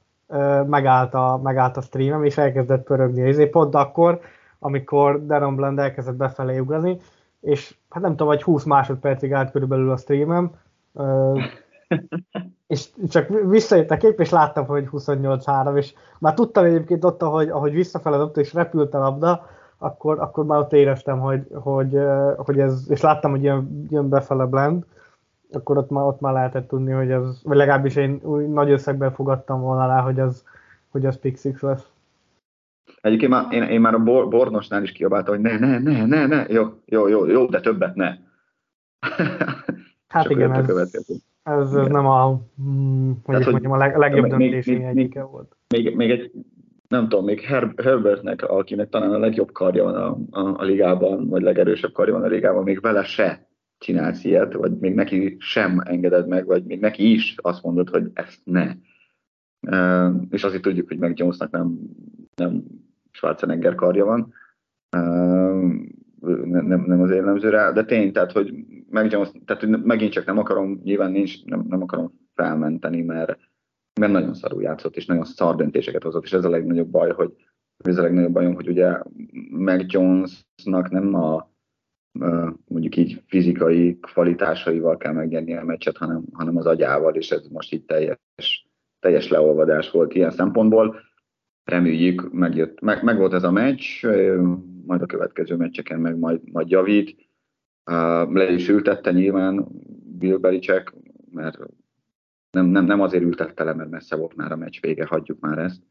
megállt 0.66 1.14
a, 1.14 1.40
megállt 1.42 1.76
a 1.76 1.80
streamem, 1.80 2.24
és 2.24 2.38
elkezdett 2.38 2.84
pörögni. 2.84 3.22
Ezért 3.22 3.50
pont 3.50 3.74
akkor, 3.74 4.20
amikor 4.58 5.26
Deron 5.26 5.56
Bland 5.56 5.78
elkezdett 5.78 6.14
befelé 6.14 6.58
ugrani, 6.58 6.98
és 7.40 7.74
hát 7.88 8.02
nem 8.02 8.10
tudom, 8.10 8.26
vagy 8.26 8.42
20 8.42 8.64
másodpercig 8.64 9.32
állt 9.32 9.50
körülbelül 9.50 9.90
a 9.90 9.96
streamem, 9.96 10.50
és 12.66 12.88
csak 13.08 13.28
visszajött 13.48 13.90
a 13.90 13.96
kép, 13.96 14.20
és 14.20 14.30
láttam, 14.30 14.66
hogy 14.66 14.88
28-3, 14.92 15.76
és 15.76 15.94
már 16.18 16.34
tudtam 16.34 16.64
egyébként 16.64 17.04
ott, 17.04 17.22
ahogy, 17.22 17.48
ahogy 17.48 17.72
visszafele 17.72 18.16
dobta, 18.16 18.40
és 18.40 18.54
repült 18.54 18.94
a 18.94 18.98
labda, 18.98 19.46
akkor, 19.82 20.20
akkor 20.20 20.44
már 20.44 20.58
ott 20.58 20.72
éreztem, 20.72 21.18
hogy, 21.18 21.46
hogy, 21.52 21.98
hogy 22.36 22.60
ez, 22.60 22.86
és 22.88 23.00
láttam, 23.00 23.30
hogy 23.30 23.42
jön, 23.42 23.86
jön 23.90 24.08
befele 24.08 24.46
blend, 24.46 24.84
akkor 25.52 25.76
ott 25.76 25.90
már, 25.90 26.04
ott 26.04 26.20
már 26.20 26.32
lehetett 26.32 26.68
tudni, 26.68 26.92
hogy 26.92 27.10
ez, 27.10 27.40
vagy 27.42 27.56
legalábbis 27.56 27.96
én 27.96 28.20
úgy 28.22 28.48
nagy 28.48 28.70
összegben 28.70 29.12
fogadtam 29.12 29.60
volna 29.60 29.86
rá, 29.86 30.00
hogy 30.00 30.20
az, 30.20 30.44
hogy 30.90 31.06
az 31.06 31.18
Pick 31.18 31.38
Six 31.38 31.60
lesz. 31.60 31.88
Egyébként 33.00 33.30
már, 33.30 33.52
én, 33.52 33.62
én 33.62 33.80
már 33.80 33.94
a 33.94 33.98
bor, 33.98 34.28
Bornosnál 34.28 34.82
is 34.82 34.92
kiabáltam, 34.92 35.34
hogy 35.34 35.42
ne, 35.42 35.58
ne, 35.58 35.78
ne, 35.78 36.06
ne, 36.06 36.26
ne, 36.26 36.44
jó, 36.48 36.66
jó, 36.84 37.08
jó, 37.08 37.26
jó 37.26 37.46
de 37.46 37.60
többet 37.60 37.94
ne. 37.94 38.16
hát 40.08 40.30
igen, 40.30 40.52
ez, 40.52 40.68
ez, 41.42 41.74
ez 41.74 41.88
nem 41.88 42.06
a, 42.06 42.40
mm, 42.62 43.10
hogy 43.24 43.46
mondjam, 43.46 43.72
a 43.72 43.76
leg, 43.76 43.96
legjobb 43.96 44.26
döntés 44.26 44.66
egyike 44.66 45.22
volt. 45.22 45.56
Még, 45.68 45.96
még 45.96 46.10
egy 46.10 46.32
nem 46.90 47.08
tudom, 47.08 47.24
még 47.24 47.40
Her- 47.40 47.80
Herbertnek, 47.80 48.42
akinek 48.42 48.88
talán 48.88 49.12
a 49.12 49.18
legjobb 49.18 49.52
karja 49.52 49.84
van 49.84 49.94
a, 49.94 50.18
a, 50.40 50.60
a 50.60 50.64
ligában, 50.64 51.28
vagy 51.28 51.42
legerősebb 51.42 51.92
karja 51.92 52.12
van 52.14 52.22
a 52.22 52.26
ligában, 52.26 52.62
még 52.62 52.80
vele 52.80 53.04
se 53.04 53.48
csinálsz 53.78 54.24
ilyet, 54.24 54.52
vagy 54.52 54.78
még 54.78 54.94
neki 54.94 55.36
sem 55.38 55.80
engeded 55.84 56.28
meg, 56.28 56.46
vagy 56.46 56.64
még 56.64 56.80
neki 56.80 57.12
is 57.12 57.34
azt 57.36 57.62
mondod, 57.62 57.88
hogy 57.88 58.10
ezt 58.14 58.40
ne. 58.44 58.72
Uh, 59.60 60.14
és 60.30 60.44
azért 60.44 60.62
tudjuk, 60.62 60.88
hogy 60.88 60.98
meg 60.98 61.18
Jonesnak 61.18 61.50
nem, 61.50 61.78
nem 62.34 62.62
Schwarzenegger 63.10 63.74
karja 63.74 64.04
van, 64.04 64.32
uh, 64.96 65.72
nem, 66.44 66.84
nem 66.86 67.00
az 67.00 67.10
jellemző 67.10 67.48
rá, 67.48 67.72
de 67.72 67.84
tény, 67.84 68.12
tehát, 68.12 68.32
hogy 68.32 68.54
meg 68.88 69.10
Jones, 69.10 69.30
tehát 69.44 69.62
hogy 69.62 69.82
megint 69.82 70.12
csak 70.12 70.24
nem 70.24 70.38
akarom, 70.38 70.80
nyilván 70.84 71.10
nincs, 71.10 71.44
nem, 71.44 71.64
nem 71.68 71.82
akarom 71.82 72.12
felmenteni, 72.34 73.02
mert 73.02 73.38
mert 74.00 74.12
nagyon 74.12 74.34
szarul 74.34 74.62
játszott, 74.62 74.96
és 74.96 75.06
nagyon 75.06 75.24
szar 75.24 75.56
döntéseket 75.56 76.02
hozott, 76.02 76.24
és 76.24 76.32
ez 76.32 76.44
a 76.44 76.50
legnagyobb 76.50 76.88
baj, 76.88 77.10
hogy 77.10 77.32
ez 77.84 77.98
a 77.98 78.02
legnagyobb 78.02 78.32
bajom, 78.32 78.54
hogy 78.54 78.68
ugye 78.68 78.98
Mac 79.50 79.92
Jonesnak 79.92 80.90
nem 80.90 81.14
a 81.14 81.48
mondjuk 82.64 82.96
így 82.96 83.22
fizikai 83.26 83.98
kvalitásaival 84.00 84.96
kell 84.96 85.12
megnyerni 85.12 85.56
a 85.56 85.64
meccset, 85.64 85.96
hanem, 85.96 86.24
hanem 86.32 86.56
az 86.56 86.66
agyával, 86.66 87.14
és 87.14 87.30
ez 87.30 87.46
most 87.48 87.72
itt 87.72 87.86
teljes, 87.86 88.18
teljes 89.00 89.28
leolvadás 89.28 89.90
volt 89.90 90.14
ilyen 90.14 90.30
szempontból. 90.30 90.96
Reméljük, 91.64 92.32
megjött, 92.32 92.80
meg, 92.80 93.02
meg 93.04 93.18
volt 93.18 93.32
ez 93.32 93.42
a 93.42 93.50
meccs, 93.50 94.06
majd 94.86 95.02
a 95.02 95.06
következő 95.06 95.56
meccseken 95.56 96.00
meg 96.00 96.18
majd, 96.18 96.40
majd 96.52 96.70
javít. 96.70 97.28
Le 98.30 98.50
is 98.50 98.68
ültette 98.68 99.12
nyilván 99.12 99.66
Bill 100.18 100.36
Belichick, 100.36 100.94
mert 101.30 101.58
nem, 102.50 102.66
nem, 102.66 102.84
nem 102.84 103.00
azért 103.00 103.22
ültette 103.22 103.64
le, 103.64 103.74
mert 103.74 103.90
messze 103.90 104.16
volt 104.16 104.36
már 104.36 104.52
a 104.52 104.56
meccs 104.56 104.80
vége, 104.80 105.06
hagyjuk 105.06 105.40
már 105.40 105.58
ezt, 105.58 105.82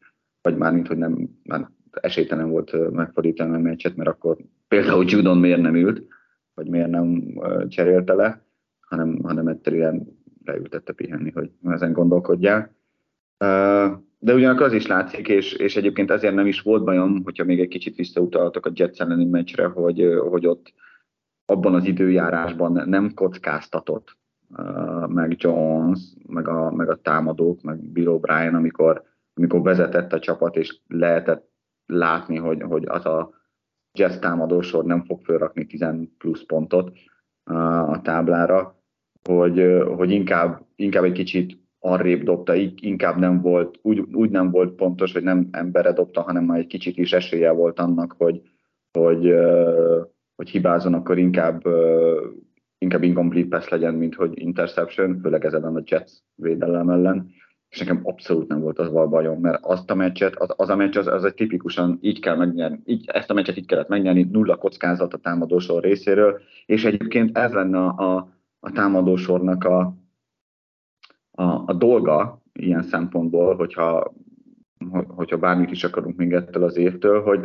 vagy 0.42 0.56
már 0.56 0.72
mint, 0.72 0.86
hogy 0.86 0.98
nem, 0.98 1.28
már 1.42 1.70
esélytelen 1.90 2.50
volt 2.50 2.90
megfordítani 2.90 3.54
a 3.54 3.58
meccset, 3.58 3.96
mert 3.96 4.08
akkor 4.08 4.36
például 4.68 5.04
Judon 5.08 5.38
miért 5.38 5.60
nem 5.60 5.74
ült, 5.74 6.06
vagy 6.54 6.68
miért 6.68 6.90
nem 6.90 7.34
cserélte 7.68 8.14
le, 8.14 8.44
hanem, 8.80 9.18
hanem 9.22 9.46
egyszerűen 9.46 10.18
leültette 10.44 10.92
pihenni, 10.92 11.30
hogy 11.30 11.50
ezen 11.64 11.92
gondolkodjál. 11.92 12.74
De 14.18 14.34
ugyanakkor 14.34 14.66
az 14.66 14.72
is 14.72 14.86
látszik, 14.86 15.28
és, 15.28 15.52
és 15.52 15.76
egyébként 15.76 16.10
ezért 16.10 16.34
nem 16.34 16.46
is 16.46 16.60
volt 16.60 16.84
bajom, 16.84 17.22
hogyha 17.24 17.44
még 17.44 17.60
egy 17.60 17.68
kicsit 17.68 17.96
visszautaltak 17.96 18.66
a 18.66 18.72
Jets 18.74 19.00
elleni 19.00 19.24
meccsre, 19.24 19.66
hogy, 19.66 20.18
hogy 20.28 20.46
ott 20.46 20.72
abban 21.44 21.74
az 21.74 21.84
időjárásban 21.84 22.88
nem 22.88 23.14
kockáztatott 23.14 24.16
meg 25.06 25.34
Jones, 25.38 26.00
meg 26.26 26.48
a, 26.48 26.70
meg 26.70 26.90
a 26.90 27.00
támadók, 27.00 27.62
meg 27.62 27.78
Bill 27.78 28.18
O'Brien, 28.20 28.54
amikor, 28.54 29.02
amikor 29.34 29.62
vezetett 29.62 30.12
a 30.12 30.18
csapat, 30.18 30.56
és 30.56 30.80
lehetett 30.86 31.48
látni, 31.86 32.36
hogy, 32.36 32.62
hogy 32.62 32.84
az 32.86 33.06
a 33.06 33.30
jazz 33.92 34.16
támadósor 34.16 34.84
nem 34.84 35.04
fog 35.04 35.20
felrakni 35.22 35.66
10 35.66 35.84
plusz 36.18 36.44
pontot 36.46 36.92
a 37.86 38.00
táblára, 38.02 38.78
hogy, 39.28 39.82
hogy 39.96 40.10
inkább, 40.10 40.66
inkább 40.76 41.04
egy 41.04 41.12
kicsit 41.12 41.58
arrébb 41.78 42.22
dobta, 42.22 42.54
inkább 42.74 43.16
nem 43.16 43.40
volt, 43.40 43.78
úgy, 43.82 43.98
úgy 44.12 44.30
nem 44.30 44.50
volt 44.50 44.74
pontos, 44.74 45.12
hogy 45.12 45.22
nem 45.22 45.48
emberre 45.50 45.92
dobta, 45.92 46.20
hanem 46.20 46.44
már 46.44 46.58
egy 46.58 46.66
kicsit 46.66 46.96
is 46.96 47.12
esélye 47.12 47.50
volt 47.50 47.78
annak, 47.78 48.14
hogy, 48.18 48.42
hogy, 48.98 49.34
hogy 50.36 50.50
hibázon, 50.50 50.94
akkor 50.94 51.18
inkább, 51.18 51.62
inkább 52.80 53.02
incomplete 53.02 53.48
pass 53.48 53.68
legyen, 53.68 53.94
mint 53.94 54.14
hogy 54.14 54.38
interception, 54.38 55.20
főleg 55.22 55.44
ez 55.44 55.52
ellen 55.52 55.76
a 55.76 55.82
Jets 55.84 56.12
védelem 56.34 56.90
ellen. 56.90 57.30
És 57.68 57.78
nekem 57.78 58.00
abszolút 58.02 58.48
nem 58.48 58.60
volt 58.60 58.78
az 58.78 58.90
bajom, 58.90 59.40
mert 59.40 59.64
azt 59.64 59.90
a 59.90 59.94
meccset, 59.94 60.36
az, 60.36 60.48
az 60.56 60.68
a 60.68 60.76
meccs 60.76 60.96
az, 60.96 61.06
az 61.06 61.24
egy 61.24 61.34
tipikusan 61.34 61.98
így 62.00 62.20
kell 62.20 62.36
megnyerni, 62.36 62.80
így, 62.84 63.08
ezt 63.12 63.30
a 63.30 63.34
meccset 63.34 63.56
így 63.56 63.66
kellett 63.66 63.88
megnyerni, 63.88 64.22
nulla 64.22 64.56
kockázat 64.56 65.14
a 65.14 65.18
támadósor 65.18 65.82
részéről, 65.82 66.40
és 66.66 66.84
egyébként 66.84 67.38
ez 67.38 67.52
lenne 67.52 67.78
a, 67.78 68.16
a, 68.16 68.28
a 68.60 68.72
támadósornak 68.72 69.64
a, 69.64 69.94
a, 71.30 71.42
a 71.42 71.72
dolga 71.72 72.42
ilyen 72.52 72.82
szempontból, 72.82 73.56
hogyha, 73.56 74.14
hogyha 75.08 75.38
bármit 75.38 75.70
is 75.70 75.84
akarunk 75.84 76.16
még 76.16 76.32
ettől 76.32 76.64
az 76.64 76.76
évtől, 76.76 77.22
hogy 77.22 77.40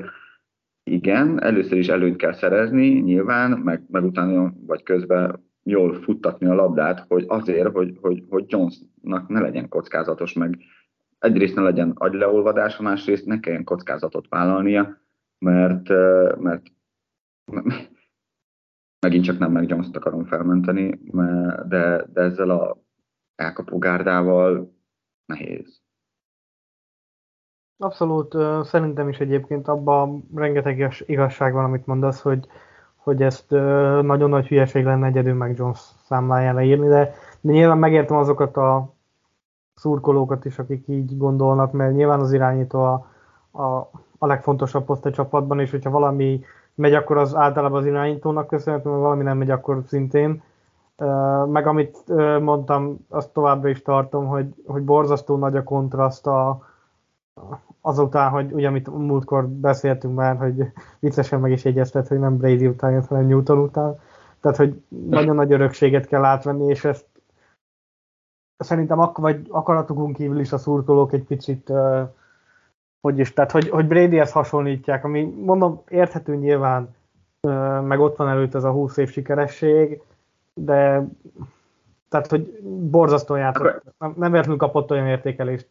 igen, 0.90 1.44
először 1.44 1.78
is 1.78 1.88
előnyt 1.88 2.16
kell 2.16 2.34
szerezni, 2.34 2.88
nyilván, 2.88 3.52
meg, 3.52 3.84
meg 3.90 4.04
utána 4.04 4.54
vagy 4.66 4.84
közben 4.84 5.44
jól 5.64 5.94
futtatni 5.94 6.48
a 6.48 6.54
labdát, 6.54 7.06
hogy 7.08 7.26
azért, 7.28 7.72
hogy, 7.72 7.98
hogy, 8.02 8.24
hogy 8.30 8.46
Jonesnak 8.48 9.28
ne 9.28 9.40
legyen 9.40 9.70
kockázatos, 9.70 10.34
meg 10.34 10.60
egyrészt 11.20 11.56
ne 11.56 11.62
legyen 11.62 11.92
agyleolvadása, 11.96 12.84
másrészt 12.84 13.26
ne 13.26 13.40
kelljen 13.40 13.64
kockázatot 13.64 14.28
vállalnia, 14.30 15.02
mert, 15.40 15.90
mert 16.40 16.64
megint 19.06 19.24
csak 19.24 19.40
nem 19.40 19.52
meg 19.52 19.70
Jones-t 19.70 19.96
akarom 19.96 20.26
felmenteni, 20.26 21.00
de, 21.68 22.06
de 22.14 22.22
ezzel 22.22 22.50
a 22.50 22.84
elkapó 23.36 23.78
gárdával 23.78 24.76
nehéz. 25.26 25.85
Abszolút, 27.78 28.38
szerintem 28.64 29.10
is 29.10 29.20
egyébként 29.20 29.68
abban 29.68 30.30
rengeteg 30.36 30.94
igazság 31.06 31.54
van, 31.54 31.64
amit 31.64 31.86
mondasz, 31.86 32.22
hogy 32.22 32.48
hogy 33.06 33.22
ezt 33.22 33.50
nagyon 34.02 34.30
nagy 34.30 34.48
hülyeség 34.48 34.86
lenne 34.86 35.08
egyedül 35.08 35.34
meg 35.34 35.58
Jones 35.58 35.80
számlájára 36.06 36.62
írni, 36.62 36.88
de, 36.88 37.14
de 37.42 37.52
nyilván 37.52 37.78
megértem 37.78 38.18
azokat 38.18 38.58
a 38.58 38.94
szurkolókat 39.76 40.46
is, 40.46 40.60
akik 40.60 40.88
így 40.88 41.18
gondolnak, 41.18 41.72
mert 41.72 41.94
nyilván 41.94 42.20
az 42.20 42.34
irányító 42.34 42.80
a, 42.80 43.08
a, 43.52 43.90
a 44.18 44.26
legfontosabb 44.28 44.86
poszt 44.86 45.06
a 45.06 45.12
csapatban, 45.12 45.60
és 45.60 45.72
hogyha 45.72 45.90
valami 45.90 46.44
megy, 46.76 46.94
akkor 46.94 47.18
az 47.18 47.36
általában 47.36 47.80
az 47.80 47.86
irányítónak 47.86 48.48
köszönhető, 48.48 48.90
ha 48.90 48.98
valami 48.98 49.24
nem 49.24 49.38
megy, 49.38 49.50
akkor 49.50 49.84
szintén. 49.88 50.44
Meg 51.46 51.68
amit 51.68 51.98
mondtam, 52.40 52.98
azt 53.10 53.34
továbbra 53.34 53.70
is 53.70 53.82
tartom, 53.82 54.28
hogy, 54.28 54.54
hogy 54.66 54.84
borzasztó 54.84 55.38
nagy 55.38 55.56
a 55.56 55.64
kontraszt 55.64 56.28
a, 56.28 56.66
azután, 57.82 58.30
hogy 58.30 58.52
ugye, 58.52 58.68
amit 58.68 58.98
múltkor 58.98 59.48
beszéltünk 59.48 60.16
már, 60.16 60.38
hogy 60.38 60.72
viccesen 61.00 61.40
meg 61.40 61.52
is 61.52 61.64
jegyeztet, 61.64 62.08
hogy 62.08 62.20
nem 62.20 62.38
Brady 62.38 62.68
után 62.68 62.92
jött, 62.92 63.08
hanem 63.08 63.28
Newton 63.28 63.58
után. 63.58 64.00
Tehát, 64.40 64.58
hogy 64.58 64.82
nagyon 64.88 65.36
nagy 65.36 65.52
örökséget 65.52 66.06
kell 66.06 66.24
átvenni, 66.24 66.70
és 66.70 66.86
ezt 66.86 67.06
szerintem 68.58 69.00
ak- 69.00 69.18
vagy 69.18 69.48
akaratukon 69.50 70.14
kívül 70.14 70.40
is 70.40 70.52
a 70.52 70.58
szurkolók 70.58 71.14
egy 71.14 71.24
picit 71.24 71.70
uh, 71.70 72.02
hogy 73.02 73.20
is, 73.20 73.34
tehát 73.34 73.52
hogy, 73.52 73.70
hogy 73.70 73.88
Bradyhez 73.88 74.32
hasonlítják, 74.32 75.04
ami 75.04 75.24
mondom 75.24 75.82
érthető 75.88 76.36
nyilván, 76.36 76.96
uh, 77.48 77.82
meg 77.82 78.00
ott 78.00 78.16
van 78.16 78.28
előtt 78.28 78.56
ez 78.56 78.64
a 78.64 78.72
20 78.72 78.98
év 78.98 79.10
sikeresség, 79.10 80.02
de 80.54 81.08
tehát, 82.10 82.28
hogy 82.28 82.60
borzasztó 82.64 83.36
játszott. 83.36 83.84
Nem, 83.98 84.14
nem 84.18 84.32
véletlenül 84.32 84.58
kapott 84.58 84.92
olyan 84.92 85.08
értékelést 85.08 85.68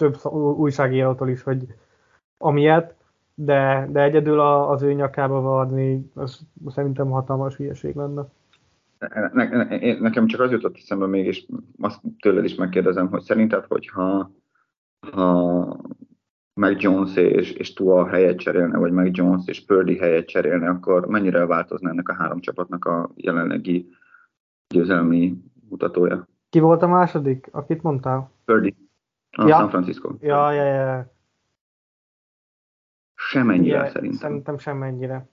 több 0.00 0.32
újságírótól 0.56 1.28
is, 1.28 1.42
hogy 1.42 1.66
amilyet, 2.38 2.94
de, 3.34 3.88
de 3.90 4.02
egyedül 4.02 4.40
a, 4.40 4.70
az 4.70 4.82
ő 4.82 4.92
nyakába 4.92 5.40
vadni, 5.40 6.10
az 6.14 6.40
szerintem 6.66 7.10
hatalmas 7.10 7.56
hülyeség 7.56 7.94
lenne. 7.94 8.24
Ne, 9.32 9.48
ne, 9.48 9.98
nekem 9.98 10.26
csak 10.26 10.40
az 10.40 10.50
jutott 10.50 10.76
eszembe 10.76 11.06
még, 11.06 11.26
és 11.26 11.46
azt 11.80 12.00
tőled 12.20 12.44
is 12.44 12.54
megkérdezem, 12.54 13.08
hogy 13.08 13.22
szerinted, 13.22 13.64
hogyha 13.64 14.30
ha 15.12 15.76
meg 16.60 16.82
Jones 16.82 17.16
és, 17.16 17.52
és 17.52 17.72
Tua 17.72 18.08
helyet 18.08 18.38
cserélne, 18.38 18.78
vagy 18.78 18.92
meg 18.92 19.16
Jones 19.16 19.42
és 19.46 19.64
Purdy 19.64 19.96
helyet 19.96 20.26
cserélne, 20.26 20.68
akkor 20.68 21.06
mennyire 21.06 21.46
változna 21.46 21.90
ennek 21.90 22.08
a 22.08 22.14
három 22.14 22.40
csapatnak 22.40 22.84
a 22.84 23.10
jelenlegi 23.14 23.88
győzelmi 24.74 25.36
mutatója? 25.68 26.28
Ki 26.50 26.58
volt 26.58 26.82
a 26.82 26.86
második, 26.86 27.48
akit 27.50 27.82
mondtál? 27.82 28.30
Purdy. 28.44 28.74
A 29.30 29.46
ja. 29.46 29.56
San 29.56 29.68
Francisco. 29.68 30.16
Ja, 30.20 30.52
ja, 30.52 30.64
ja. 30.64 31.12
Semennyire 33.14 33.76
ja, 33.76 33.86
szerintem. 33.86 34.18
Szerintem 34.18 34.58
semennyire. 34.58 35.28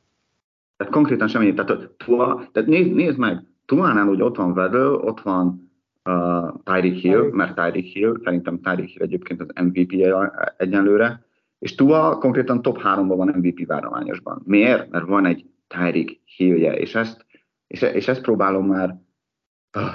Tehát 0.77 0.93
konkrétan 0.93 1.27
semennyire. 1.27 1.63
Tehát, 1.63 1.89
Tua, 1.89 2.49
tehát 2.51 2.69
nézd, 2.69 2.93
nézd 2.93 3.17
meg, 3.17 3.43
Tuánál 3.65 4.07
úgy 4.07 4.21
ott 4.21 4.35
van 4.35 4.51
Weddle, 4.51 4.89
ott 4.89 5.21
van 5.21 5.71
uh, 6.03 6.53
Tyreek 6.63 6.95
Hill, 6.95 7.17
Tyreek. 7.17 7.33
mert 7.33 7.55
Tyreek 7.55 7.85
Hill, 7.85 8.19
szerintem 8.23 8.61
Tyreek 8.61 8.87
Hill 8.87 9.01
egyébként 9.01 9.41
az 9.41 9.63
MVP-je 9.63 10.31
egyenlőre, 10.57 11.25
és 11.59 11.75
Tua 11.75 12.17
konkrétan 12.17 12.61
top 12.61 12.77
3-ban 12.77 13.13
van 13.17 13.27
MVP 13.27 13.65
várományosban. 13.65 14.41
Miért? 14.45 14.89
Mert 14.89 15.05
van 15.05 15.25
egy 15.25 15.45
Tyreek 15.67 16.19
Hill-je, 16.25 16.77
és 16.77 16.95
ezt, 16.95 17.25
és, 17.67 17.81
és 17.81 18.07
ezt 18.07 18.21
próbálom 18.21 18.67
már 18.67 18.99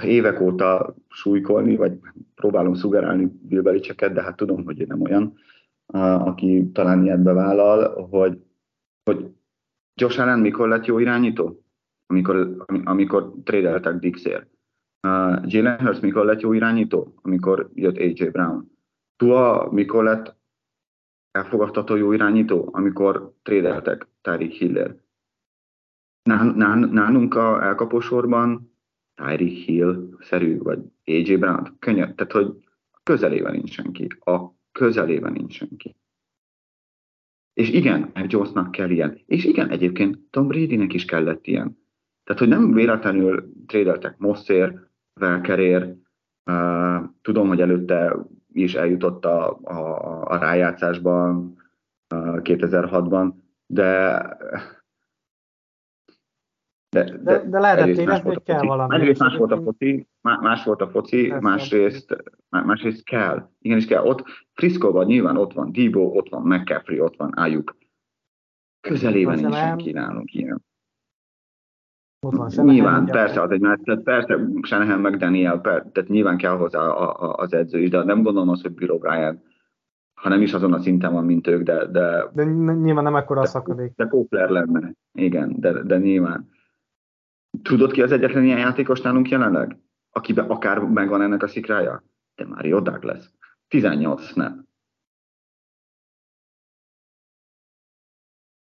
évek 0.03 0.41
óta 0.41 0.95
súlykolni, 1.09 1.77
vagy 1.77 1.99
próbálom 2.35 2.75
szugerálni 2.75 3.33
Bill 3.43 3.63
Belichicket, 3.63 4.13
de 4.13 4.23
hát 4.23 4.37
tudom, 4.37 4.65
hogy 4.65 4.81
ő 4.81 4.85
nem 4.85 5.01
olyan, 5.01 5.35
aki 6.19 6.71
talán 6.73 7.03
ilyet 7.03 7.23
bevállal, 7.23 8.07
hogy, 8.11 8.43
hogy 9.05 9.35
Josh 9.95 10.21
Allen 10.21 10.39
mikor 10.39 10.69
lett 10.69 10.85
jó 10.85 10.99
irányító? 10.99 11.65
Amikor, 12.07 12.65
amikor 12.85 13.35
trédeltek 13.45 13.99
Dixér. 13.99 14.47
Uh, 15.09 15.43
Jalen 15.47 15.81
Hurts 15.81 16.01
mikor 16.01 16.25
lett 16.25 16.41
jó 16.41 16.53
irányító? 16.53 17.15
Amikor 17.23 17.71
jött 17.75 17.97
AJ 17.97 18.29
Brown. 18.29 18.71
Tua 19.17 19.69
mikor 19.71 20.05
lett 20.05 20.37
elfogadható 21.31 21.97
jó 21.97 22.13
irányító? 22.13 22.69
Amikor 22.73 23.35
trédeltek 23.43 24.09
Tyreek 24.21 24.51
Hiller. 24.51 24.97
Nálunk 26.93 27.35
a 27.35 27.63
elkapósorban 27.63 28.72
Tyreek 29.15 29.53
Hill-szerű, 29.53 30.59
vagy 30.59 30.79
AJ 31.05 31.37
Brown, 31.37 31.77
könnyen, 31.79 32.17
tehát 32.17 32.33
hogy 32.33 32.57
közelében 33.03 33.53
nincs 33.53 33.73
senki. 33.73 34.07
A 34.25 34.41
közelében 34.73 35.33
nincs 35.33 35.55
senki. 35.55 35.97
És 37.53 37.71
igen, 37.71 38.11
Mac 38.15 38.33
Jonesnak 38.33 38.71
kell 38.71 38.91
ilyen. 38.91 39.21
És 39.27 39.45
igen, 39.45 39.71
egyébként 39.71 40.19
Tom 40.31 40.49
Bradynek 40.49 40.93
is 40.93 41.05
kellett 41.05 41.47
ilyen. 41.47 41.79
Tehát, 42.25 42.41
hogy 42.41 42.51
nem 42.51 42.73
véletlenül 42.73 43.53
trédeltek 43.67 44.19
Mosszér, 44.19 44.89
Velkerér, 45.21 45.95
uh, 46.51 47.05
tudom, 47.23 47.49
hogy 47.49 47.61
előtte 47.61 48.17
is 48.53 48.75
eljutott 48.75 49.25
a, 49.25 49.59
a, 49.63 50.23
a 50.25 50.37
rájátszásban 50.37 51.57
uh, 52.15 52.41
2006-ban, 52.43 53.33
de 53.67 54.21
de, 56.93 57.05
de, 57.05 57.17
de, 57.17 57.49
de 57.49 57.59
lehetett 57.59 57.87
érezni, 57.87 58.29
hogy 58.29 58.43
kell 58.43 58.67
valami. 58.67 58.95
Egyrészt 58.95 59.21
más 59.21 59.37
volt 59.37 59.53
a 59.53 59.63
foci, 59.63 60.09
más 60.21 60.65
volt 60.65 60.81
a 60.81 60.89
foci, 60.89 61.35
másrészt, 61.41 62.17
másrészt 62.49 63.05
kell. 63.05 63.49
Igenis 63.59 63.87
kell. 63.87 64.05
Ott 64.05 64.25
Friscoban 64.53 65.07
nyilván 65.07 65.37
ott 65.37 65.53
van 65.53 65.73
Debo, 65.73 66.01
ott 66.01 66.29
van 66.29 66.43
McCaffrey, 66.43 67.01
ott 67.01 67.17
van 67.17 67.31
Ayuk. 67.31 67.77
Közelében 68.81 69.39
nincs 69.39 69.55
senki 69.55 69.93
nálunk 69.93 70.35
ilyen. 70.35 70.65
Ott 72.27 72.37
van 72.37 72.67
nyilván, 72.67 73.05
persze, 73.05 73.41
az 73.41 73.51
egy 73.51 73.61
tehát 73.61 74.03
persze, 74.03 74.39
Shanahan 74.63 75.01
meg 75.01 75.17
Daniel, 75.17 75.61
per, 75.61 75.87
tehát 75.93 76.09
nyilván 76.09 76.37
kell 76.37 76.57
hozzá 76.57 76.81
a, 76.81 77.23
a, 77.23 77.35
az 77.35 77.53
edző 77.53 77.79
is, 77.79 77.91
de 77.91 78.05
nem 78.05 78.23
gondolom 78.23 78.49
azt, 78.49 78.63
hogy 78.63 78.73
Bill 78.75 78.99
O'Brien, 79.01 79.37
ha 80.15 80.29
nem 80.29 80.43
is 80.43 80.53
azon 80.53 80.73
a 80.73 80.79
szinten 80.79 81.13
van, 81.13 81.25
mint 81.25 81.47
ők, 81.47 81.63
de... 81.63 81.87
De, 81.87 82.31
de 82.35 82.45
nyilván 82.45 83.05
nem 83.05 83.17
ekkora 83.17 83.41
a 83.41 83.47
szakadék. 83.47 83.93
De 83.97 84.07
Kópler 84.07 84.49
lenne, 84.49 84.93
igen, 85.13 85.55
de, 85.61 85.83
de 85.83 85.99
nyilván. 85.99 86.49
Tudod 87.63 87.93
ki 87.93 88.03
az 88.03 88.13
egyetlen 88.13 88.45
ilyen 88.45 88.59
játékos 88.59 89.01
nálunk 89.01 89.29
jelenleg? 89.29 89.79
Akiben 90.11 90.51
akár 90.51 90.79
megvan 90.79 91.23
ennek 91.23 91.43
a 91.43 91.49
szikrája? 91.49 92.03
De 92.35 92.47
Mario 92.47 92.81
Douglas. 92.81 93.31
18 93.69 94.23
snap. 94.23 94.53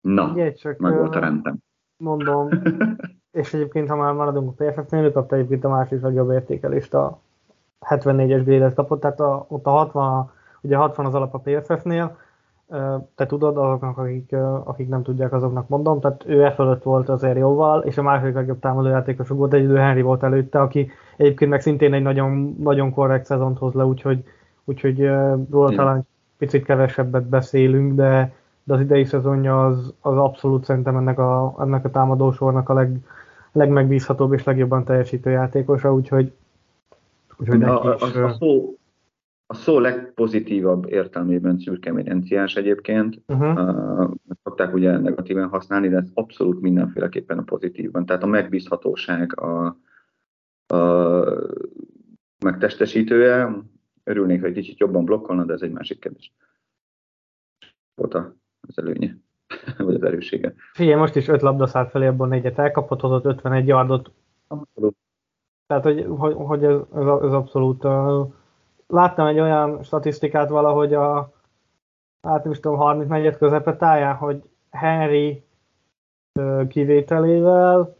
Na, 0.02 0.32
Ugye, 0.32 0.54
csak 0.54 0.78
meg 0.78 0.93
volt 0.93 1.15
a 1.15 1.19
rendem. 1.19 1.58
Mondom, 1.97 2.49
és 3.32 3.54
egyébként, 3.54 3.89
ha 3.89 3.95
már 3.95 4.13
maradunk 4.13 4.60
a 4.60 4.63
PFF-nél, 4.63 5.04
ő 5.04 5.12
kapta 5.12 5.36
egyébként 5.36 5.63
a 5.63 5.69
másik 5.69 6.02
legjobb 6.02 6.32
értékelést, 6.32 6.93
a 6.93 7.21
74-es 7.80 8.41
grade 8.45 8.73
kapott, 8.73 9.02
tehát 9.02 9.19
a, 9.19 9.45
ott 9.49 9.65
a 9.65 9.69
60, 9.69 10.32
ugye 10.62 10.75
60 10.75 11.06
az 11.06 11.13
alap 11.13 11.34
a 11.34 11.39
PFF-nél, 11.39 12.17
te 13.15 13.25
tudod, 13.25 13.58
azoknak, 13.58 13.97
akik, 13.97 14.36
akik 14.63 14.88
nem 14.88 15.03
tudják, 15.03 15.34
azoknak 15.34 15.67
mondom, 15.67 15.99
tehát 15.99 16.23
ő 16.27 16.43
e 16.43 16.51
fölött 16.51 16.84
volt 16.84 17.10
azért 17.10 17.38
jóval, 17.38 17.82
és 17.82 17.97
a 17.97 18.01
második 18.01 18.34
legjobb 18.34 18.60
támadójátékosok 18.60 19.38
volt, 19.38 19.53
egy 19.53 19.71
Henry 19.75 20.01
volt 20.01 20.23
előtte, 20.23 20.62
aki 20.62 20.91
egyébként 21.17 21.51
meg 21.51 21.62
szintén 21.62 21.93
egy 21.93 22.01
nagyon, 22.01 22.55
nagyon 22.60 22.91
korrekt 22.91 23.25
szezont 23.25 23.58
hoz 23.58 23.73
le, 23.73 23.86
úgyhogy, 23.86 24.23
úgyhogy 24.63 25.10
róla 25.51 25.69
talán 25.69 26.08
picit 26.38 26.65
kevesebbet 26.65 27.23
beszélünk, 27.23 27.93
de, 27.93 28.34
de 28.63 28.73
az 28.73 28.79
idei 28.79 29.05
szezonja 29.05 29.65
az, 29.65 29.93
az 30.01 30.17
abszolút 30.17 30.65
szerintem 30.65 30.95
ennek 30.95 31.19
a, 31.19 31.55
ennek 31.60 31.86
a 31.86 31.89
támadósornak 31.91 32.69
a 32.69 32.73
leg, 32.73 32.97
legmegbízhatóbb 33.51 34.34
és 34.34 34.43
legjobban 34.43 34.84
teljesítő 34.84 35.29
játékosa, 35.29 35.93
úgyhogy, 35.93 36.34
úgyhogy 37.38 37.63
a, 37.63 37.84
a, 37.84 37.97
a, 37.99 38.23
a, 38.23 38.34
szó, 38.34 38.77
a 39.51 39.55
szó 39.55 39.79
legpozitívabb 39.79 40.89
értelmében 40.89 41.59
szürkemérenciás 41.59 42.55
egyébként. 42.55 43.21
Uh-huh. 43.27 43.57
Uh, 43.57 44.12
szokták 44.43 44.73
ugye 44.73 44.97
negatíven 44.97 45.47
használni, 45.47 45.89
de 45.89 45.97
ez 45.97 46.09
abszolút 46.13 46.62
mindenféleképpen 46.62 47.38
a 47.38 47.43
pozitívban. 47.43 48.05
Tehát 48.05 48.23
a 48.23 48.27
megbízhatóság 48.27 49.39
a, 49.39 49.77
a 50.67 50.75
megtestesítője. 52.45 53.55
Örülnék, 54.03 54.41
hogy 54.41 54.53
kicsit 54.53 54.79
jobban 54.79 55.05
blokkolna, 55.05 55.43
de 55.43 55.53
ez 55.53 55.62
egy 55.62 55.71
másik 55.71 55.99
kérdés. 55.99 56.33
Volt 57.95 58.13
az 58.13 58.77
előnye, 58.77 59.17
vagy 59.77 59.95
az 59.95 60.03
erősége. 60.03 60.53
Figyelj, 60.73 60.99
most 60.99 61.15
is 61.15 61.27
öt 61.27 61.41
labda 61.41 61.67
szállt 61.67 61.89
felé, 61.89 62.07
abból 62.07 62.27
négyet 62.27 62.59
elkapott, 62.59 62.99
hozott 62.99 63.25
51 63.25 63.67
yardot. 63.67 64.12
Abszolút. 64.47 64.95
Tehát, 65.67 65.83
hogy, 65.83 66.05
hogy, 66.07 66.33
hogy 66.33 66.63
ez, 66.63 66.79
ez, 66.93 67.05
ez 67.05 67.31
abszolút 67.31 67.83
uh, 67.83 68.38
láttam 68.93 69.28
egy 69.28 69.39
olyan 69.39 69.84
statisztikát 69.84 70.49
valahogy 70.49 70.93
a 70.93 71.32
hát 72.21 72.43
nem 72.43 72.52
is 72.52 72.60
tudom, 72.60 72.78
34 72.78 73.38
közepetáján, 73.38 74.15
hogy 74.15 74.43
Henry 74.71 75.43
kivételével 76.67 77.95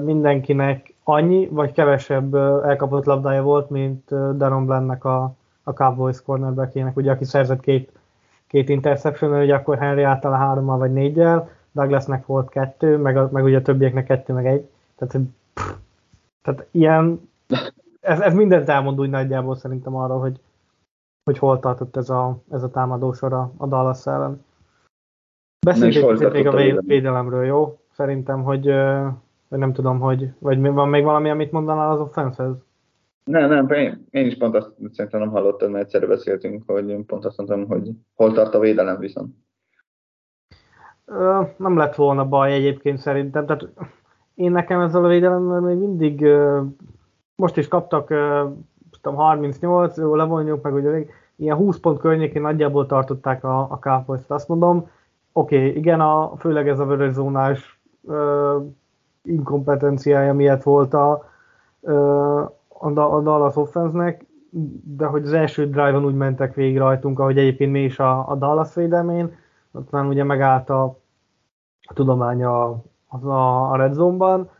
mindenkinek 0.00 0.94
annyi, 1.02 1.48
vagy 1.48 1.72
kevesebb 1.72 2.34
elkapott 2.64 3.04
labdája 3.04 3.42
volt, 3.42 3.70
mint 3.70 4.08
Daron 4.36 4.66
Blandnek 4.66 5.04
a, 5.04 5.34
a 5.62 5.72
Cowboys 5.72 6.22
cornerbackének, 6.22 6.96
ugye 6.96 7.10
aki 7.10 7.24
szerzett 7.24 7.60
két, 7.60 7.92
két 8.46 8.68
interception 8.68 9.40
ugye 9.40 9.54
akkor 9.54 9.78
Henry 9.78 10.02
által 10.02 10.32
hárommal 10.32 10.78
vagy 10.78 10.92
négyel, 10.92 11.50
Douglasnek 11.72 12.26
volt 12.26 12.48
kettő, 12.48 12.96
meg, 12.96 13.32
meg 13.32 13.44
ugye 13.44 13.58
a 13.58 13.62
többieknek 13.62 14.06
kettő, 14.06 14.32
meg 14.32 14.46
egy. 14.46 14.68
Tehát, 14.96 15.26
pff, 15.54 15.72
tehát 16.42 16.66
ilyen 16.70 17.30
ez, 18.02 18.20
ez 18.20 18.34
mindent 18.34 18.68
elmond 18.68 19.00
úgy 19.00 19.10
nagyjából 19.10 19.56
szerintem 19.56 19.94
arról, 19.94 20.20
hogy, 20.20 20.40
hogy 21.24 21.38
hol 21.38 21.58
tartott 21.58 21.96
ez 21.96 22.10
a, 22.10 22.42
ez 22.50 22.62
a 22.62 22.70
támadósor 22.70 23.32
a, 23.32 23.52
a 23.56 23.66
Dallas 23.66 24.06
ellen. 24.06 24.44
Beszéljünk 25.66 26.32
még 26.32 26.46
a 26.46 26.80
védelemről, 26.80 27.44
jó? 27.44 27.78
Szerintem, 27.92 28.42
hogy, 28.42 28.66
vagy 29.48 29.58
nem 29.58 29.72
tudom, 29.72 30.00
hogy, 30.00 30.32
vagy 30.38 30.60
van 30.60 30.88
még 30.88 31.04
valami, 31.04 31.30
amit 31.30 31.52
mondanál 31.52 31.90
az 31.90 32.00
offense 32.00 32.50
Nem, 33.24 33.48
nem, 33.48 33.68
én, 33.70 34.06
én 34.10 34.26
is 34.26 34.36
pont 34.36 34.54
azt 34.54 34.72
szerintem 34.92 35.20
nem 35.20 35.30
hallottam, 35.30 35.70
mert 35.70 35.84
egyszerre 35.84 36.06
beszéltünk, 36.06 36.62
hogy 36.66 36.96
pont 37.06 37.24
azt 37.24 37.36
mondtam, 37.36 37.66
hogy 37.66 37.90
hol 38.14 38.32
tart 38.32 38.54
a 38.54 38.58
védelem 38.58 38.98
viszont. 38.98 39.34
Nem 41.56 41.76
lett 41.76 41.94
volna 41.94 42.28
baj 42.28 42.52
egyébként 42.52 42.98
szerintem, 42.98 43.46
tehát 43.46 43.68
én 44.34 44.50
nekem 44.50 44.80
ezzel 44.80 45.04
a 45.04 45.08
védelemmel 45.08 45.60
még 45.60 45.76
mindig 45.76 46.26
most 47.34 47.56
is 47.56 47.68
kaptak 47.68 48.08
tudom, 49.00 49.18
38, 49.18 49.96
jó, 49.96 50.14
levonjuk 50.14 50.62
meg, 50.62 50.72
hogy 50.72 51.06
ilyen 51.36 51.56
20 51.56 51.78
pont 51.78 51.98
környékén 51.98 52.42
nagyjából 52.42 52.86
tartották 52.86 53.44
a, 53.44 53.60
a 53.70 53.78
cowboys 53.78 54.20
azt 54.26 54.48
mondom. 54.48 54.88
Oké, 55.32 55.56
okay, 55.56 55.76
igen, 55.76 56.00
a, 56.00 56.32
főleg 56.36 56.68
ez 56.68 56.78
a 56.78 56.84
vörös 56.84 57.12
zónás 57.12 57.80
uh, 58.00 58.64
inkompetenciája 59.22 60.34
miatt 60.34 60.62
volt 60.62 60.94
a, 60.94 61.28
uh, 61.80 62.40
a, 62.68 63.16
a 63.16 63.20
Dallas 63.20 63.56
offense 63.56 64.16
de 64.84 65.06
hogy 65.06 65.24
az 65.24 65.32
első 65.32 65.66
drive-on 65.66 66.04
úgy 66.04 66.14
mentek 66.14 66.54
végig 66.54 66.78
rajtunk, 66.78 67.18
ahogy 67.18 67.38
egyébként 67.38 67.72
mi 67.72 67.82
is 67.82 67.98
a, 67.98 68.28
a 68.28 68.34
Dallas 68.34 68.74
védelmén, 68.74 69.36
már 69.90 70.04
ugye 70.04 70.24
megállt 70.24 70.70
a, 70.70 70.82
a 71.82 71.92
tudománya 71.94 72.64
a, 72.64 72.82
a, 73.06 73.70
a 73.70 73.76
red 73.76 73.92
zone-ban, 73.92 74.50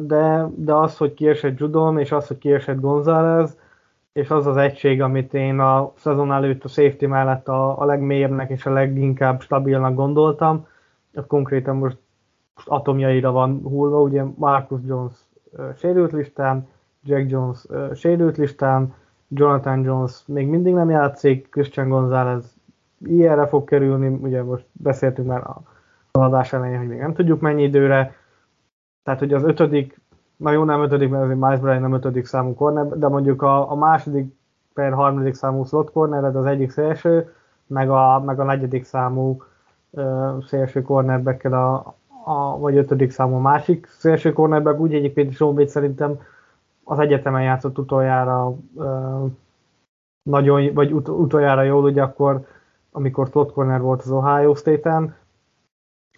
de, 0.00 0.48
de 0.54 0.74
az, 0.74 0.96
hogy 0.96 1.14
kiesett 1.14 1.58
Judon, 1.58 1.98
és 1.98 2.12
az, 2.12 2.26
hogy 2.26 2.38
kiesett 2.38 2.80
González, 2.80 3.56
és 4.12 4.30
az 4.30 4.46
az 4.46 4.56
egység, 4.56 5.02
amit 5.02 5.34
én 5.34 5.58
a 5.58 5.92
szezon 5.96 6.32
előtt 6.32 6.64
a 6.64 6.68
safety 6.68 7.06
mellett 7.06 7.48
a, 7.48 7.80
a 7.80 7.84
legmélyebnek 7.84 8.50
és 8.50 8.66
a 8.66 8.72
leginkább 8.72 9.40
stabilnak 9.40 9.94
gondoltam, 9.94 10.66
az 11.14 11.24
konkrétan 11.26 11.76
most, 11.76 11.98
most 12.54 12.68
atomjaira 12.68 13.32
van 13.32 13.60
hullva, 13.62 14.00
ugye 14.00 14.22
Marcus 14.34 14.80
Jones 14.86 15.12
uh, 15.50 15.74
sérült 15.76 16.12
listán, 16.12 16.68
Jack 17.04 17.30
Jones 17.30 17.64
uh, 17.68 17.94
sérült 17.94 18.36
listán, 18.36 18.94
Jonathan 19.28 19.84
Jones 19.84 20.22
még 20.26 20.46
mindig 20.46 20.74
nem 20.74 20.90
játszik, 20.90 21.48
Christian 21.50 21.88
González 21.88 22.54
ilyenre 23.04 23.46
fog 23.46 23.64
kerülni, 23.64 24.08
ugye 24.08 24.42
most 24.42 24.64
beszéltünk 24.72 25.28
már 25.28 25.40
a 25.40 25.62
adás 26.12 26.52
elején, 26.52 26.78
hogy 26.78 26.88
még 26.88 26.98
nem 26.98 27.14
tudjuk 27.14 27.40
mennyi 27.40 27.62
időre, 27.62 28.14
tehát, 29.02 29.20
hogy 29.20 29.32
az 29.32 29.42
ötödik, 29.42 30.00
na 30.36 30.50
jó, 30.50 30.64
nem 30.64 30.82
ötödik, 30.82 31.10
mert 31.10 31.22
azért 31.24 31.38
Miles 31.38 31.58
Bryant 31.60 31.80
nem 31.80 31.92
ötödik 31.92 32.26
számú 32.26 32.54
corner, 32.54 32.86
de 32.86 33.08
mondjuk 33.08 33.42
a, 33.42 33.70
a 33.70 33.74
második 33.74 34.34
per 34.74 34.92
harmadik 34.92 35.34
számú 35.34 35.64
slot 35.64 35.90
corner, 35.90 36.36
az 36.36 36.46
egyik 36.46 36.70
szélső, 36.70 37.32
meg 37.66 37.90
a, 37.90 38.20
meg 38.20 38.40
a 38.40 38.44
negyedik 38.44 38.84
számú 38.84 39.42
uh, 39.90 40.44
szélső 40.44 40.82
cornerback 40.82 41.44
a, 41.44 41.94
a, 42.24 42.58
vagy 42.58 42.76
ötödik 42.76 43.10
számú 43.10 43.36
másik 43.36 43.86
szélső 43.86 44.32
cornerback, 44.32 44.80
úgy 44.80 44.94
egyébként 44.94 45.32
Sean 45.32 45.66
szerintem 45.66 46.20
az 46.84 46.98
egyetemen 46.98 47.42
játszott 47.42 47.78
utoljára 47.78 48.54
uh, 48.74 49.30
nagyon, 50.22 50.74
vagy 50.74 50.92
ut- 50.92 51.08
utoljára 51.08 51.62
jól, 51.62 51.84
ugye 51.84 52.02
akkor, 52.02 52.46
amikor 52.90 53.26
slot 53.26 53.52
corner 53.52 53.80
volt 53.80 54.02
az 54.02 54.10
Ohio 54.10 54.54
State-en, 54.54 55.14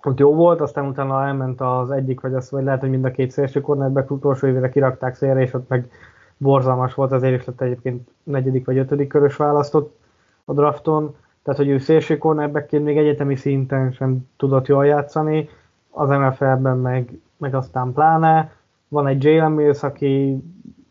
ott 0.06 0.18
jó 0.18 0.34
volt, 0.34 0.60
aztán 0.60 0.86
utána 0.86 1.24
elment 1.26 1.60
az 1.60 1.90
egyik, 1.90 2.20
vagy 2.20 2.34
az, 2.34 2.50
vagy 2.50 2.64
lehet, 2.64 2.80
hogy 2.80 2.90
mind 2.90 3.04
a 3.04 3.10
két 3.10 3.30
szélső 3.30 3.60
cornerback 3.60 4.10
utolsó 4.10 4.46
évére 4.46 4.68
kirakták 4.68 5.14
szélre, 5.14 5.40
és 5.40 5.54
ott 5.54 5.68
meg 5.68 5.90
borzalmas 6.36 6.94
volt, 6.94 7.12
azért 7.12 7.40
is 7.40 7.44
lett 7.44 7.60
egyébként 7.60 8.08
negyedik 8.22 8.66
vagy 8.66 8.78
ötödik 8.78 9.08
körös 9.08 9.36
választott 9.36 9.98
a 10.44 10.52
drafton, 10.52 11.14
tehát 11.42 11.60
hogy 11.60 11.68
ő 11.68 11.78
szélső 11.78 12.18
cornerbackként 12.18 12.84
még 12.84 12.98
egyetemi 12.98 13.36
szinten 13.36 13.92
sem 13.92 14.28
tudott 14.36 14.66
jól 14.66 14.86
játszani, 14.86 15.48
az 15.90 16.08
NFL-ben 16.08 16.78
meg, 16.78 17.20
meg 17.36 17.54
aztán 17.54 17.92
pláne. 17.92 18.52
Van 18.88 19.06
egy 19.06 19.24
Jalen 19.24 19.52
Mills, 19.52 19.82
aki 19.82 20.42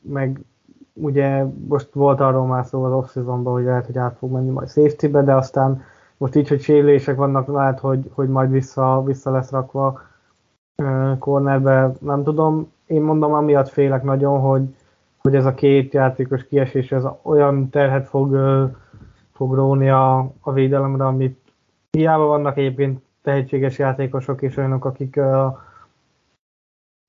meg 0.01 0.39
ugye 0.93 1.45
most 1.67 1.93
volt 1.93 2.19
arról 2.19 2.45
már 2.45 2.65
szó 2.65 2.83
az 2.83 2.91
off 2.91 3.25
hogy 3.43 3.63
lehet, 3.63 3.85
hogy 3.85 3.97
át 3.97 4.17
fog 4.17 4.31
menni 4.31 4.49
majd 4.49 4.69
safety-be, 4.69 5.23
de 5.23 5.35
aztán 5.35 5.83
most 6.17 6.35
így, 6.35 6.47
hogy 6.47 6.61
sérülések 6.61 7.15
vannak, 7.15 7.47
lehet, 7.47 7.79
hogy, 7.79 8.11
hogy 8.13 8.29
majd 8.29 8.51
vissza, 8.51 9.03
vissza 9.05 9.31
lesz 9.31 9.51
rakva 9.51 10.01
cornerbe, 11.19 11.91
nem 11.99 12.23
tudom. 12.23 12.71
Én 12.85 13.01
mondom, 13.01 13.33
amiatt 13.33 13.69
félek 13.69 14.03
nagyon, 14.03 14.39
hogy, 14.39 14.75
hogy 15.17 15.35
ez 15.35 15.45
a 15.45 15.53
két 15.53 15.93
játékos 15.93 16.47
kiesés 16.47 16.91
ez 16.91 17.03
olyan 17.21 17.69
terhet 17.69 18.07
fog, 18.07 18.37
fog 19.33 19.53
róni 19.53 19.89
a, 19.89 20.31
a 20.41 20.51
védelemre, 20.51 21.05
amit 21.05 21.39
hiába 21.91 22.25
vannak 22.25 22.57
egyébként 22.57 23.01
tehetséges 23.21 23.77
játékosok 23.77 24.41
és 24.41 24.57
olyanok, 24.57 24.85
akik, 24.85 25.19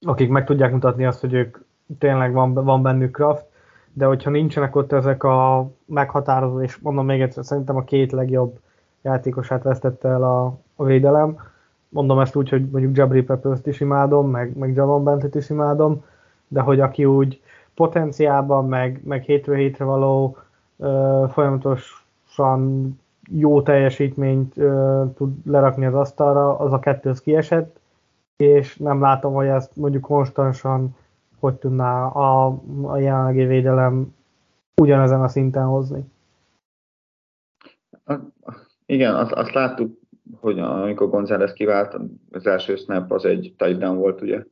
akik 0.07 0.31
meg 0.31 0.45
tudják 0.45 0.73
mutatni 0.73 1.05
azt, 1.05 1.21
hogy 1.21 1.33
ők 1.33 1.59
tényleg 1.99 2.33
van, 2.33 2.55
van 2.55 2.83
bennük 2.83 3.13
kraft, 3.13 3.45
de 3.93 4.05
hogyha 4.05 4.31
nincsenek 4.31 4.77
ott 4.77 4.93
ezek 4.93 5.23
a 5.23 5.71
meghatározó, 5.87 6.63
és 6.63 6.79
mondom 6.79 7.07
még 7.07 7.21
egyszer, 7.21 7.45
szerintem 7.45 7.77
a 7.77 7.85
két 7.85 8.13
legjobb 8.13 8.59
játékosát 9.05 9.63
vesztette 9.63 10.09
el 10.09 10.23
a, 10.23 10.59
a 10.77 10.85
védelem. 10.85 11.39
Mondom 11.89 12.21
ezt 12.21 12.37
úgy, 12.37 12.49
hogy 12.49 12.71
mondjuk 12.71 12.97
Jabri 12.97 13.23
peppers 13.23 13.61
is 13.65 13.81
imádom, 13.81 14.31
meg, 14.31 14.57
meg 14.57 14.75
Javon 14.75 15.05
Bentet 15.05 15.35
is 15.35 15.51
imádom, 15.51 16.05
de 16.49 16.61
hogy 16.61 16.81
aki 16.81 17.05
úgy 17.05 17.43
potenciálban, 17.75 18.69
meg, 18.69 19.01
meg 19.05 19.23
hétről 19.23 19.57
hétre 19.57 19.85
való 19.85 20.37
ö, 20.77 21.25
folyamatosan 21.33 22.93
jó 23.31 23.63
teljesítményt 23.63 24.57
ö, 24.57 25.03
tud 25.17 25.35
lerakni 25.47 25.87
az 25.87 25.95
asztalra, 25.95 26.59
az 26.59 26.73
a 26.73 26.79
kettő 26.79 27.11
az 27.11 27.21
kiesett, 27.21 27.81
és 28.37 28.77
nem 28.77 29.01
látom, 29.01 29.35
hogy 29.35 29.47
ezt 29.47 29.77
mondjuk 29.77 30.03
konstansan 30.03 30.95
hogy 31.45 31.55
tudná 31.55 32.07
a, 32.07 32.59
a 32.83 32.97
jelenlegi 32.97 33.45
védelem 33.45 34.15
ugyanezen 34.81 35.23
a 35.23 35.29
szinten 35.29 35.65
hozni. 35.65 36.05
Igen, 38.87 39.15
azt, 39.15 39.33
azt 39.33 39.53
láttuk, 39.53 39.99
hogy 40.41 40.59
amikor 40.59 41.09
González 41.09 41.53
kivált, 41.53 41.97
az 42.31 42.47
első 42.47 42.77
snap 42.77 43.13
az 43.13 43.25
egy 43.25 43.55
touchdown 43.57 43.97
volt, 43.97 44.21
ugye. 44.21 44.45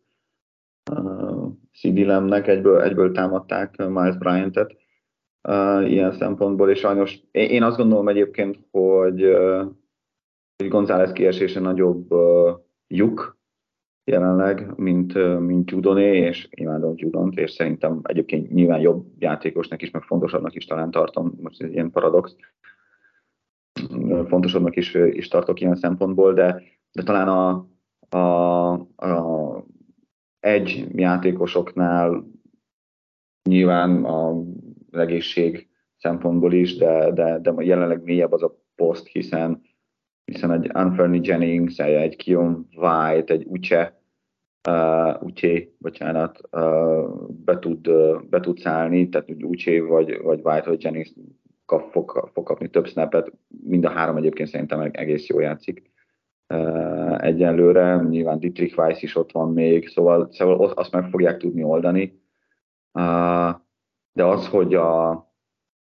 Uh, 0.91 1.53
Lemnek 1.83 2.47
egyből, 2.47 2.81
egyből 2.81 3.13
támadták 3.13 3.77
Miles 3.77 4.17
Bryant-et. 4.17 4.77
uh, 5.49 5.91
ilyen 5.91 6.13
szempontból, 6.13 6.71
és 6.71 6.79
sajnos 6.79 7.21
én 7.31 7.63
azt 7.63 7.77
gondolom 7.77 8.09
egyébként, 8.09 8.59
hogy, 8.71 9.25
uh, 9.25 9.67
hogy 10.57 10.69
González 10.69 11.13
kiesése 11.13 11.61
nagyobb 11.61 12.13
uh, 12.13 12.59
lyuk 12.87 13.39
jelenleg, 14.05 14.77
mint, 14.77 15.15
uh, 15.15 15.39
mint 15.39 15.71
Judoné, 15.71 16.17
és 16.17 16.49
imádom 16.51 16.93
Judont, 16.97 17.39
és 17.39 17.51
szerintem 17.51 18.01
egyébként 18.03 18.53
nyilván 18.53 18.81
jobb 18.81 19.07
játékosnak 19.19 19.83
is, 19.83 19.91
meg 19.91 20.03
fontosabbnak 20.03 20.55
is 20.55 20.65
talán 20.65 20.91
tartom, 20.91 21.33
most 21.41 21.63
ez 21.63 21.71
ilyen 21.71 21.91
paradox, 21.91 22.37
fontosabbnak 24.29 24.77
is, 24.77 24.95
is 24.95 25.29
tartok 25.29 25.61
ilyen 25.61 25.77
szempontból, 25.77 26.33
de, 26.33 26.63
de 26.93 27.03
talán 27.03 27.29
a, 27.29 27.67
a, 28.17 28.73
a 29.07 29.65
egy 30.41 30.87
játékosoknál 30.95 32.25
nyilván 33.49 34.05
a 34.05 34.43
egészség 34.91 35.69
szempontból 35.97 36.53
is, 36.53 36.77
de, 36.77 37.11
de, 37.13 37.39
de 37.39 37.55
jelenleg 37.59 38.03
mélyebb 38.03 38.33
az 38.33 38.43
a 38.43 38.59
poszt, 38.75 39.07
hiszen, 39.07 39.63
hiszen 40.25 40.53
egy 40.53 40.71
Anthony 40.73 41.25
Jennings, 41.25 41.79
egy 41.79 42.17
Kion 42.17 42.69
White, 42.77 43.33
egy 43.33 43.45
Uche, 43.47 44.03
uh, 44.69 45.23
Uche, 45.23 45.69
bocsánat, 45.79 46.41
uh, 46.51 47.29
be, 47.45 47.59
tud, 47.59 47.89
uh, 47.89 48.23
be 48.23 48.41
tud 48.41 48.59
szállni, 48.59 49.09
tehát 49.09 49.31
Uche 49.43 49.83
vagy, 49.83 50.21
vagy 50.23 50.41
White 50.43 50.69
vagy 50.69 50.83
Jennings 50.83 51.13
kap, 51.73 51.91
fog, 51.91 52.31
fog 52.33 52.45
kapni 52.45 52.69
több 52.69 52.87
snapet, 52.87 53.33
mind 53.65 53.85
a 53.85 53.91
három 53.91 54.17
egyébként 54.17 54.49
szerintem 54.49 54.91
egész 54.93 55.27
jól 55.27 55.43
játszik 55.43 55.91
egyenlőre, 57.17 57.97
nyilván 57.97 58.39
Dietrich 58.39 58.79
Weiss 58.79 59.03
is 59.03 59.17
ott 59.17 59.33
van 59.33 59.53
még, 59.53 59.89
szóval, 59.89 60.29
szóval 60.31 60.71
azt 60.71 60.93
meg 60.93 61.09
fogják 61.11 61.37
tudni 61.37 61.63
oldani. 61.63 62.21
De 64.13 64.25
az, 64.25 64.49
hogy 64.49 64.75
a, 64.75 65.11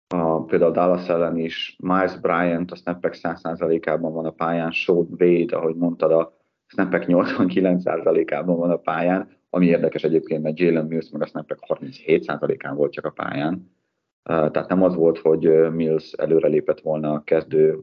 a, 0.08 0.44
például 0.46 0.72
Dallas 0.72 1.08
ellen 1.08 1.36
is 1.38 1.76
Miles 1.82 2.18
Bryant 2.20 2.70
a 2.70 2.76
snappek 2.76 3.14
100%-ában 3.22 4.12
van 4.12 4.26
a 4.26 4.30
pályán, 4.30 4.70
Sean 4.70 5.08
Wade, 5.18 5.56
ahogy 5.56 5.74
mondtad, 5.74 6.12
a 6.12 6.36
snappek 6.66 7.04
89%-ában 7.06 8.56
van 8.56 8.70
a 8.70 8.76
pályán, 8.76 9.28
ami 9.50 9.66
érdekes 9.66 10.02
egyébként, 10.02 10.42
mert 10.42 10.58
Jalen 10.58 10.86
Mills 10.86 11.10
meg 11.10 11.22
a 11.22 11.26
snappek 11.26 11.58
37%-án 11.66 12.76
volt 12.76 12.92
csak 12.92 13.04
a 13.04 13.10
pályán. 13.10 13.78
Tehát 14.22 14.68
nem 14.68 14.82
az 14.82 14.94
volt, 14.94 15.18
hogy 15.18 15.70
Mills 15.72 16.12
előrelépett 16.12 16.80
volna 16.80 17.12
a 17.12 17.22
kezdő, 17.24 17.78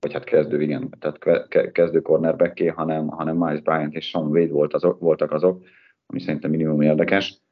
vagy 0.00 0.12
hát 0.12 0.24
kezdő, 0.24 0.62
igen, 0.62 0.94
tehát 0.98 1.48
kezdő 1.72 2.00
cornerbacké, 2.00 2.66
hanem, 2.66 3.08
hanem 3.08 3.36
Miles 3.36 3.60
Bryant 3.60 3.94
és 3.94 4.08
Sean 4.08 4.26
Wade 4.26 4.52
volt 4.52 4.74
azok, 4.74 5.00
voltak 5.00 5.32
azok, 5.32 5.64
ami 6.06 6.20
szerintem 6.20 6.50
minimum 6.50 6.80
érdekes. 6.80 7.42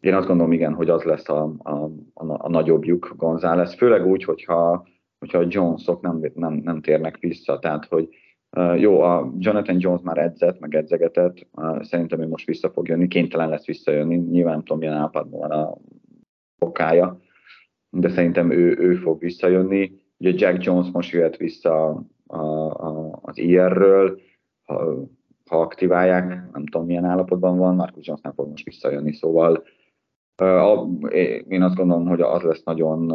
Én 0.00 0.14
azt 0.14 0.26
gondolom, 0.26 0.52
igen, 0.52 0.74
hogy 0.74 0.90
az 0.90 1.02
lesz 1.02 1.28
a, 1.28 1.54
a, 1.58 1.70
a, 2.14 2.44
a 2.44 2.48
nagyobb 2.48 2.84
lyuk 2.84 3.12
González, 3.16 3.74
főleg 3.74 4.06
úgy, 4.06 4.24
hogyha, 4.24 4.86
hogyha 5.18 5.38
a 5.38 5.46
Jonesok 5.48 6.00
nem, 6.00 6.20
nem, 6.34 6.52
nem 6.52 6.80
térnek 6.80 7.18
vissza, 7.18 7.58
tehát 7.58 7.84
hogy 7.84 8.08
jó, 8.76 9.00
a 9.00 9.32
Jonathan 9.38 9.76
Jones 9.78 10.00
már 10.02 10.18
edzett, 10.18 10.60
meg 10.60 10.74
edzegetett, 10.74 11.46
uh, 11.52 11.82
szerintem 11.82 12.20
ő 12.20 12.28
most 12.28 12.46
vissza 12.46 12.70
fog 12.70 12.88
jönni, 12.88 13.08
kénytelen 13.08 13.48
lesz 13.48 13.66
visszajönni, 13.66 14.16
nyilván 14.16 14.52
nem 14.52 14.62
tudom, 14.62 14.78
milyen 14.78 14.94
állapotban 14.94 15.40
van 15.40 15.50
a 15.50 15.76
bokája, 16.58 17.18
de 17.90 18.08
szerintem 18.08 18.50
ő, 18.50 18.76
ő 18.78 18.94
fog 18.94 19.20
visszajönni. 19.20 20.00
Ugye 20.18 20.32
Jack 20.36 20.64
Jones 20.64 20.90
most 20.92 21.12
jöhet 21.12 21.36
vissza 21.36 22.04
a, 22.26 22.36
a, 22.36 23.18
az 23.22 23.38
IR-ről, 23.38 24.20
ha, 24.64 24.94
ha 25.46 25.60
aktiválják, 25.60 26.28
nem 26.52 26.66
tudom 26.66 26.86
milyen 26.86 27.04
állapotban 27.04 27.58
van, 27.58 27.74
Marcus 27.74 28.06
Jones 28.06 28.22
nem 28.22 28.32
fog 28.32 28.48
most 28.48 28.64
visszajönni, 28.64 29.12
szóval 29.12 29.64
én 31.48 31.62
azt 31.62 31.74
gondolom, 31.74 32.06
hogy 32.06 32.20
az 32.20 32.42
lesz 32.42 32.62
nagyon 32.62 33.12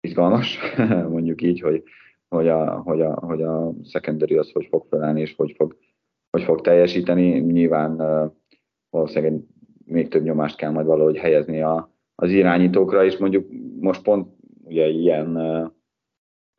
izgalmas, 0.00 0.58
mondjuk 1.14 1.42
így, 1.42 1.60
hogy, 1.60 1.82
hogy, 2.32 2.48
a, 2.48 2.80
hogy, 2.80 3.00
a, 3.00 3.14
hogy 3.14 3.42
a 3.42 3.72
secondary 3.84 4.36
az 4.36 4.50
hogy 4.52 4.66
fog 4.70 4.86
felállni, 4.88 5.20
és 5.20 5.34
hogy 5.36 5.54
fog, 5.56 5.76
hogy 6.30 6.42
fog 6.42 6.60
teljesíteni. 6.60 7.38
Nyilván 7.38 7.96
valószínűleg 8.90 9.40
még 9.84 10.08
több 10.08 10.22
nyomást 10.22 10.56
kell 10.56 10.70
majd 10.70 10.86
valahogy 10.86 11.16
helyezni 11.16 11.60
a, 11.60 11.90
az 12.14 12.30
irányítókra, 12.30 13.04
és 13.04 13.16
mondjuk 13.16 13.48
most 13.80 14.02
pont 14.02 14.28
ugye 14.64 14.88
ilyen, 14.88 15.38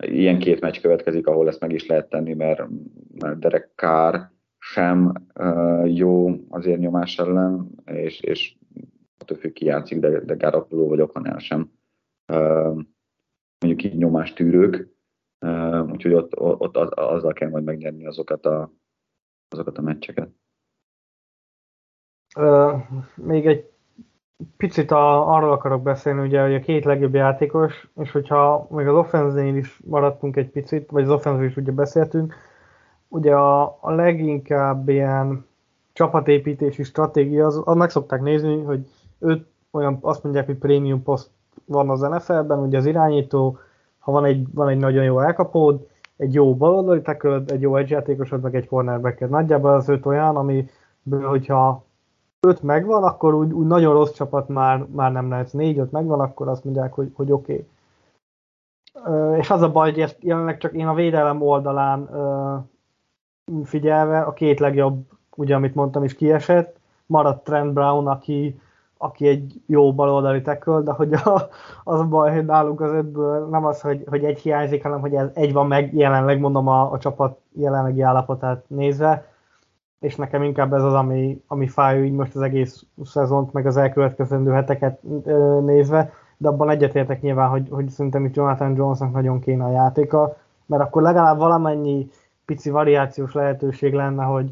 ilyen 0.08 0.40
két 0.40 0.60
meccs 0.62 0.82
következik, 0.82 1.28
ahol 1.28 1.48
ezt 1.48 1.60
meg 1.60 1.72
is 1.72 1.86
lehet 1.86 2.10
tenni, 2.10 2.34
mert, 2.34 2.64
mert 3.20 3.40
Derek 3.40 3.72
Carr 3.76 4.16
sem 4.60 5.14
uh, 5.40 5.96
jó 5.96 6.36
azért 6.50 6.80
nyomás 6.80 7.20
ellen, 7.20 7.70
és, 7.86 8.20
és 8.20 8.56
attól 9.18 9.38
függ 9.38 9.52
ki 9.52 9.66
játszik, 9.66 10.00
de, 10.00 10.20
de 10.20 10.36
Garoppolo 10.36 10.88
vagy 10.88 11.02
Okanel 11.02 11.38
sem 11.38 11.72
uh, 12.34 12.78
mondjuk 13.60 13.84
így 13.84 13.98
nyomástűrők, 13.98 14.76
uh, 14.76 14.88
úgyhogy 15.92 16.14
ott, 16.14 16.40
ott 16.40 16.78
az, 16.78 16.90
azzal 16.92 17.34
kell 17.34 17.50
majd 17.50 17.64
megnyerni 17.64 18.06
azokat 18.06 18.46
a, 18.46 18.72
azokat 19.50 19.78
a 19.78 19.82
meccseket. 19.82 20.30
Még 23.16 23.48
egy 23.48 23.72
picit 24.58 24.92
a, 24.92 25.34
arról 25.36 25.52
akarok 25.52 25.82
beszélni, 25.82 26.22
ugye, 26.22 26.42
hogy 26.42 26.54
a 26.54 26.60
két 26.60 26.86
legjobb 26.86 27.14
játékos, 27.14 27.88
és 27.96 28.12
hogyha 28.12 28.68
még 28.70 28.88
az 28.88 28.96
offenzén 28.96 29.56
is 29.56 29.80
maradtunk 29.86 30.36
egy 30.36 30.50
picit, 30.50 30.92
vagy 30.92 31.04
az 31.04 31.10
offenzén 31.10 31.48
is 31.48 31.58
ugye 31.58 31.72
beszéltünk, 31.72 32.34
ugye 33.08 33.36
a, 33.36 33.78
a 33.82 33.92
leginkább 33.92 34.90
ilyen 34.90 35.46
csapatépítési 35.94 36.84
stratégia, 36.84 37.46
az, 37.46 37.62
az 37.66 37.76
meg 37.76 37.90
szokták 37.90 38.22
nézni, 38.22 38.62
hogy 38.62 38.90
öt 39.20 39.48
olyan, 39.72 39.98
azt 40.02 40.24
mondják, 40.24 40.46
hogy 40.46 40.58
prémium 40.58 41.04
poszt 41.04 41.30
van 41.66 41.90
az 41.90 42.00
NFL-ben, 42.00 42.60
ugye 42.60 42.78
az 42.78 42.86
irányító, 42.86 43.58
ha 44.04 44.12
van 44.12 44.26
egy, 44.26 44.54
van 44.54 44.68
egy 44.68 44.78
nagyon 44.78 45.04
jó 45.04 45.20
elkapód, 45.20 45.88
egy 46.18 46.34
jó 46.34 46.56
baloldali 46.56 47.02
tackle, 47.02 47.42
egy 47.48 47.62
jó 47.62 47.78
játékosod, 47.78 48.42
meg 48.42 48.56
egy 48.56 48.68
cornerback 48.68 49.30
Nagyjából 49.30 49.74
az 49.74 49.90
öt 49.90 50.06
olyan, 50.06 50.36
ami 50.36 50.70
hogyha 51.22 51.84
öt 52.40 52.62
megvan, 52.62 53.04
akkor 53.04 53.34
úgy, 53.34 53.52
úgy 53.52 53.68
nagyon 53.68 53.94
rossz 53.94 54.12
csapat 54.12 54.48
már, 54.48 54.86
már 54.92 55.12
nem 55.12 55.30
lehet. 55.30 55.54
Négy-öt 55.54 55.92
megvan, 55.92 56.20
akkor 56.20 56.48
azt 56.48 56.64
mondják, 56.64 56.94
hogy, 56.94 57.12
hogy 57.14 57.32
oké. 57.32 57.66
Okay. 58.94 59.40
És 59.40 59.50
az 59.50 59.62
a 59.62 59.72
baj, 59.72 59.90
hogy 59.90 60.02
ezt 60.02 60.18
jelenleg 60.20 60.58
csak 60.58 60.74
én 60.74 60.88
a 60.88 60.94
védelem 60.94 61.42
oldalán 61.42 62.10
figyelve 63.64 64.22
a 64.22 64.34
két 64.34 64.60
legjobb, 64.60 65.06
ugye 65.36 65.56
amit 65.56 65.76
mondtam 65.76 66.04
is 66.04 66.16
kiesett, 66.16 66.80
maradt 67.06 67.44
Trent 67.44 67.74
Brown, 67.74 68.08
aki, 68.08 68.62
aki 69.04 69.28
egy 69.28 69.62
jó 69.66 69.94
baloldali 69.94 70.42
tackle, 70.42 70.80
de 70.80 70.92
hogy 70.92 71.14
a, 71.14 71.48
az 71.84 72.00
a 72.00 72.08
baj, 72.08 72.34
hogy 72.34 72.46
nálunk 72.46 72.82
az 72.82 72.92
ötből 72.92 73.48
nem 73.48 73.66
az, 73.66 73.82
hogy, 73.82 74.04
hogy 74.10 74.24
egy 74.24 74.40
hiányzik, 74.40 74.84
hanem 74.84 75.00
hogy 75.00 75.14
ez 75.14 75.30
egy 75.34 75.54
van 75.54 75.68
meg, 75.68 75.94
jelenleg 75.94 76.40
mondom 76.40 76.68
a, 76.68 76.92
a 76.92 76.98
csapat 76.98 77.40
jelenlegi 77.52 78.02
állapotát 78.02 78.64
nézve, 78.68 79.26
és 80.00 80.16
nekem 80.16 80.44
inkább 80.44 80.74
ez 80.74 80.84
az, 80.84 80.94
ami, 80.94 81.44
ami 81.48 81.68
fáj 81.68 82.04
így 82.04 82.12
most 82.12 82.36
az 82.36 82.42
egész 82.42 82.86
szezont, 83.04 83.54
meg 83.54 83.66
az 83.66 83.78
elkövetkezendő 83.78 84.52
heteket 84.52 85.02
nézve, 85.62 86.12
de 86.38 86.48
abban 86.48 86.70
egyetértek 86.70 87.22
nyilván, 87.22 87.50
hogy, 87.50 87.68
hogy 87.70 87.90
szerintem 87.90 88.26
itt 88.26 88.36
Jonathan 88.36 88.76
Jonesnak 88.76 89.12
nagyon 89.12 89.40
kéne 89.40 89.64
a 89.64 89.72
játéka, 89.72 90.38
mert 90.66 90.84
akkor 90.84 91.02
legalább 91.02 91.38
valamennyi 91.38 92.10
pici 92.46 92.70
variációs 92.70 93.34
lehetőség 93.34 93.94
lenne, 93.94 94.24
hogy, 94.24 94.52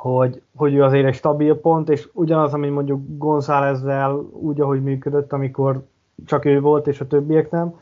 hogy, 0.00 0.42
hogy 0.56 0.74
ő 0.74 0.82
azért 0.82 1.06
egy 1.06 1.14
stabil 1.14 1.60
pont, 1.60 1.88
és 1.88 2.08
ugyanaz, 2.12 2.54
ami 2.54 2.68
mondjuk 2.68 3.00
Gonzálezzel 3.18 4.12
úgy, 4.32 4.60
ahogy 4.60 4.82
működött, 4.82 5.32
amikor 5.32 5.82
csak 6.26 6.44
ő 6.44 6.60
volt, 6.60 6.86
és 6.86 7.00
a 7.00 7.06
többiek 7.06 7.50
nem, 7.50 7.74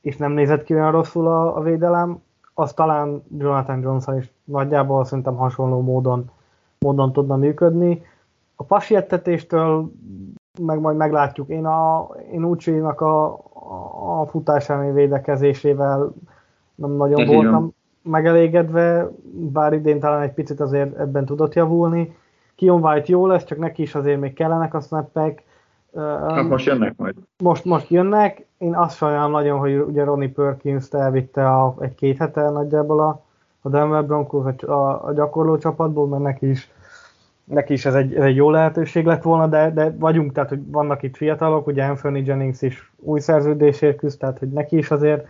és 0.00 0.16
nem 0.16 0.32
nézett 0.32 0.64
ki 0.64 0.74
olyan 0.74 0.90
rosszul 0.90 1.26
a, 1.26 1.56
a 1.56 1.60
védelem, 1.60 2.22
az 2.54 2.72
talán 2.72 3.22
Jonathan 3.38 3.80
jones 3.80 4.04
is 4.18 4.32
nagyjából 4.44 5.04
szerintem 5.04 5.36
hasonló 5.36 5.80
módon, 5.80 6.30
módon 6.78 7.12
tudna 7.12 7.36
működni. 7.36 8.02
A 8.56 8.62
pasiettetéstől 8.62 9.90
meg 10.60 10.80
majd 10.80 10.96
meglátjuk. 10.96 11.48
Én, 11.48 11.66
a, 11.66 12.08
én 12.32 12.44
Ucsi-nak 12.44 13.00
a, 13.00 13.32
a 14.20 14.26
futásányi 14.26 14.92
védekezésével 14.92 16.12
nem 16.74 16.90
nagyon 16.90 17.26
voltam, 17.26 17.74
megelégedve, 18.06 19.10
bár 19.32 19.72
idén 19.72 20.00
talán 20.00 20.22
egy 20.22 20.32
picit 20.32 20.60
azért 20.60 20.98
ebben 20.98 21.24
tudott 21.24 21.54
javulni. 21.54 22.16
Kion 22.54 22.82
White 22.82 23.06
jó 23.06 23.26
lesz, 23.26 23.44
csak 23.44 23.58
neki 23.58 23.82
is 23.82 23.94
azért 23.94 24.20
még 24.20 24.32
kellenek 24.32 24.74
a 24.74 24.80
snappek. 24.80 25.44
Hát 26.28 26.48
most 26.48 26.66
jönnek 26.66 26.96
majd. 26.96 27.14
Most, 27.42 27.64
most 27.64 27.88
jönnek. 27.90 28.46
Én 28.58 28.74
azt 28.74 28.96
sajnálom 28.96 29.30
nagyon, 29.30 29.58
hogy 29.58 29.76
ugye 29.76 30.04
Ronnie 30.04 30.32
Perkins-t 30.32 30.94
elvitte 30.94 31.48
a, 31.48 31.74
egy-két 31.80 32.18
hete 32.18 32.50
nagyjából 32.50 33.00
a, 33.00 33.24
a 33.60 33.68
Denver 33.68 34.04
Broncos 34.04 34.62
a, 34.62 35.06
a 35.06 35.12
gyakorló 35.12 35.58
csapatból, 35.58 36.06
mert 36.06 36.22
neki 36.22 36.48
is, 36.48 36.70
neki 37.44 37.72
is 37.72 37.86
ez 37.86 37.94
egy, 37.94 38.14
ez 38.14 38.22
egy 38.22 38.36
jó 38.36 38.50
lehetőség 38.50 39.06
lett 39.06 39.22
volna, 39.22 39.46
de, 39.46 39.70
de 39.70 39.94
vagyunk, 39.98 40.32
tehát 40.32 40.48
hogy 40.48 40.70
vannak 40.70 41.02
itt 41.02 41.16
fiatalok, 41.16 41.66
ugye 41.66 41.84
Anthony 41.84 42.24
Jennings 42.24 42.62
is 42.62 42.92
új 42.96 43.20
szerződésért 43.20 43.96
küzd, 43.96 44.18
tehát 44.18 44.38
hogy 44.38 44.48
neki 44.48 44.76
is 44.76 44.90
azért 44.90 45.26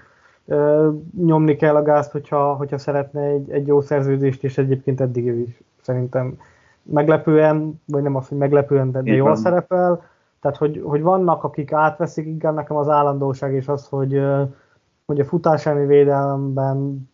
nyomni 1.16 1.56
kell 1.56 1.76
a 1.76 1.82
gázt, 1.82 2.10
hogyha, 2.10 2.54
hogyha 2.54 2.78
szeretne 2.78 3.20
egy, 3.20 3.50
egy 3.50 3.66
jó 3.66 3.80
szerződést, 3.80 4.44
és 4.44 4.58
egyébként 4.58 5.00
eddig 5.00 5.24
is 5.24 5.62
szerintem 5.80 6.38
meglepően, 6.82 7.80
vagy 7.84 8.02
nem 8.02 8.14
az, 8.16 8.28
hogy 8.28 8.38
meglepően, 8.38 8.90
de, 8.90 9.02
de 9.02 9.12
jól 9.12 9.26
van. 9.26 9.36
szerepel. 9.36 10.02
Tehát, 10.40 10.56
hogy, 10.56 10.82
hogy 10.84 11.02
vannak, 11.02 11.44
akik 11.44 11.72
átveszik, 11.72 12.26
inkább 12.26 12.54
nekem 12.54 12.76
az 12.76 12.88
állandóság 12.88 13.52
és 13.52 13.68
az, 13.68 13.88
hogy, 13.88 14.22
hogy 15.06 15.20
a 15.20 15.24
futás 15.24 15.64
védelemben, 15.64 17.08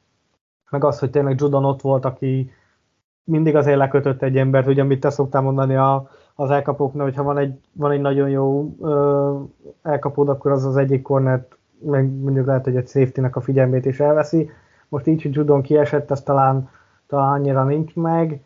meg 0.70 0.84
az, 0.84 0.98
hogy 0.98 1.10
tényleg 1.10 1.40
Judon 1.40 1.64
ott 1.64 1.80
volt, 1.80 2.04
aki 2.04 2.50
mindig 3.24 3.56
azért 3.56 3.76
lekötött 3.76 4.22
egy 4.22 4.36
embert, 4.36 4.66
ugye 4.66 4.82
amit 4.82 5.00
te 5.00 5.10
szoktál 5.10 5.42
mondani 5.42 5.76
a, 5.76 6.10
az 6.34 6.50
elkapóknál, 6.50 7.04
hogyha 7.04 7.22
van 7.22 7.38
egy, 7.38 7.60
van 7.72 7.90
egy 7.90 8.00
nagyon 8.00 8.28
jó 8.28 8.74
ö, 8.80 9.38
elkapód, 9.82 10.28
akkor 10.28 10.50
az 10.50 10.64
az 10.64 10.76
egyik 10.76 11.02
kornet, 11.02 11.56
meg 11.84 12.10
mondjuk 12.10 12.46
lehet, 12.46 12.64
hogy 12.64 12.76
egy 12.76 12.88
safety 12.88 13.20
a 13.32 13.40
figyelmét 13.40 13.84
is 13.84 14.00
elveszi. 14.00 14.50
Most 14.88 15.06
így, 15.06 15.22
hogy 15.22 15.34
Judon 15.34 15.62
kiesett, 15.62 16.10
ez 16.10 16.22
talán, 16.22 16.68
talán 17.06 17.32
annyira 17.32 17.64
nincs 17.64 17.94
meg, 17.94 18.40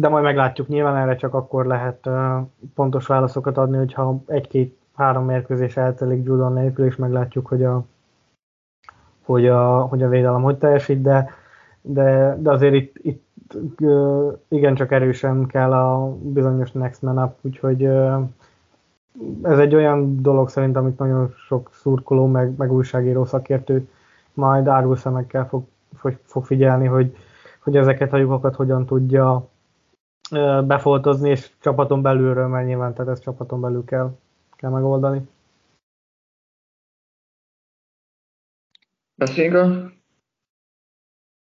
de 0.00 0.08
majd 0.08 0.24
meglátjuk. 0.24 0.68
Nyilván 0.68 0.96
erre 0.96 1.16
csak 1.16 1.34
akkor 1.34 1.66
lehet 1.66 2.08
pontos 2.74 3.06
válaszokat 3.06 3.58
adni, 3.58 3.76
hogyha 3.76 4.22
egy-két-három 4.26 5.24
mérkőzés 5.24 5.76
eltelik 5.76 6.24
Judon 6.24 6.52
nélkül, 6.52 6.84
és 6.86 6.96
meglátjuk, 6.96 7.46
hogy 7.46 7.64
a, 7.64 7.84
hogy 9.24 9.46
a, 9.46 9.80
hogy 9.80 10.02
a 10.02 10.08
védelem 10.08 10.42
hogy 10.42 10.58
teljesít, 10.58 11.02
de, 11.02 11.30
de, 11.80 12.36
de 12.40 12.50
azért 12.50 12.74
itt, 12.74 12.96
itt 13.02 13.22
igen 14.48 14.74
csak 14.74 14.92
erősen 14.92 15.46
kell 15.46 15.72
a 15.72 16.16
bizonyos 16.22 16.72
next 16.72 17.02
man 17.02 17.18
up, 17.18 17.32
úgyhogy 17.40 17.88
ez 19.42 19.58
egy 19.58 19.74
olyan 19.74 20.22
dolog 20.22 20.48
szerint, 20.48 20.76
amit 20.76 20.98
nagyon 20.98 21.34
sok 21.36 21.70
szurkoló, 21.72 22.26
meg, 22.26 22.56
meg 22.56 22.72
újságíró 22.72 23.24
szakértő 23.24 23.88
majd 24.32 24.66
árul 24.66 24.96
szemekkel 24.96 25.48
fog, 25.48 25.64
fog, 25.96 26.18
fog 26.24 26.44
figyelni, 26.44 26.86
hogy, 26.86 27.16
hogy 27.60 27.76
ezeket 27.76 28.12
a 28.12 28.16
lyukakat 28.16 28.54
hogyan 28.54 28.86
tudja 28.86 29.48
befoltozni, 30.64 31.30
és 31.30 31.50
csapaton 31.60 32.02
belülről, 32.02 32.46
mert 32.46 32.66
nyilván 32.66 32.94
tehát 32.94 33.12
ezt 33.12 33.22
csapaton 33.22 33.60
belül 33.60 33.84
kell, 33.84 34.16
kell 34.56 34.70
megoldani. 34.70 35.28
Beszéljünk 39.14 39.56
a 39.56 39.92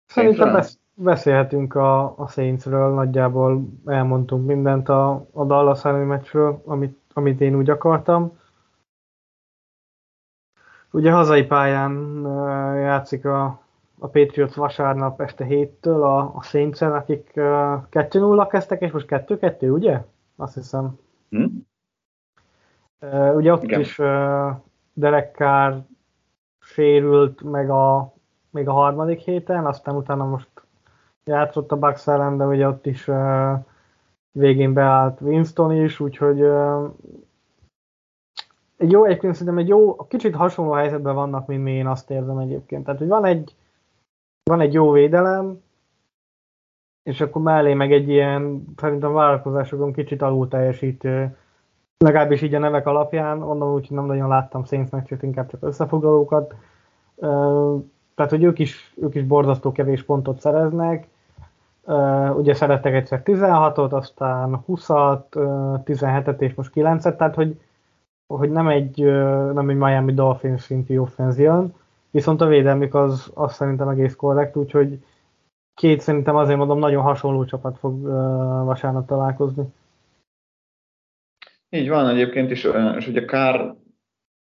Szerintem 0.07 0.53
besz- 0.53 0.81
beszélhetünk 0.95 1.75
a, 1.75 2.19
a 2.19 2.29
Saintsről, 2.29 2.95
nagyjából 2.95 3.69
elmondtunk 3.85 4.47
mindent 4.47 4.89
a, 4.89 5.27
a 5.33 5.45
Dallas 5.45 5.85
elleni 5.85 6.05
meccsről, 6.05 6.63
amit, 6.65 6.99
amit 7.19 7.41
én 7.41 7.55
úgy 7.55 7.71
akartam. 7.71 8.39
Ugye 10.91 11.13
hazai 11.13 11.45
pályán 11.47 12.23
játszik 12.75 13.25
a, 13.25 13.45
a 13.99 14.07
Patriots 14.07 14.55
vasárnap 14.55 15.21
este 15.21 15.45
héttől 15.45 16.03
a, 16.03 16.37
a 16.37 16.43
saints 16.43 16.81
akik 16.81 17.31
2-0 17.35 18.47
kezdtek, 18.51 18.81
és 18.81 18.91
most 18.91 19.07
2-2, 19.09 19.73
ugye? 19.73 20.05
Azt 20.37 20.55
hiszem. 20.55 20.99
Hmm. 21.29 21.67
Ugye 23.35 23.53
ott 23.53 23.63
Igen. 23.63 23.81
is 23.81 23.97
Derek 24.93 25.37
Carr 25.37 25.75
sérült 26.59 27.43
meg 27.43 27.71
a, 27.71 28.13
még 28.51 28.69
a 28.69 28.73
harmadik 28.73 29.21
héten, 29.21 29.67
aztán 29.67 29.97
utána 29.97 30.25
most 30.25 30.49
játszott 31.25 31.73
a 31.73 31.79
Bucks 31.79 32.07
ellen, 32.07 32.37
de 32.37 32.45
ugye 32.45 32.69
ott 32.69 32.87
is 32.87 33.09
uh, 33.09 33.59
végén 34.33 34.73
beállt 34.73 35.21
Winston 35.21 35.73
is, 35.73 36.01
úgyhogy 36.01 36.43
egy 38.77 38.91
jó, 38.91 39.05
egyébként 39.05 39.35
szerintem 39.35 39.59
egy 39.59 39.69
jó, 39.69 39.97
kicsit 39.97 40.35
hasonló 40.35 40.73
helyzetben 40.73 41.15
vannak, 41.15 41.47
mint 41.47 41.63
mi 41.63 41.73
én 41.73 41.87
azt 41.87 42.11
érzem 42.11 42.39
egyébként. 42.39 42.85
Tehát, 42.85 43.01
hogy 43.01 43.09
van 43.09 43.25
egy, 43.25 43.55
van 44.43 44.61
egy 44.61 44.73
jó 44.73 44.91
védelem, 44.91 45.63
és 47.03 47.21
akkor 47.21 47.43
mellé 47.43 47.75
meg 47.75 47.93
egy 47.93 48.09
ilyen, 48.09 48.65
szerintem 48.77 49.13
vállalkozásokon 49.13 49.93
kicsit 49.93 50.23
alul 50.23 50.49
teljesítő, 50.49 51.37
legalábbis 51.99 52.43
így 52.43 52.55
a 52.55 52.59
nevek 52.59 52.87
alapján, 52.87 53.43
onnan 53.43 53.73
úgy, 53.73 53.91
nem 53.91 54.05
nagyon 54.05 54.29
láttam 54.29 54.65
Saints 54.65 54.91
meccset, 54.91 55.23
inkább 55.23 55.51
csak 55.51 55.63
összefoglalókat. 55.63 56.55
Tehát, 58.15 58.31
hogy 58.31 58.43
ők 58.43 58.59
is, 58.59 58.95
ők 58.97 59.15
is 59.15 59.23
borzasztó 59.23 59.73
kevés 59.73 60.03
pontot 60.03 60.41
szereznek, 60.41 61.09
Ugye 62.37 62.55
szerettek 62.55 62.95
egyszer 62.95 63.23
16-ot, 63.25 63.91
aztán 63.91 64.65
20-at, 64.67 65.37
uh, 65.37 65.83
17-et 65.85 66.41
és 66.41 66.55
most 66.55 66.71
9-et, 66.75 67.17
tehát 67.17 67.35
hogy, 67.35 67.61
hogy 68.27 68.51
nem, 68.51 68.69
egy, 68.69 69.03
uh, 69.03 69.53
nem 69.53 69.69
egy 69.69 69.77
Miami 69.77 70.15
Dolphins 70.15 70.63
szintű 70.63 70.99
offenz 70.99 71.39
jön, 71.39 71.75
viszont 72.11 72.41
a 72.41 72.47
védelmük 72.47 72.95
az, 72.95 73.31
az 73.35 73.55
szerintem 73.55 73.89
egész 73.89 74.15
korrekt, 74.15 74.57
úgyhogy 74.57 75.05
két 75.75 76.01
szerintem 76.01 76.37
azért 76.37 76.59
mondom 76.59 76.79
nagyon 76.79 77.03
hasonló 77.03 77.45
csapat 77.45 77.79
fog 77.79 78.03
vasárnap 78.65 79.07
találkozni. 79.07 79.65
Így 81.71 81.89
van 81.89 82.09
egyébként 82.09 82.51
is, 82.51 82.67
és 82.97 83.09
ugye 83.09 83.25
Kár 83.25 83.75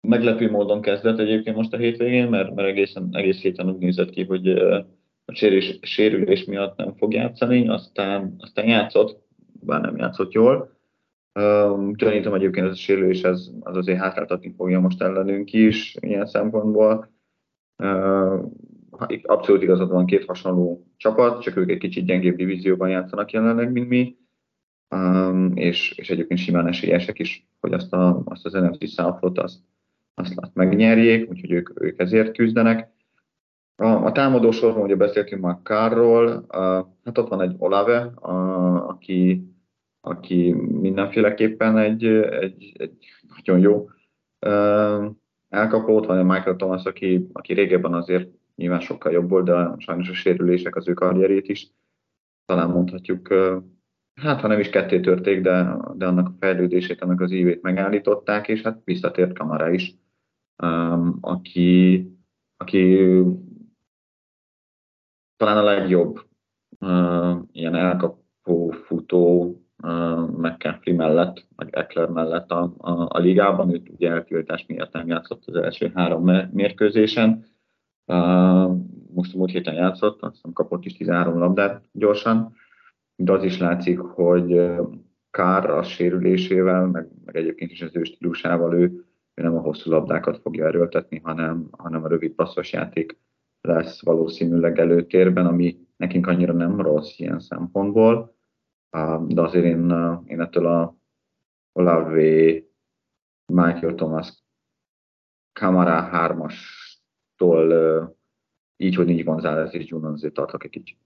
meglepő 0.08 0.50
módon 0.50 0.80
kezdett 0.80 1.18
egyébként 1.18 1.56
most 1.56 1.72
a 1.72 1.76
hétvégén, 1.76 2.28
mert, 2.28 2.54
mert 2.54 2.68
egészen, 2.68 3.08
egész 3.12 3.40
héten 3.40 3.68
úgy 3.68 3.78
nézett 3.78 4.10
ki, 4.10 4.24
hogy 4.24 4.46
a 5.28 5.34
sérülés, 5.34 5.78
sérülés 5.82 6.44
miatt 6.44 6.76
nem 6.76 6.94
fog 6.94 7.12
játszani, 7.12 7.68
aztán, 7.68 8.34
aztán 8.38 8.66
játszott, 8.66 9.26
bár 9.60 9.80
nem 9.80 9.96
játszott 9.96 10.32
jól. 10.32 10.76
Um, 11.40 11.92
gyanítom 11.96 12.34
egyébként 12.34 12.66
ez 12.66 12.72
a 12.72 12.76
sérülés 12.76 13.22
ez, 13.22 13.50
az 13.60 13.76
azért 13.76 13.98
hátráltatni 13.98 14.54
fogja 14.56 14.80
most 14.80 15.02
ellenünk 15.02 15.52
is 15.52 15.96
ilyen 16.00 16.26
szempontból. 16.26 17.10
Abszolút 19.22 19.62
igazad 19.62 19.90
van, 19.90 20.06
két 20.06 20.24
hasonló 20.24 20.86
csapat, 20.96 21.42
csak 21.42 21.56
ők 21.56 21.70
egy 21.70 21.78
kicsit 21.78 22.04
gyengébb 22.04 22.36
divízióban 22.36 22.88
játszanak 22.88 23.30
jelenleg, 23.30 23.72
mint 23.72 23.88
mi, 23.88 24.16
um, 24.94 25.56
és, 25.56 25.92
és 25.96 26.10
egyébként 26.10 26.40
simán 26.40 26.66
esélyesek 26.66 27.18
is, 27.18 27.48
hogy 27.60 27.72
azt, 27.72 27.92
a, 27.92 28.22
azt 28.24 28.44
az 28.44 28.52
NFC 28.52 28.92
South-ot 28.92 29.38
azt, 29.38 29.58
azt, 30.14 30.32
azt 30.36 30.54
megnyerjék, 30.54 31.30
úgyhogy 31.30 31.50
ők, 31.50 31.82
ők 31.82 31.98
ezért 32.00 32.36
küzdenek. 32.36 32.96
A, 33.80 33.86
a 33.86 34.12
támadó 34.12 34.50
sorban 34.50 34.82
ugye 34.82 34.96
beszéltünk 34.96 35.42
már 35.42 35.58
Kárról, 35.62 36.44
hát 37.04 37.18
ott 37.18 37.28
van 37.28 37.40
egy 37.40 37.54
Olave, 37.58 38.00
a, 38.00 38.88
aki, 38.88 39.44
aki 40.00 40.52
mindenféleképpen 40.52 41.78
egy, 41.78 42.04
egy, 42.04 42.72
egy 42.78 43.06
nagyon 43.36 43.58
jó 43.58 43.88
elkapó, 45.48 45.96
ott 45.96 46.06
van 46.06 46.18
egy 46.18 46.24
Michael 46.24 46.56
Thomas, 46.56 46.84
aki, 46.84 47.28
aki 47.32 47.52
régebben 47.52 47.94
azért 47.94 48.30
nyilván 48.54 48.80
sokkal 48.80 49.12
jobb 49.12 49.28
volt, 49.28 49.44
de 49.44 49.74
sajnos 49.76 50.08
a 50.08 50.14
sérülések 50.14 50.76
az 50.76 50.88
ő 50.88 50.94
karrierét 50.94 51.48
is 51.48 51.70
talán 52.44 52.70
mondhatjuk, 52.70 53.28
hát 54.14 54.40
ha 54.40 54.48
nem 54.48 54.60
is 54.60 54.70
ketté 54.70 55.00
törték, 55.00 55.40
de, 55.40 55.76
de 55.94 56.06
annak 56.06 56.28
a 56.28 56.36
fejlődését, 56.40 57.02
annak 57.02 57.20
az 57.20 57.30
ívét 57.30 57.62
megállították, 57.62 58.48
és 58.48 58.62
hát 58.62 58.80
visszatért 58.84 59.38
Kamara 59.38 59.70
is, 59.70 59.94
aki, 61.20 62.06
aki 62.56 63.08
talán 65.38 65.56
a 65.56 65.62
legjobb 65.62 66.20
uh, 66.80 67.38
ilyen 67.52 67.74
elkapó 67.74 68.70
futó 68.70 69.56
uh, 69.82 70.28
McCaffrey 70.28 70.94
mellett, 70.94 71.46
meg 71.56 71.68
Eckler 71.76 72.08
mellett 72.08 72.50
a, 72.50 72.74
a, 72.78 73.06
a 73.08 73.18
ligában. 73.18 73.72
Őt 73.72 73.88
ugye 73.88 74.10
eltiltás 74.10 74.64
miatt 74.66 74.92
nem 74.92 75.06
játszott 75.06 75.42
az 75.46 75.54
első 75.54 75.92
három 75.94 76.24
mérkőzésen. 76.52 77.44
Uh, 78.06 78.76
most 79.14 79.34
a 79.34 79.38
múlt 79.38 79.50
héten 79.50 79.74
játszott, 79.74 80.22
azt 80.22 80.34
hiszem 80.34 80.52
kapott 80.52 80.84
is 80.84 80.96
13 80.96 81.38
labdát 81.38 81.84
gyorsan, 81.92 82.54
de 83.16 83.32
az 83.32 83.44
is 83.44 83.58
látszik, 83.58 83.98
hogy 83.98 84.70
Kár 85.30 85.70
a 85.70 85.82
sérülésével, 85.82 86.86
meg, 86.86 87.08
meg 87.24 87.36
egyébként 87.36 87.70
is 87.70 87.82
az 87.82 87.96
ő 87.96 88.02
stílusával 88.02 88.74
ő, 88.74 89.04
ő 89.34 89.42
nem 89.42 89.56
a 89.56 89.60
hosszú 89.60 89.90
labdákat 89.90 90.38
fogja 90.38 90.66
erőltetni, 90.66 91.20
hanem, 91.24 91.68
hanem 91.70 92.04
a 92.04 92.08
rövid 92.08 92.32
passzos 92.32 92.72
játék 92.72 93.18
lesz 93.68 94.02
valószínűleg 94.02 94.78
előtérben, 94.78 95.46
ami 95.46 95.86
nekünk 95.96 96.26
annyira 96.26 96.52
nem 96.52 96.80
rossz 96.80 97.18
ilyen 97.18 97.40
szempontból, 97.40 98.36
de 99.26 99.40
azért 99.40 99.64
én, 99.64 99.90
én 100.26 100.40
ettől 100.40 100.66
a 100.66 100.96
Olavé, 101.72 102.68
Michael 103.52 103.94
Thomas, 103.94 104.44
Kamara 105.52 106.08
3-astól 106.12 108.08
így, 108.76 108.94
hogy 108.94 109.06
nincs 109.06 109.24
González 109.24 109.74
és 109.74 109.88
Junon 109.88 110.12
azért 110.12 110.34
tartok 110.34 110.64
egy 110.64 110.70
kicsit. 110.70 110.98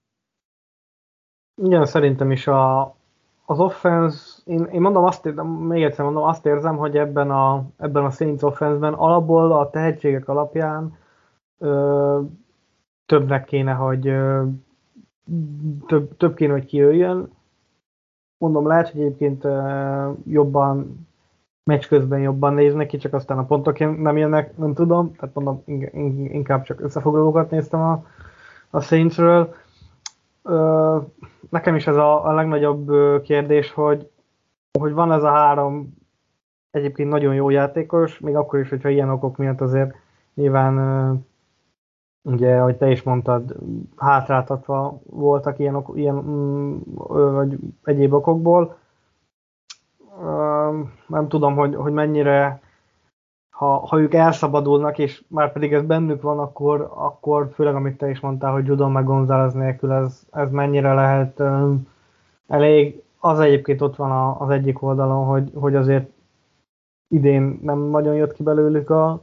Igen, 1.61 1.85
szerintem 1.85 2.31
is 2.31 2.47
a, 2.47 2.81
az 3.45 3.59
offense, 3.59 4.41
én, 4.45 4.63
én 4.63 4.81
mondom 4.81 5.03
azt, 5.03 5.25
érzem, 5.25 5.47
még 5.47 5.83
egyszer 5.83 6.05
mondom, 6.05 6.23
azt 6.23 6.45
érzem, 6.45 6.77
hogy 6.77 6.97
ebben 6.97 7.31
a, 7.31 7.65
ebben 7.77 8.05
a 8.05 8.09
Saints 8.09 8.41
offense-ben 8.41 8.93
alapból 8.93 9.51
a 9.51 9.69
tehetségek 9.69 10.27
alapján 10.27 10.97
ö, 11.57 12.21
többnek 13.05 13.45
kéne, 13.45 13.73
hogy 13.73 14.01
több, 15.87 16.17
több 16.17 16.35
kéne, 16.35 16.51
hogy 16.51 16.65
kijöjjön. 16.65 17.31
Mondom, 18.37 18.67
lehet, 18.67 18.89
hogy 18.89 19.01
egyébként 19.01 19.43
jobban 20.25 21.07
meccs 21.63 21.87
közben 21.87 22.19
jobban 22.19 22.53
néznek 22.53 22.87
ki, 22.87 22.97
csak 22.97 23.13
aztán 23.13 23.37
a 23.37 23.45
pontok 23.45 23.79
nem 23.79 24.17
jönnek, 24.17 24.57
nem 24.57 24.73
tudom, 24.73 25.15
tehát 25.15 25.35
mondom, 25.35 25.63
inkább 26.31 26.63
csak 26.63 26.81
összefoglalókat 26.81 27.49
néztem 27.49 27.81
a, 27.81 28.05
a 28.69 28.79
Saintsről. 28.79 29.55
nekem 31.49 31.75
is 31.75 31.87
ez 31.87 31.95
a, 31.95 32.27
a 32.27 32.33
legnagyobb 32.33 32.91
kérdés, 33.21 33.71
hogy, 33.71 34.09
hogy 34.79 34.93
van 34.93 35.11
ez 35.11 35.23
a 35.23 35.31
három 35.31 35.93
egyébként 36.71 37.09
nagyon 37.09 37.33
jó 37.33 37.49
játékos, 37.49 38.19
még 38.19 38.35
akkor 38.35 38.59
is, 38.59 38.69
hogyha 38.69 38.89
ilyen 38.89 39.09
okok 39.09 39.37
miatt 39.37 39.61
azért 39.61 39.95
nyilván 40.33 40.75
ugye, 42.23 42.57
ahogy 42.57 42.77
te 42.77 42.91
is 42.91 43.03
mondtad, 43.03 43.55
hátráltatva 43.97 44.99
voltak 45.03 45.59
ilyen, 45.59 45.83
ilyen 45.93 46.15
mm, 46.15 46.77
vagy 47.33 47.57
egyéb 47.83 48.13
okokból. 48.13 48.77
Nem 51.07 51.27
tudom, 51.27 51.55
hogy, 51.55 51.75
hogy 51.75 51.93
mennyire 51.93 52.61
ha, 53.53 53.77
ha 53.87 53.99
ők 53.99 54.13
elszabadulnak, 54.13 54.97
és 54.97 55.23
már 55.27 55.51
pedig 55.51 55.73
ez 55.73 55.85
bennük 55.85 56.21
van, 56.21 56.39
akkor, 56.39 56.91
akkor 56.95 57.49
főleg 57.53 57.75
amit 57.75 57.97
te 57.97 58.09
is 58.09 58.19
mondtál, 58.19 58.51
hogy 58.51 58.65
Judon 58.65 58.91
meg 58.91 59.03
González 59.03 59.53
nélkül 59.53 59.91
ez, 59.91 60.27
ez 60.31 60.51
mennyire 60.51 60.93
lehet 60.93 61.41
elég. 62.47 63.03
Az 63.19 63.39
egyébként 63.39 63.81
ott 63.81 63.95
van 63.95 64.35
az 64.39 64.49
egyik 64.49 64.81
oldalon, 64.81 65.25
hogy, 65.25 65.51
hogy 65.55 65.75
azért 65.75 66.09
idén 67.07 67.59
nem 67.61 67.79
nagyon 67.79 68.15
jött 68.15 68.33
ki 68.33 68.43
belőlük 68.43 68.89
a, 68.89 69.21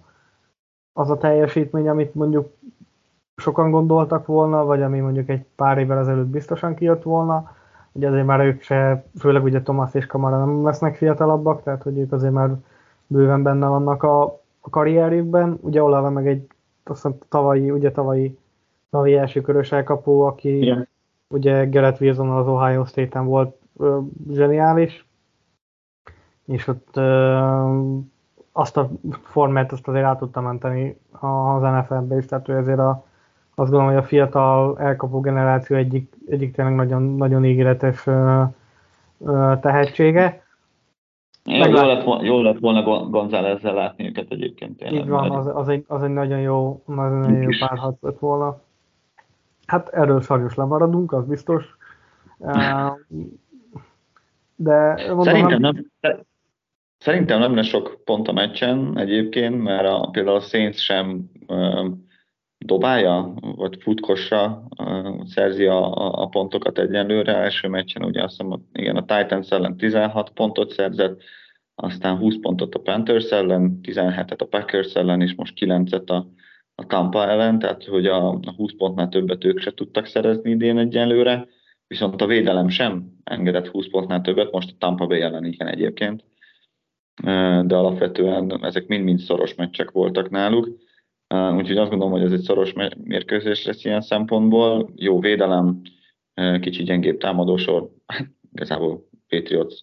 az 0.93 1.11
a 1.11 1.19
teljesítmény, 1.19 1.89
amit 1.89 2.15
mondjuk 2.15 2.53
sokan 3.41 3.71
gondoltak 3.71 4.27
volna, 4.27 4.65
vagy 4.65 4.83
ami 4.83 5.01
mondjuk 5.01 5.29
egy 5.29 5.45
pár 5.57 5.79
évvel 5.79 5.99
ezelőtt 5.99 6.27
biztosan 6.27 6.75
kijött 6.75 7.03
volna. 7.03 7.51
Ugye 7.93 8.09
azért 8.09 8.27
már 8.27 8.41
ők 8.41 8.63
se, 8.63 9.05
főleg 9.19 9.45
ugye 9.45 9.63
Thomas 9.63 9.95
és 9.95 10.07
Kamara 10.07 10.39
nem 10.39 10.65
lesznek 10.65 10.97
fiatalabbak, 10.97 11.63
tehát 11.63 11.83
hogy 11.83 11.99
ők 11.99 12.13
azért 12.13 12.33
már 12.33 12.51
bőven 13.07 13.43
benne 13.43 13.67
vannak 13.67 14.03
a, 14.03 14.23
a 14.61 14.71
karrierjükben. 14.71 15.59
Ugye 15.61 15.83
Olave 15.83 16.09
meg 16.09 16.29
egy 16.29 16.47
azt 16.85 17.03
hiszem, 17.03 17.19
tavalyi, 17.29 17.71
ugye 17.71 17.91
tavalyi, 17.91 18.39
tavalyi 18.91 19.17
első 19.17 19.41
körös 19.41 19.73
elkapó, 19.73 20.23
aki 20.23 20.59
Igen. 20.59 20.89
ugye 21.29 21.65
Gerett 21.65 22.01
Wilson 22.01 22.31
az 22.31 22.47
Ohio 22.47 22.85
State-en 22.85 23.27
volt 23.27 23.57
ö, 23.77 23.99
zseniális, 24.31 25.07
és 26.45 26.67
ott 26.67 26.97
ö, 26.97 27.39
azt 28.53 28.77
a 28.77 28.91
formát 29.23 29.73
azt 29.73 29.89
azért 29.89 30.05
át 30.05 30.19
tudta 30.19 30.41
menteni 30.41 30.99
az 31.21 31.63
NFL-be 31.63 32.17
is, 32.17 32.27
tehát 32.27 32.47
hogy 32.47 32.55
ezért 32.55 32.79
a, 32.79 33.05
azt 33.61 33.71
gondolom, 33.71 33.95
hogy 33.95 34.05
a 34.05 34.07
fiatal 34.07 34.79
elkapó 34.79 35.21
generáció 35.21 35.77
egyik, 35.77 36.13
egyik 36.29 36.55
tényleg 36.55 36.75
nagyon, 36.75 37.03
nagyon 37.03 37.45
ígéretes 37.45 38.07
ö, 38.07 38.43
ö, 39.19 39.53
tehetsége. 39.61 40.43
Jó, 41.45 41.65
jó, 41.65 41.87
lett, 41.87 42.05
volna, 42.05 42.25
jó 42.25 42.43
lett 42.43 42.59
volna 42.59 43.09
Gonzálezzel 43.09 43.75
látni 43.75 44.07
őket 44.07 44.31
egyébként. 44.31 44.77
Tényleg, 44.77 45.01
Így 45.01 45.09
van, 45.09 45.31
az, 45.31 45.47
az, 45.55 45.69
egy, 45.69 45.85
az 45.89 46.03
egy 46.03 46.11
nagyon 46.11 46.41
jó, 46.41 46.83
nagyon 46.87 47.43
jó 47.43 47.49
párharc 47.59 48.03
lett 48.03 48.19
volna. 48.19 48.61
Hát 49.67 49.89
erről 49.89 50.21
sajnos 50.21 50.55
lemaradunk, 50.55 51.13
az 51.13 51.27
biztos. 51.27 51.77
De 54.57 55.05
mondom, 55.07 55.23
szerintem, 55.23 55.61
nem, 55.61 55.87
szerintem 56.99 57.39
nem 57.39 57.55
lesz 57.55 57.67
sok 57.67 58.01
pont 58.05 58.29
a 58.29 58.33
meccsen 58.33 58.99
egyébként, 58.99 59.63
mert 59.63 59.89
a, 59.89 60.09
például 60.13 60.37
a 60.37 60.41
Saints 60.41 60.77
sem 60.77 61.31
dobálja, 62.65 63.35
vagy 63.41 63.77
futkosra 63.83 64.63
uh, 64.79 65.25
szerzi 65.27 65.67
a, 65.67 65.95
a, 65.95 66.23
a 66.23 66.27
pontokat 66.27 66.79
egyenlőre. 66.79 67.35
Első 67.37 67.69
meccsen 67.69 68.05
ugye 68.05 68.23
azt 68.23 68.37
hiszem, 68.37 68.67
igen, 68.73 68.97
a 68.97 69.05
Titans 69.05 69.51
ellen 69.51 69.77
16 69.77 70.31
pontot 70.31 70.71
szerzett, 70.71 71.23
aztán 71.75 72.17
20 72.17 72.35
pontot 72.41 72.75
a 72.75 72.79
Panthers 72.79 73.31
ellen, 73.31 73.81
17-et 73.83 74.39
a 74.39 74.45
Packers 74.45 74.95
ellen, 74.95 75.21
és 75.21 75.35
most 75.35 75.55
9-et 75.61 76.07
a, 76.07 76.27
a 76.75 76.87
Tampa 76.87 77.29
ellen, 77.29 77.59
tehát 77.59 77.85
hogy 77.85 78.07
a, 78.07 78.29
a 78.29 78.53
20 78.57 78.73
pontnál 78.77 79.09
többet 79.09 79.45
ők 79.45 79.59
se 79.59 79.71
tudtak 79.75 80.07
szerezni 80.07 80.51
idén 80.51 80.79
egyenlőre, 80.79 81.47
viszont 81.87 82.23
a 82.23 82.27
védelem 82.27 82.69
sem 82.69 83.13
engedett 83.25 83.67
20 83.67 83.91
pontnál 83.91 84.21
többet, 84.21 84.53
most 84.53 84.71
a 84.71 84.77
Tampa 84.79 85.07
Bay 85.07 85.21
ellen 85.21 85.45
igen 85.45 85.67
egyébként, 85.67 86.25
de 87.67 87.77
alapvetően 87.77 88.65
ezek 88.65 88.87
mind-mind 88.87 89.19
szoros 89.19 89.55
meccsek 89.55 89.91
voltak 89.91 90.31
náluk 90.31 90.69
Úgyhogy 91.35 91.77
azt 91.77 91.91
gondolom, 91.91 92.13
hogy 92.13 92.23
ez 92.23 92.33
egy 92.33 92.41
szoros 92.41 92.73
mérkőzés 93.05 93.65
lesz 93.65 93.85
ilyen 93.85 94.01
szempontból. 94.01 94.91
Jó 94.97 95.21
védelem, 95.21 95.81
kicsi 96.61 96.83
gyengébb 96.83 97.19
támadósor, 97.19 97.91
igazából 98.53 99.09
Patriots, 99.29 99.75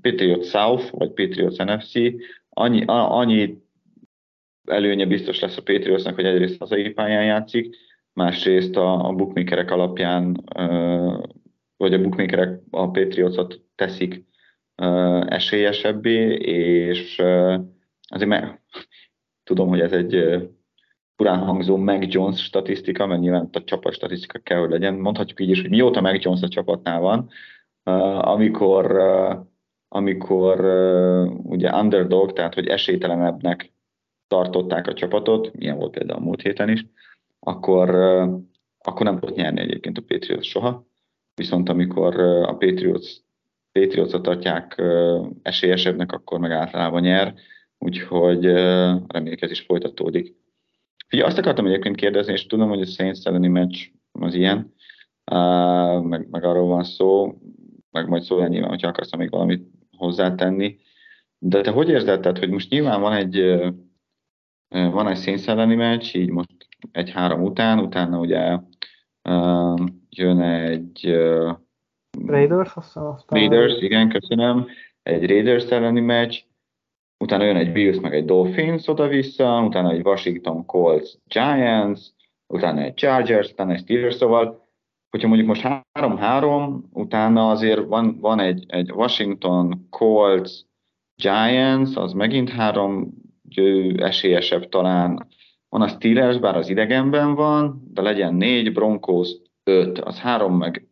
Patriots 0.00 0.46
South, 0.46 0.90
vagy 0.90 1.12
Patriots 1.12 1.56
NFC. 1.56 1.92
Annyi, 2.48 2.82
annyi 2.86 3.58
előnye 4.64 5.06
biztos 5.06 5.40
lesz 5.40 5.56
a 5.56 5.62
Patriotsnak, 5.62 6.14
hogy 6.14 6.24
egyrészt 6.24 6.58
hazai 6.58 6.90
pályán 6.90 7.24
játszik, 7.24 7.76
másrészt 8.12 8.76
a, 8.76 9.08
a 9.08 9.12
bookmakerek 9.12 9.70
alapján, 9.70 10.44
vagy 11.76 11.94
a 11.94 12.00
bookmakerek 12.00 12.60
a 12.70 12.90
Patriotsot 12.90 13.60
teszik 13.74 14.24
esélyesebbé, 15.26 16.34
és 16.34 17.18
azért 18.08 18.28
meg, 18.28 18.62
tudom, 19.44 19.68
hogy 19.68 19.80
ez 19.80 19.92
egy 19.92 20.38
furán 21.16 21.38
hangzó 21.38 21.76
Meg 21.76 22.12
Jones 22.12 22.42
statisztika, 22.42 23.06
mert 23.06 23.20
nyilván 23.20 23.48
a 23.52 23.64
csapat 23.64 23.92
statisztika 23.92 24.38
kell, 24.38 24.58
hogy 24.58 24.70
legyen. 24.70 24.94
Mondhatjuk 24.94 25.40
így 25.40 25.50
is, 25.50 25.60
hogy 25.60 25.70
mióta 25.70 26.00
Meg 26.00 26.22
Jones 26.22 26.42
a 26.42 26.48
csapatnál 26.48 27.00
van, 27.00 27.28
uh, 27.84 28.28
amikor, 28.28 28.92
uh, 28.92 29.46
amikor 29.88 30.64
uh, 30.64 31.50
ugye 31.50 31.74
underdog, 31.74 32.32
tehát 32.32 32.54
hogy 32.54 32.66
esélytelenebbnek 32.66 33.72
tartották 34.28 34.86
a 34.86 34.94
csapatot, 34.94 35.52
milyen 35.52 35.76
volt 35.76 35.92
például 35.92 36.20
a 36.20 36.24
múlt 36.24 36.42
héten 36.42 36.68
is, 36.68 36.86
akkor, 37.40 37.90
akkor 38.78 39.06
nem 39.06 39.18
tudott 39.18 39.36
nyerni 39.36 39.60
egyébként 39.60 39.98
a 39.98 40.02
Patriots 40.06 40.46
soha. 40.46 40.86
Viszont 41.34 41.68
amikor 41.68 42.20
a 42.20 42.56
Patriots, 42.56 43.16
Patriots-ot 43.72 44.22
tartják 44.22 44.82
esélyesebbnek, 45.42 46.12
akkor 46.12 46.38
meg 46.38 46.50
általában 46.50 47.00
nyer, 47.00 47.34
úgyhogy 47.78 48.44
reméljük 49.06 49.42
ez 49.42 49.50
is 49.50 49.60
folytatódik. 49.60 50.34
Ugye 51.12 51.24
azt 51.24 51.38
akartam 51.38 51.66
egyébként 51.66 51.96
kérdezni, 51.96 52.32
és 52.32 52.46
tudom, 52.46 52.68
hogy 52.68 52.80
a 52.80 52.86
Saints 52.86 53.26
elleni 53.26 53.48
meccs 53.48 53.86
az 54.12 54.34
ilyen, 54.34 54.74
uh, 55.32 56.02
meg, 56.02 56.28
meg 56.30 56.44
arról 56.44 56.66
van 56.66 56.84
szó, 56.84 57.38
meg 57.90 58.08
majd 58.08 58.22
szólál 58.22 58.48
nyilván, 58.48 58.68
hogyha 58.68 58.88
akarsz 58.88 59.16
még 59.16 59.30
valamit 59.30 59.68
hozzátenni. 59.96 60.78
De 61.38 61.60
te 61.60 61.70
hogy 61.70 61.88
érzed, 61.88 62.20
tehát, 62.20 62.38
hogy 62.38 62.50
most 62.50 62.70
nyilván 62.70 63.00
van 63.00 63.12
egy, 63.12 63.40
uh, 63.40 63.72
van 64.68 65.08
egy 65.08 65.18
Saints 65.18 65.48
elleni 65.48 65.74
meccs, 65.74 66.14
így 66.14 66.30
most 66.30 66.68
egy-három 66.92 67.42
után, 67.42 67.78
utána 67.78 68.18
ugye 68.18 68.58
uh, 69.28 69.86
jön 70.08 70.40
egy 70.40 71.08
uh, 71.08 71.56
Raiders, 72.26 72.76
aztán 72.76 73.22
Raiders, 73.26 73.80
igen, 73.80 74.08
köszönöm. 74.08 74.66
Egy 75.02 75.26
Raiders 75.26 75.64
elleni 75.64 76.00
meccs, 76.00 76.42
utána 77.26 77.44
jön 77.44 77.56
egy 77.56 77.72
Bills 77.72 78.00
meg 78.00 78.14
egy 78.14 78.24
Dolphins 78.24 78.88
oda-vissza, 78.88 79.62
utána 79.62 79.90
egy 79.90 80.06
Washington 80.06 80.64
Colts 80.66 81.10
Giants, 81.24 82.00
utána 82.46 82.80
egy 82.80 82.94
Chargers, 82.94 83.50
utána 83.50 83.72
egy 83.72 83.80
Steelers, 83.80 84.14
szóval 84.14 84.64
hogyha 85.10 85.28
mondjuk 85.28 85.48
most 85.48 85.66
3-3, 85.98 86.78
utána 86.92 87.50
azért 87.50 87.84
van, 87.86 88.18
van 88.20 88.40
egy, 88.40 88.64
egy 88.68 88.92
Washington 88.92 89.86
Colts 89.90 90.52
Giants, 91.22 91.96
az 91.96 92.12
megint 92.12 92.50
három 92.50 93.14
esélyesebb 93.96 94.68
talán, 94.68 95.26
van 95.68 95.82
a 95.82 95.88
Steelers, 95.88 96.38
bár 96.38 96.56
az 96.56 96.68
idegenben 96.68 97.34
van, 97.34 97.90
de 97.92 98.02
legyen 98.02 98.34
négy, 98.34 98.72
Broncos 98.72 99.28
5, 99.64 99.98
az 99.98 100.18
három 100.18 100.56
meg 100.56 100.88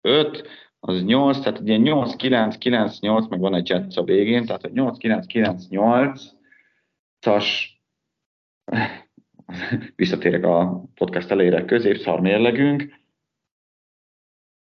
5, 0.00 0.48
az 0.80 1.04
8, 1.04 1.40
tehát 1.40 1.60
ilyen 1.64 1.80
8, 1.80 2.16
9, 2.16 2.56
9, 2.56 3.00
8, 3.00 3.28
meg 3.28 3.40
van 3.40 3.54
egy 3.54 3.68
Jets 3.68 3.96
a 3.96 4.04
végén, 4.04 4.46
tehát 4.46 4.64
egy 4.64 4.72
8, 4.72 4.98
9, 4.98 5.26
9, 5.26 5.68
8, 5.68 6.22
tas 7.18 7.78
visszatérek 9.96 10.44
a 10.44 10.84
podcast 10.94 11.30
elejére, 11.30 11.64
középszar 11.64 12.20
mérlegünk, 12.20 13.00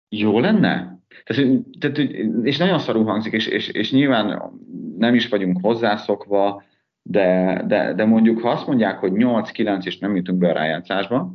jó 0.09 0.39
lenne? 0.39 1.01
Tehát, 1.25 1.63
tehát, 1.79 1.99
és 2.43 2.59
nagyon 2.59 2.79
szarú 2.79 3.05
hangzik, 3.05 3.33
és, 3.33 3.47
és, 3.47 3.69
és 3.69 3.93
nyilván 3.93 4.53
nem 4.99 5.15
is 5.15 5.29
vagyunk 5.29 5.59
hozzászokva, 5.63 6.63
de, 7.03 7.63
de, 7.67 7.95
de 7.95 8.05
mondjuk 8.05 8.41
ha 8.41 8.51
azt 8.51 8.67
mondják, 8.67 8.99
hogy 8.99 9.13
8-9 9.15 9.85
és 9.85 9.99
nem 9.99 10.17
jutunk 10.17 10.39
be 10.39 10.49
a 10.49 10.53
rájátszásba, 10.53 11.35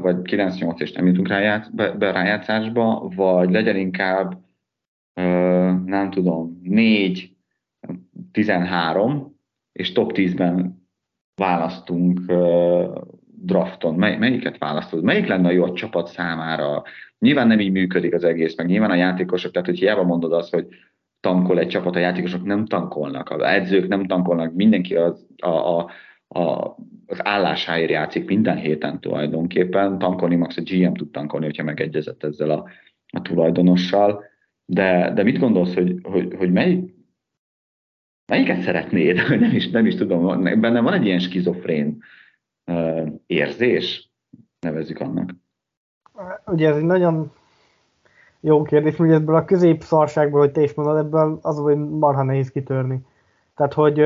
vagy 0.00 0.16
9-8 0.22 0.80
és 0.80 0.92
nem 0.92 1.06
jutunk 1.06 1.28
rájátsz, 1.28 1.68
be, 1.68 1.90
be 1.90 2.12
rájátszásba, 2.12 3.08
vagy 3.16 3.50
legyen 3.50 3.76
inkább, 3.76 4.38
nem 5.84 6.10
tudom, 6.10 6.60
4-13, 8.32 9.26
és 9.72 9.92
top 9.92 10.12
10-ben 10.14 10.86
választunk 11.34 12.20
drafton. 13.44 13.94
Mely, 13.94 14.16
melyiket 14.16 14.58
választod? 14.58 15.02
Melyik 15.02 15.26
lenne 15.26 15.48
a 15.48 15.52
jó 15.52 15.64
a 15.64 15.72
csapat 15.72 16.08
számára? 16.08 16.82
Nyilván 17.18 17.46
nem 17.46 17.60
így 17.60 17.72
működik 17.72 18.14
az 18.14 18.24
egész, 18.24 18.56
meg 18.56 18.66
nyilván 18.66 18.90
a 18.90 18.94
játékosok, 18.94 19.52
tehát 19.52 19.68
hogy 19.68 19.78
hiába 19.78 20.02
mondod 20.02 20.32
azt, 20.32 20.52
hogy 20.54 20.66
tankol 21.20 21.58
egy 21.58 21.68
csapat, 21.68 21.96
a 21.96 21.98
játékosok 21.98 22.44
nem 22.44 22.66
tankolnak, 22.66 23.30
a 23.30 23.52
edzők 23.52 23.88
nem 23.88 24.06
tankolnak, 24.06 24.54
mindenki 24.54 24.96
az, 24.96 25.26
a, 25.36 25.78
a, 25.78 25.90
a 26.34 26.74
az 27.06 27.26
állásáért 27.26 27.90
játszik 27.90 28.26
minden 28.26 28.56
héten 28.56 29.00
tulajdonképpen. 29.00 29.98
Tankolni 29.98 30.36
max 30.36 30.56
a 30.56 30.62
GM 30.62 30.92
tud 30.92 31.10
tankolni, 31.10 31.44
hogyha 31.44 31.62
megegyezett 31.62 32.24
ezzel 32.24 32.50
a, 32.50 32.64
a 33.06 33.22
tulajdonossal. 33.22 34.24
De, 34.64 35.12
de 35.14 35.22
mit 35.22 35.38
gondolsz, 35.38 35.74
hogy, 35.74 35.98
hogy, 36.02 36.34
hogy 36.36 36.52
melyik, 36.52 36.94
melyiket 38.26 38.60
szeretnéd? 38.60 39.28
Nem 39.40 39.54
is, 39.54 39.70
nem 39.70 39.86
is 39.86 39.94
tudom, 39.94 40.42
benne 40.42 40.80
van 40.80 40.92
egy 40.92 41.04
ilyen 41.04 41.18
skizofrén 41.18 42.02
uh, 42.66 43.08
érzés, 43.26 44.10
nevezzük 44.60 45.00
annak. 45.00 45.30
Ugye 46.46 46.68
ez 46.68 46.76
egy 46.76 46.84
nagyon 46.84 47.32
jó 48.40 48.62
kérdés, 48.62 48.96
hogy 48.96 49.10
ebből 49.10 49.34
a 49.34 49.44
középszarságból, 49.44 50.40
hogy 50.40 50.52
te 50.52 50.62
is 50.62 50.74
mondod, 50.74 50.96
ebből 50.96 51.38
az, 51.42 51.58
hogy 51.58 51.76
marha 51.76 52.22
nehéz 52.22 52.50
kitörni. 52.50 52.98
Tehát, 53.56 53.72
hogy 53.72 53.98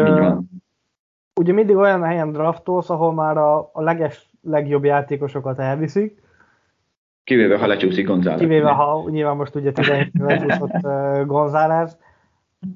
ugye 1.39 1.53
mindig 1.53 1.77
olyan 1.77 2.03
helyen 2.03 2.33
draftolsz, 2.33 2.91
ahol 2.91 3.13
már 3.13 3.37
a, 3.37 3.71
a 3.73 3.83
leges, 3.83 4.31
legjobb 4.43 4.85
játékosokat 4.85 5.59
elviszik. 5.59 6.23
Kivéve, 7.25 7.59
ha 7.59 7.67
lecsúszik 7.67 8.07
González. 8.07 8.41
Kivéve, 8.41 8.71
ha 8.71 9.05
nyilván 9.11 9.37
most 9.37 9.55
ugye 9.55 9.73
17 9.73 10.11
lecsúszott 10.19 10.75
uh, 10.83 11.27
González, 11.27 11.99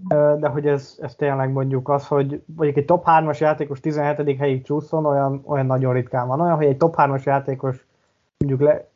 uh, 0.08 0.38
de 0.38 0.48
hogy 0.48 0.66
ez, 0.66 0.98
ez 1.00 1.14
tényleg 1.14 1.52
mondjuk 1.52 1.88
az, 1.88 2.06
hogy 2.06 2.42
mondjuk 2.56 2.76
egy 2.76 2.84
top 2.84 3.04
3-as 3.06 3.38
játékos 3.38 3.80
17. 3.80 4.38
helyig 4.38 4.64
csúszon, 4.64 5.06
olyan, 5.06 5.42
olyan 5.44 5.66
nagyon 5.66 5.92
ritkán 5.92 6.26
van. 6.26 6.40
Olyan, 6.40 6.56
hogy 6.56 6.66
egy 6.66 6.76
top 6.76 6.94
3-as 6.98 7.22
játékos 7.22 7.86
mondjuk 8.38 8.68
le, 8.68 8.90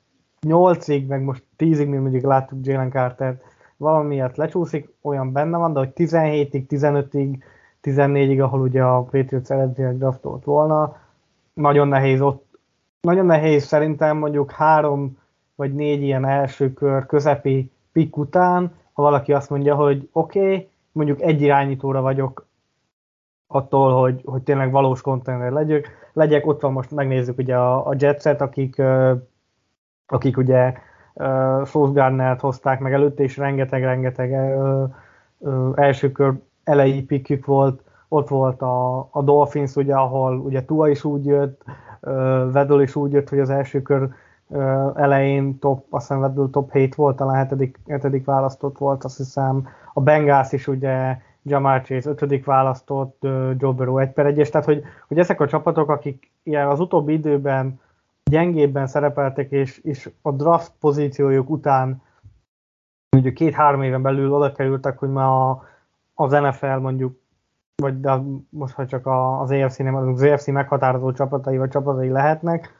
8-ig, 0.46 1.06
meg 1.06 1.22
most 1.22 1.42
10-ig, 1.58 1.88
mint 1.88 2.00
mondjuk 2.00 2.24
láttuk 2.24 2.66
Jalen 2.66 2.90
Carter, 2.90 3.40
valamiért 3.76 4.36
lecsúszik, 4.36 4.88
olyan 5.02 5.32
benne 5.32 5.58
van, 5.58 5.72
de 5.72 5.78
hogy 5.78 5.92
17-ig, 5.94 6.64
15-ig, 6.68 7.38
14-ig, 7.87 8.43
ahol 8.43 8.61
ugye 8.61 8.82
a 8.82 9.03
Patriots 9.03 9.51
eredetileg 9.51 9.99
draftolt 9.99 10.45
volna, 10.45 10.97
nagyon 11.55 11.89
nehéz 11.89 12.20
ott, 12.20 12.59
nagyon 13.01 13.26
nehéz 13.26 13.64
szerintem 13.64 14.16
mondjuk 14.16 14.51
három 14.51 15.18
vagy 15.55 15.74
négy 15.74 16.03
ilyen 16.03 16.24
első 16.24 16.72
kör 16.72 17.07
közepi 17.07 17.70
pick 17.93 18.16
után, 18.16 18.74
ha 18.93 19.03
valaki 19.03 19.32
azt 19.32 19.51
mondja, 19.51 19.74
hogy 19.74 20.09
oké, 20.12 20.39
okay, 20.39 20.68
mondjuk 20.93 21.20
egy 21.20 21.41
irányítóra 21.43 22.01
vagyok 22.01 22.47
attól, 23.47 24.01
hogy, 24.01 24.22
hogy 24.24 24.43
tényleg 24.43 24.70
valós 24.70 25.01
konténer 25.01 25.53
legyek. 25.53 26.11
legyek. 26.12 26.47
Ott 26.47 26.61
van 26.61 26.72
most, 26.72 26.91
megnézzük 26.91 27.39
ugye 27.39 27.57
a, 27.57 27.89
a 27.89 27.95
Jetset, 27.99 28.41
akik, 28.41 28.82
akik 30.07 30.37
ugye 30.37 30.72
uh, 31.14 31.66
Sauce 31.66 32.37
hozták 32.41 32.80
meg 32.80 32.93
előtte, 32.93 33.22
és 33.22 33.37
rengeteg-rengeteg 33.37 34.30
uh, 34.30 34.89
uh, 35.39 35.72
első 35.74 36.12
kör 36.12 36.34
elejé 36.66 37.00
pikük 37.00 37.46
volt, 37.46 37.82
ott 38.08 38.28
volt 38.28 38.62
a, 38.62 39.08
a 39.10 39.22
Dolphins, 39.22 39.76
ugye, 39.76 39.94
ahol 39.94 40.38
ugye 40.38 40.64
Tua 40.64 40.88
is 40.88 41.04
úgy 41.04 41.24
jött, 41.24 41.64
Vedol 42.52 42.82
is 42.82 42.96
úgy 42.96 43.12
jött, 43.12 43.28
hogy 43.28 43.38
az 43.38 43.50
első 43.50 43.82
kör 43.82 44.08
elején 44.94 45.58
top, 45.58 45.84
azt 45.90 46.06
hiszem 46.06 46.20
Vedol 46.20 46.50
top 46.50 46.72
7 46.72 46.94
volt, 46.94 47.16
talán 47.16 47.36
hetedik, 47.36 47.78
hetedik 47.88 48.24
választott 48.24 48.78
volt, 48.78 49.04
azt 49.04 49.16
hiszem. 49.16 49.68
A 49.92 50.00
Bengals 50.00 50.52
is 50.52 50.66
ugye 50.66 51.18
Jamar 51.42 51.82
Chase 51.82 52.10
ötödik 52.10 52.44
választott, 52.44 53.18
Joe 53.58 53.72
Burrow 53.72 53.98
1 53.98 54.10
per 54.10 54.26
1 54.26 54.48
tehát 54.50 54.66
hogy, 54.66 54.82
hogy 55.08 55.18
ezek 55.18 55.40
a 55.40 55.46
csapatok, 55.46 55.88
akik 55.88 56.30
ilyen 56.42 56.68
az 56.68 56.80
utóbbi 56.80 57.12
időben 57.12 57.80
gyengébben 58.30 58.86
szerepeltek, 58.86 59.50
és, 59.50 59.78
és 59.78 60.10
a 60.22 60.30
draft 60.30 60.72
pozíciójuk 60.80 61.50
után 61.50 62.02
ugye 63.16 63.32
két-három 63.32 63.82
éven 63.82 64.02
belül 64.02 64.32
oda 64.32 64.52
kerültek, 64.52 64.98
hogy 64.98 65.10
ma 65.10 65.62
az 66.18 66.32
NFL 66.32 66.76
mondjuk, 66.76 67.20
vagy 67.82 68.00
de 68.00 68.20
most 68.48 68.74
ha 68.74 68.86
csak 68.86 69.06
az 69.06 69.50
AFC 69.50 69.76
nem, 69.76 69.94
az 69.94 70.22
AFC 70.22 70.46
meghatározó 70.46 71.12
csapatai 71.12 71.58
vagy 71.58 71.70
csapatai 71.70 72.08
lehetnek, 72.08 72.74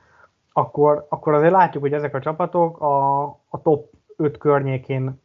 akkor, 0.53 1.07
akkor 1.09 1.35
azért 1.35 1.53
látjuk, 1.53 1.83
hogy 1.83 1.93
ezek 1.93 2.15
a 2.15 2.21
csapatok 2.21 2.81
a, 2.81 3.23
a 3.49 3.63
top 3.63 3.91
5 4.17 4.39
környékén 4.39 5.21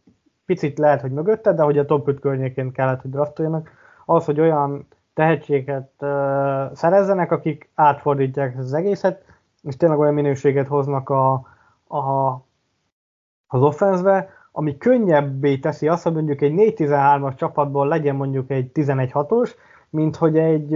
picit 0.45 0.77
lehet, 0.77 1.01
hogy 1.01 1.11
mögötte, 1.11 1.53
de 1.53 1.63
hogy 1.63 1.77
a 1.77 1.85
top 1.85 2.07
5 2.07 2.19
környékén 2.19 2.71
kellett, 2.71 3.01
hogy 3.01 3.11
draftoljanak, 3.11 3.71
az, 4.05 4.25
hogy 4.25 4.39
olyan 4.39 4.87
tehetséget 5.13 5.91
uh, 5.99 6.73
szerezzenek, 6.73 7.31
akik 7.31 7.69
átfordítják 7.75 8.57
az 8.57 8.73
egészet, 8.73 9.23
és 9.61 9.77
tényleg 9.77 9.99
olyan 9.99 10.13
minőséget 10.13 10.67
hoznak 10.67 11.09
a, 11.09 11.33
a, 11.87 12.31
az 13.47 13.61
offenszbe, 13.61 14.29
ami 14.51 14.77
könnyebbé 14.77 15.57
teszi 15.57 15.87
azt, 15.87 16.03
hogy 16.03 16.13
mondjuk 16.13 16.41
egy 16.41 16.53
4-13-as 16.55 17.35
csapatból 17.35 17.87
legyen 17.87 18.15
mondjuk 18.15 18.49
egy 18.49 18.69
11-6-os, 18.73 19.51
mint 19.89 20.15
hogy 20.15 20.37
egy, 20.37 20.73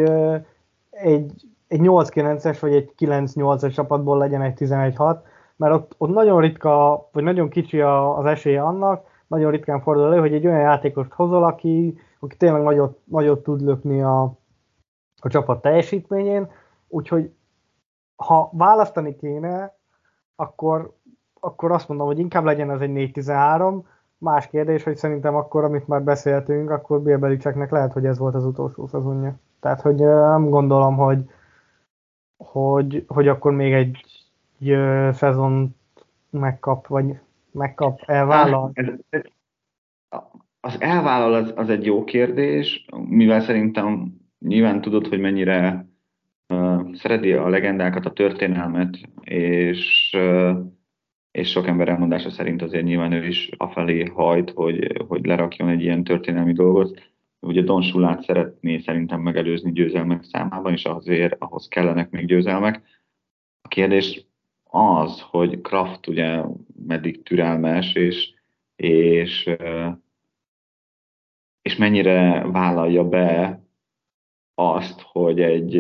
egy, 0.89 1.32
egy 1.67 1.80
8-9-es 1.84 2.57
vagy 2.61 2.73
egy 2.73 2.93
9-8-as 2.97 3.73
csapatból 3.73 4.17
legyen 4.17 4.41
egy 4.41 4.53
11-6, 4.57 5.17
mert 5.55 5.73
ott, 5.73 5.95
ott 5.97 6.13
nagyon 6.13 6.41
ritka, 6.41 7.07
vagy 7.11 7.23
nagyon 7.23 7.49
kicsi 7.49 7.82
az 7.82 8.26
esélye 8.26 8.61
annak, 8.61 9.13
nagyon 9.28 9.51
ritkán 9.51 9.82
fordul 9.82 10.05
elő, 10.05 10.19
hogy 10.19 10.34
egy 10.34 10.47
olyan 10.47 10.59
játékost 10.59 11.11
hozol, 11.11 11.43
aki, 11.43 11.99
aki 12.19 12.38
tényleg 12.38 12.61
nagyot, 12.61 12.99
nagyot 13.03 13.43
tud 13.43 13.61
lökni 13.61 14.01
a, 14.01 14.21
a 15.21 15.28
csapat 15.28 15.61
teljesítményén, 15.61 16.51
úgyhogy 16.88 17.34
ha 18.15 18.49
választani 18.53 19.15
kéne, 19.15 19.78
akkor, 20.36 20.93
akkor 21.46 21.72
azt 21.72 21.88
mondom, 21.88 22.08
hogy 22.08 22.20
inkább 22.20 22.43
legyen 22.43 22.72
ez 22.72 22.80
egy 22.80 23.12
4-13, 23.14 23.84
más 24.18 24.48
kérdés, 24.48 24.84
hogy 24.84 24.96
szerintem 24.96 25.36
akkor, 25.36 25.64
amit 25.64 25.88
már 25.88 26.04
beszéltünk, 26.04 26.70
akkor 26.70 27.02
Bill 27.02 27.18
Belichicknek 27.18 27.72
lehet, 27.72 27.93
hogy 27.93 28.06
ez 28.06 28.18
volt 28.18 28.36
az 28.36 28.46
utolsó 28.46 28.88
szezonja. 28.88 29.36
Tehát, 29.60 29.82
hogy 29.82 29.96
nem 29.96 30.50
gondolom, 30.50 30.96
hogy, 30.96 31.20
hogy, 32.38 33.06
hogy 33.08 33.28
akkor 33.28 33.52
még 33.52 33.74
egy, 33.74 34.06
egy 34.60 34.78
szezon 35.14 35.76
megkap, 36.30 36.88
vagy 36.88 37.20
megkap, 37.52 38.00
elvállal. 38.06 38.72
Az 40.60 40.76
elvállal 40.80 41.34
az, 41.34 41.54
az 41.56 41.70
egy 41.70 41.86
jó 41.86 42.04
kérdés, 42.04 42.86
mivel 43.08 43.41
szerintem 43.41 44.16
nyilván 44.39 44.82
tudod, 44.82 45.08
hogy 45.08 45.20
mennyire 45.20 45.86
szereti 46.93 47.34
a 47.34 47.50
legendákat, 47.50 48.06
a 48.06 48.14
történelmet, 48.14 48.98
és, 49.22 50.18
és 51.36 51.49
sok 51.49 51.67
ember 51.67 51.88
elmondása 51.88 52.29
szerint 52.29 52.61
azért 52.61 52.83
nyilván 52.83 53.11
ő 53.11 53.27
is 53.27 53.49
afelé 53.57 54.03
hajt, 54.03 54.49
hogy, 54.49 55.03
hogy 55.07 55.25
lerakjon 55.25 55.69
egy 55.69 55.81
ilyen 55.81 56.03
történelmi 56.03 56.53
dolgot. 56.53 57.11
Ugye 57.39 57.61
Don 57.61 57.81
Sulát 57.81 58.23
szeretné 58.23 58.77
szerintem 58.77 59.21
megelőzni 59.21 59.71
győzelmek 59.71 60.23
számában, 60.23 60.73
és 60.73 60.86
azért 60.86 61.36
ahhoz 61.39 61.67
kellenek 61.67 62.09
még 62.09 62.25
győzelmek. 62.25 62.81
A 63.61 63.67
kérdés 63.67 64.25
az, 64.63 65.21
hogy 65.21 65.61
Kraft 65.61 66.07
ugye 66.07 66.41
meddig 66.88 67.23
türelmes, 67.23 67.93
és, 67.93 68.33
és, 68.75 69.49
és 71.61 71.75
mennyire 71.75 72.45
vállalja 72.51 73.07
be 73.09 73.63
azt, 74.53 75.01
hogy 75.01 75.41
egy 75.41 75.75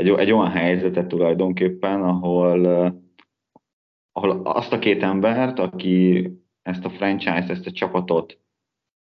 egy, 0.00 0.08
egy 0.08 0.32
olyan 0.32 0.50
helyzetet 0.50 1.06
tulajdonképpen, 1.06 2.02
ahol, 2.02 2.99
ahol 4.12 4.40
azt 4.44 4.72
a 4.72 4.78
két 4.78 5.02
embert, 5.02 5.58
aki 5.58 6.30
ezt 6.62 6.84
a 6.84 6.90
franchise, 6.90 7.48
ezt 7.48 7.66
a 7.66 7.70
csapatot 7.70 8.38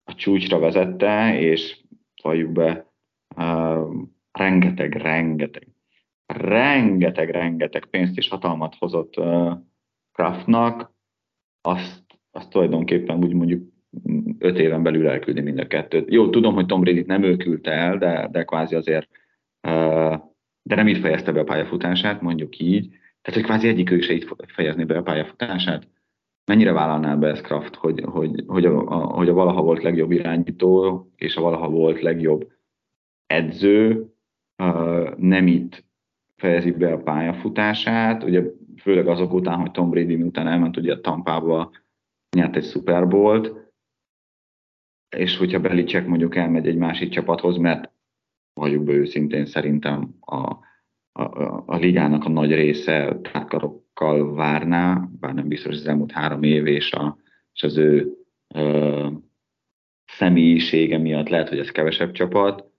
a 0.05 0.15
csúcsra 0.15 0.59
vezette, 0.59 1.39
és 1.41 1.81
valljuk 2.23 2.53
be, 2.53 2.93
uh, 3.37 3.93
rengeteg, 4.33 4.93
rengeteg, 4.95 5.69
rengeteg, 6.27 7.31
rengeteg 7.31 7.85
pénzt 7.85 8.17
és 8.17 8.29
hatalmat 8.29 8.75
hozott 8.75 9.19
uh, 9.19 9.53
Kraftnak, 10.13 10.93
azt, 11.61 12.03
azt 12.31 12.51
tulajdonképpen 12.51 13.25
úgy 13.25 13.33
mondjuk 13.33 13.73
öt 14.39 14.59
éven 14.59 14.83
belül 14.83 15.09
elküldi 15.09 15.41
mind 15.41 15.59
a 15.59 15.67
kettőt. 15.67 16.11
Jó, 16.11 16.31
tudom, 16.31 16.55
hogy 16.55 16.67
Tom 16.67 16.81
Brady 16.81 17.05
nem 17.07 17.23
ő 17.23 17.37
küldte 17.37 17.71
el, 17.71 17.99
de, 17.99 18.29
de 18.31 18.45
kvázi 18.45 18.75
azért 18.75 19.09
uh, 19.69 20.21
de 20.67 20.75
nem 20.75 20.89
így 20.89 20.99
fejezte 20.99 21.33
be 21.33 21.41
a 21.41 21.45
pályafutását, 21.45 22.21
mondjuk 22.21 22.59
így, 22.59 22.95
tehát 23.25 23.41
hogy 23.41 23.43
kvázi 23.43 23.69
egyikük 23.69 24.03
se 24.03 24.13
így 24.13 24.29
fejezni 24.47 24.85
be 24.85 24.97
a 24.97 25.03
pályafutását. 25.03 25.89
Mennyire 26.45 26.73
vállalná 26.73 27.17
be 27.17 27.29
ezt 27.29 27.43
Kraft, 27.43 27.75
hogy, 27.75 28.01
hogy, 28.01 28.45
hogy, 28.47 28.65
a, 28.65 28.87
a, 28.87 28.97
hogy 28.97 29.29
a 29.29 29.33
valaha 29.33 29.63
volt 29.63 29.83
legjobb 29.83 30.11
irányító 30.11 31.11
és 31.17 31.37
a 31.37 31.41
valaha 31.41 31.69
volt 31.69 32.01
legjobb 32.01 32.53
edző 33.27 34.07
uh, 34.63 35.17
nem 35.17 35.47
itt 35.47 35.85
fejezi 36.37 36.71
be 36.71 36.93
a 36.93 37.03
pályafutását, 37.03 38.23
ugye 38.23 38.43
főleg 38.81 39.09
azok 39.09 39.33
után, 39.33 39.61
hogy 39.61 39.71
Tom 39.71 39.91
Brady 39.91 40.17
miután 40.17 40.47
elment 40.47 40.77
ugye 40.77 40.93
a 40.93 41.01
Tampába, 41.01 41.71
nyert 42.37 42.57
egy 42.57 42.65
Super 42.65 43.09
Bowl-t, 43.09 43.53
és 45.17 45.37
hogyha 45.37 45.61
Belicek 45.61 46.07
mondjuk 46.07 46.37
elmegy 46.37 46.67
egy 46.67 46.77
másik 46.77 47.11
csapathoz, 47.11 47.57
mert 47.57 47.93
be 48.61 48.93
őszintén, 48.93 49.47
szerintem 49.47 50.15
a, 50.21 50.57
a, 51.19 51.63
a 51.67 51.77
ligának 51.77 52.25
a 52.25 52.29
nagy 52.29 52.55
része 52.55 53.19
tárkarokkal 53.33 54.35
várná, 54.35 55.09
bár 55.21 55.35
nem 55.35 55.49
biztos 55.49 55.75
az 55.75 55.87
elmúlt 55.87 56.13
három 56.13 56.43
év 56.43 56.67
és, 56.67 56.93
a, 56.93 57.17
és 57.53 57.63
az 57.63 57.77
ő 57.77 58.13
ö, 58.55 59.09
személyisége 60.07 60.99
miatt 60.99 61.29
lehet, 61.29 61.49
hogy 61.49 61.59
ez 61.59 61.71
kevesebb 61.71 62.13
csapat. 62.13 62.71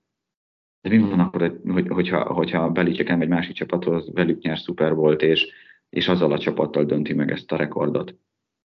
de 0.81 0.89
mi 0.89 0.97
van 0.97 1.19
akkor, 1.19 1.59
hogy, 1.67 1.87
hogyha, 1.87 2.33
hogyha 2.33 2.69
Belicek 2.69 3.09
egy 3.09 3.27
másik 3.27 3.55
csapathoz, 3.55 4.11
velük 4.13 4.41
nyer 4.41 4.57
Super 4.57 4.93
volt, 4.93 5.21
és, 5.21 5.47
és 5.89 6.07
azzal 6.07 6.31
a 6.31 6.39
csapattal 6.39 6.83
dönti 6.83 7.13
meg 7.13 7.31
ezt 7.31 7.51
a 7.51 7.55
rekordot? 7.55 8.15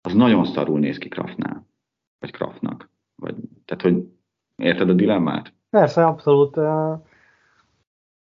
Az 0.01 0.15
nagyon 0.15 0.45
szarul 0.45 0.79
néz 0.79 0.99
ki 0.99 1.09
Kraftnál, 1.09 1.67
vagy 2.19 2.31
Kraftnak. 2.31 2.91
Vagy, 3.15 3.35
tehát, 3.65 3.83
hogy 3.83 4.05
érted 4.57 4.89
a 4.89 4.93
dilemmát? 4.93 5.53
Persze, 5.71 6.07
abszolút. 6.07 6.57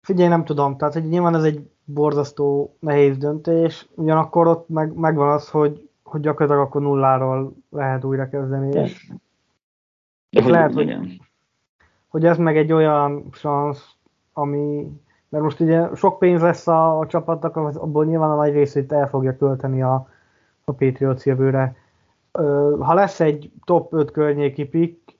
Figyelj, 0.05 0.29
nem 0.29 0.45
tudom, 0.45 0.77
tehát 0.77 0.95
hogy 0.95 1.09
nyilván 1.09 1.35
ez 1.35 1.43
egy 1.43 1.71
borzasztó 1.85 2.77
nehéz 2.79 3.19
döntés, 3.19 3.89
ugyanakkor 3.95 4.47
ott 4.47 4.69
meg, 4.69 4.95
megvan 4.95 5.31
az, 5.31 5.51
hogy, 5.51 5.89
hogy 6.03 6.21
gyakorlatilag 6.21 6.67
akkor 6.67 6.81
nulláról 6.81 7.53
lehet 7.71 8.05
újra 8.05 8.29
kezdeni, 8.29 8.79
és, 8.79 9.11
és 10.31 10.47
lehet, 10.47 10.73
hogy, 10.73 10.97
hogy 12.09 12.25
ez 12.25 12.39
meg 12.39 12.57
egy 12.57 12.73
olyan 12.73 13.29
szansz, 13.33 13.95
ami, 14.33 14.91
mert 15.29 15.45
most 15.45 15.61
ugye 15.61 15.95
sok 15.95 16.19
pénz 16.19 16.41
lesz 16.41 16.67
a, 16.67 16.99
a 16.99 17.07
csapatnak, 17.07 17.57
abból 17.57 18.05
nyilván 18.05 18.31
a 18.31 18.37
nagy 18.37 18.53
részét 18.53 18.93
el 18.93 19.09
fogja 19.09 19.37
költeni 19.37 19.83
a, 19.83 20.09
a 20.65 20.73
Patriots 20.73 21.25
jövőre. 21.25 21.77
Ha 22.81 22.95
lesz 22.95 23.21
egy 23.21 23.51
top 23.65 23.93
5 23.93 24.11
környéki 24.11 24.65
pick, 24.65 25.19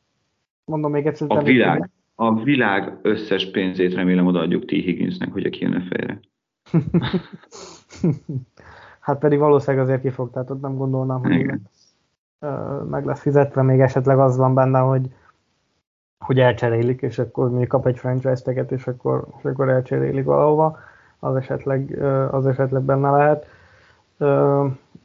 mondom 0.65 0.91
még 0.91 1.07
egyszer. 1.07 1.31
A 1.31 1.43
világ, 1.43 1.91
a 2.15 2.43
világ 2.43 2.99
összes 3.03 3.51
pénzét 3.51 3.95
remélem 3.95 4.27
odaadjuk 4.27 4.65
T. 4.65 4.71
Higginsnek, 4.71 5.33
hogy 5.33 5.47
a 5.47 5.51
kijön 5.51 5.81
fejre. 5.81 6.21
hát 9.01 9.19
pedig 9.19 9.39
valószínűleg 9.39 9.87
azért 9.87 10.01
ki 10.01 10.11
fog, 10.11 10.31
tehát 10.31 10.51
ott 10.51 10.61
nem 10.61 10.77
gondolnám, 10.77 11.19
hogy 11.21 11.33
Igen. 11.33 11.63
meg 12.89 13.05
lesz 13.05 13.21
fizetve, 13.21 13.63
még 13.63 13.81
esetleg 13.81 14.19
az 14.19 14.37
van 14.37 14.55
benne, 14.55 14.79
hogy 14.79 15.11
hogy 16.25 16.41
elcserélik, 16.41 17.03
és 17.03 17.19
akkor 17.19 17.51
még 17.51 17.67
kap 17.67 17.87
egy 17.87 17.99
franchise 17.99 18.43
teget, 18.43 18.73
és 18.73 18.87
akkor, 18.87 19.27
és 19.39 19.45
akkor 19.45 19.69
elcserélik 19.69 20.25
valahova, 20.25 20.79
az 21.19 21.37
esetleg, 21.37 22.03
az 22.31 22.47
esetleg 22.47 22.83
benne 22.83 23.11
lehet. 23.11 23.47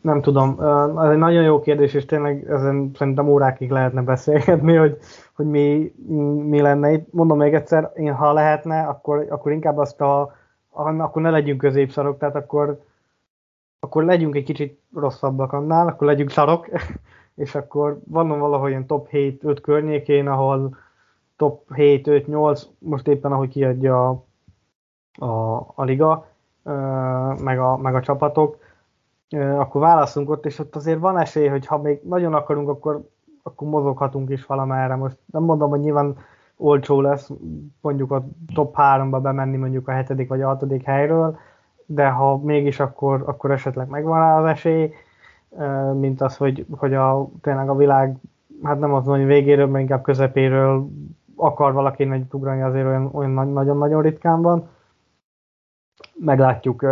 Nem 0.01 0.21
tudom, 0.21 0.59
ez 0.97 1.09
egy 1.09 1.17
nagyon 1.17 1.43
jó 1.43 1.59
kérdés, 1.59 1.93
és 1.93 2.05
tényleg 2.05 2.49
ezen 2.49 2.91
szerintem 2.95 3.29
órákig 3.29 3.69
lehetne 3.69 4.01
beszélgetni, 4.01 4.75
hogy, 4.75 4.97
hogy 5.33 5.45
mi, 5.45 5.93
mi 6.47 6.61
lenne 6.61 6.91
itt. 6.91 7.13
Mondom 7.13 7.37
még 7.37 7.53
egyszer, 7.53 7.91
én 7.95 8.13
ha 8.13 8.33
lehetne, 8.33 8.81
akkor, 8.81 9.25
akkor 9.29 9.51
inkább 9.51 9.77
azt 9.77 10.01
a, 10.01 10.35
akkor 10.71 11.21
ne 11.21 11.29
legyünk 11.29 11.59
középszarok, 11.59 12.17
tehát 12.17 12.35
akkor, 12.35 12.81
akkor 13.79 14.03
legyünk 14.03 14.35
egy 14.35 14.43
kicsit 14.43 14.79
rosszabbak 14.93 15.53
annál, 15.53 15.87
akkor 15.87 16.07
legyünk 16.07 16.29
szarok, 16.29 16.69
és 17.35 17.55
akkor 17.55 17.99
van 18.07 18.39
valahogy 18.39 18.69
ilyen 18.69 18.85
top 18.87 19.07
7-5 19.11 19.57
környékén, 19.61 20.27
ahol, 20.27 20.77
top 21.35 21.73
7, 21.75 22.07
5, 22.07 22.27
8, 22.27 22.67
most 22.79 23.07
éppen 23.07 23.31
ahogy 23.31 23.49
kiadja 23.49 24.09
a, 24.09 24.23
a, 25.25 25.57
a 25.75 25.83
liga, 25.83 26.27
meg 27.43 27.59
a, 27.59 27.77
meg 27.77 27.95
a 27.95 28.01
csapatok, 28.01 28.58
akkor 29.37 29.81
válaszunk 29.81 30.29
ott, 30.29 30.45
és 30.45 30.59
ott 30.59 30.75
azért 30.75 30.99
van 30.99 31.17
esély, 31.17 31.47
hogy 31.47 31.65
ha 31.65 31.77
még 31.77 32.01
nagyon 32.03 32.33
akarunk, 32.33 32.69
akkor, 32.69 33.07
akkor 33.43 33.67
mozoghatunk 33.67 34.29
is 34.29 34.45
valamerre. 34.45 34.95
Most 34.95 35.17
nem 35.25 35.43
mondom, 35.43 35.69
hogy 35.69 35.79
nyilván 35.79 36.17
olcsó 36.57 37.01
lesz 37.01 37.29
mondjuk 37.81 38.11
a 38.11 38.25
top 38.53 38.75
3-ba 38.77 39.19
bemenni 39.21 39.57
mondjuk 39.57 39.87
a 39.87 39.91
hetedik 39.91 40.29
vagy 40.29 40.41
a 40.41 40.47
hatodik 40.47 40.83
helyről, 40.83 41.37
de 41.85 42.09
ha 42.09 42.37
mégis, 42.37 42.79
akkor, 42.79 43.23
akkor 43.25 43.51
esetleg 43.51 43.87
megvan 43.87 44.19
rá 44.19 44.39
az 44.39 44.45
esély, 44.45 44.93
mint 45.93 46.21
az, 46.21 46.37
hogy, 46.37 46.65
hogy 46.77 46.93
a, 46.93 47.29
tényleg 47.41 47.69
a 47.69 47.75
világ, 47.75 48.17
hát 48.63 48.79
nem 48.79 48.93
az 48.93 49.05
hogy 49.05 49.25
végéről, 49.25 49.67
mert 49.67 49.81
inkább 49.81 50.01
közepéről 50.01 50.89
akar 51.35 51.73
valaki 51.73 52.03
nagyot 52.03 52.33
ugrani, 52.33 52.61
azért 52.61 52.85
olyan, 52.85 53.09
olyan 53.11 53.47
nagyon-nagyon 53.47 54.01
ritkán 54.01 54.41
van. 54.41 54.69
Meglátjuk. 56.19 56.85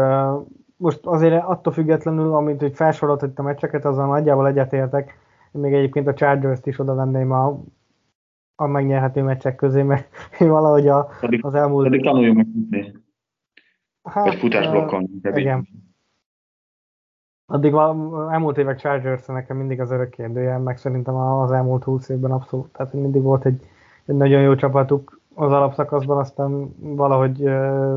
Most 0.78 1.06
azért 1.06 1.44
attól 1.44 1.74
függetlenül, 1.74 2.34
amit 2.34 2.60
hogy 2.60 2.76
felsorolt 2.76 3.22
itt 3.22 3.40
a 3.40 3.44
meccseket, 3.44 3.86
azzal 3.86 4.08
nagyjából 4.08 4.48
egyetértek. 4.48 5.20
Még 5.52 5.74
egyébként 5.74 6.08
a 6.08 6.14
Chargers-t 6.14 6.66
is 6.66 6.80
oda 6.80 6.96
venném 6.96 7.32
a, 7.32 7.60
a 8.56 8.66
megnyerhető 8.66 9.22
meccsek 9.22 9.56
közé, 9.56 9.82
mert 9.82 10.08
én 10.40 10.50
valahogy 10.50 10.88
a, 10.88 11.10
pedig, 11.20 11.46
az 11.46 11.54
elmúlt... 11.54 11.90
Pedig 11.90 12.04
tanuljunk 12.04 12.38
meg 12.38 12.48
futni. 12.54 12.96
Hát, 14.04 14.26
Vagy 14.26 14.36
futásblokkon. 14.36 15.10
Uh, 15.24 15.40
igen. 15.40 15.68
Addig 17.46 17.74
a, 17.74 17.88
elmúlt 18.32 18.58
évek 18.58 18.78
Chargers 18.78 19.26
nekem 19.26 19.58
mindig 19.58 19.82
az 19.82 19.92
örök 19.92 20.10
kérdője, 20.10 20.58
meg 20.58 20.78
szerintem 20.78 21.16
az 21.16 21.52
elmúlt 21.52 21.84
20 21.84 22.10
évben 22.10 22.32
abszolút. 22.32 22.72
Tehát 22.72 22.94
mindig 22.94 23.22
volt 23.22 23.46
egy 23.46 23.68
egy 24.08 24.16
nagyon 24.16 24.42
jó 24.42 24.56
csapatuk 24.56 25.20
az 25.34 25.52
alapszakaszban, 25.52 26.18
aztán 26.18 26.76
valahogy, 26.80 27.44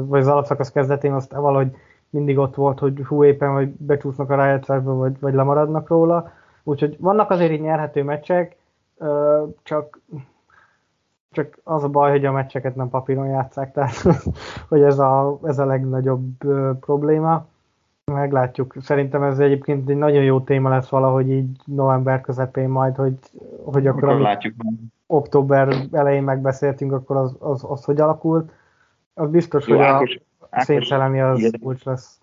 vagy 0.06 0.20
az 0.20 0.26
alapszakasz 0.26 0.72
kezdetén 0.72 1.12
aztán 1.12 1.40
valahogy 1.40 1.76
mindig 2.10 2.38
ott 2.38 2.54
volt, 2.54 2.78
hogy 2.78 3.04
hú 3.08 3.24
éppen, 3.24 3.52
vagy 3.52 3.68
becsúsznak 3.68 4.30
a 4.30 4.34
rájátszásba, 4.34 4.94
vagy, 4.94 5.20
vagy 5.20 5.34
lemaradnak 5.34 5.88
róla. 5.88 6.32
Úgyhogy 6.62 6.96
vannak 7.00 7.30
azért 7.30 7.52
így 7.52 7.60
nyerhető 7.60 8.02
meccsek, 8.02 8.56
csak, 9.62 10.00
csak 11.30 11.58
az 11.64 11.84
a 11.84 11.88
baj, 11.88 12.10
hogy 12.10 12.24
a 12.24 12.32
meccseket 12.32 12.76
nem 12.76 12.88
papíron 12.88 13.26
játszák, 13.26 13.72
tehát 13.74 14.02
hogy 14.68 14.82
ez 14.82 14.98
a, 14.98 15.38
ez 15.42 15.58
a 15.58 15.64
legnagyobb 15.64 16.30
probléma. 16.80 17.46
Meglátjuk. 18.04 18.74
Szerintem 18.80 19.22
ez 19.22 19.38
egyébként 19.38 19.88
egy 19.88 19.96
nagyon 19.96 20.22
jó 20.22 20.40
téma 20.40 20.68
lesz 20.68 20.88
valahogy 20.88 21.30
így 21.30 21.60
november 21.64 22.20
közepén 22.20 22.68
majd, 22.68 22.96
hogy, 22.96 23.14
hogy 23.64 23.86
akkor... 23.86 24.08
Akkor 24.08 24.20
látjuk 24.20 24.54
október 25.06 25.74
elején 25.92 26.22
megbeszéltünk, 26.22 26.92
akkor 26.92 27.16
az, 27.16 27.36
az, 27.38 27.64
az 27.68 27.84
hogy 27.84 28.00
alakult. 28.00 28.52
Az 29.14 29.30
biztos, 29.30 29.66
Jó, 29.66 29.76
hogy 29.76 29.84
Ákos, 29.84 30.16
a 30.16 30.20
szétszellemi 30.50 31.20
az 31.20 31.38
igen. 31.38 31.52
úgy 31.60 31.80
lesz, 31.84 32.20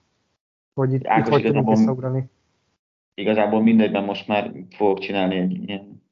hogy 0.74 0.94
itt, 0.94 1.08
Ákos, 1.08 1.28
itt 1.28 1.34
hogy 1.34 1.44
tudunk 1.44 1.70
visszaugrani. 1.70 2.30
Igazából 3.14 3.62
mindegyben 3.62 4.04
most 4.04 4.28
már 4.28 4.52
fogok 4.76 5.00
csinálni 5.00 5.36
egy 5.36 5.70
ilyen 5.70 6.04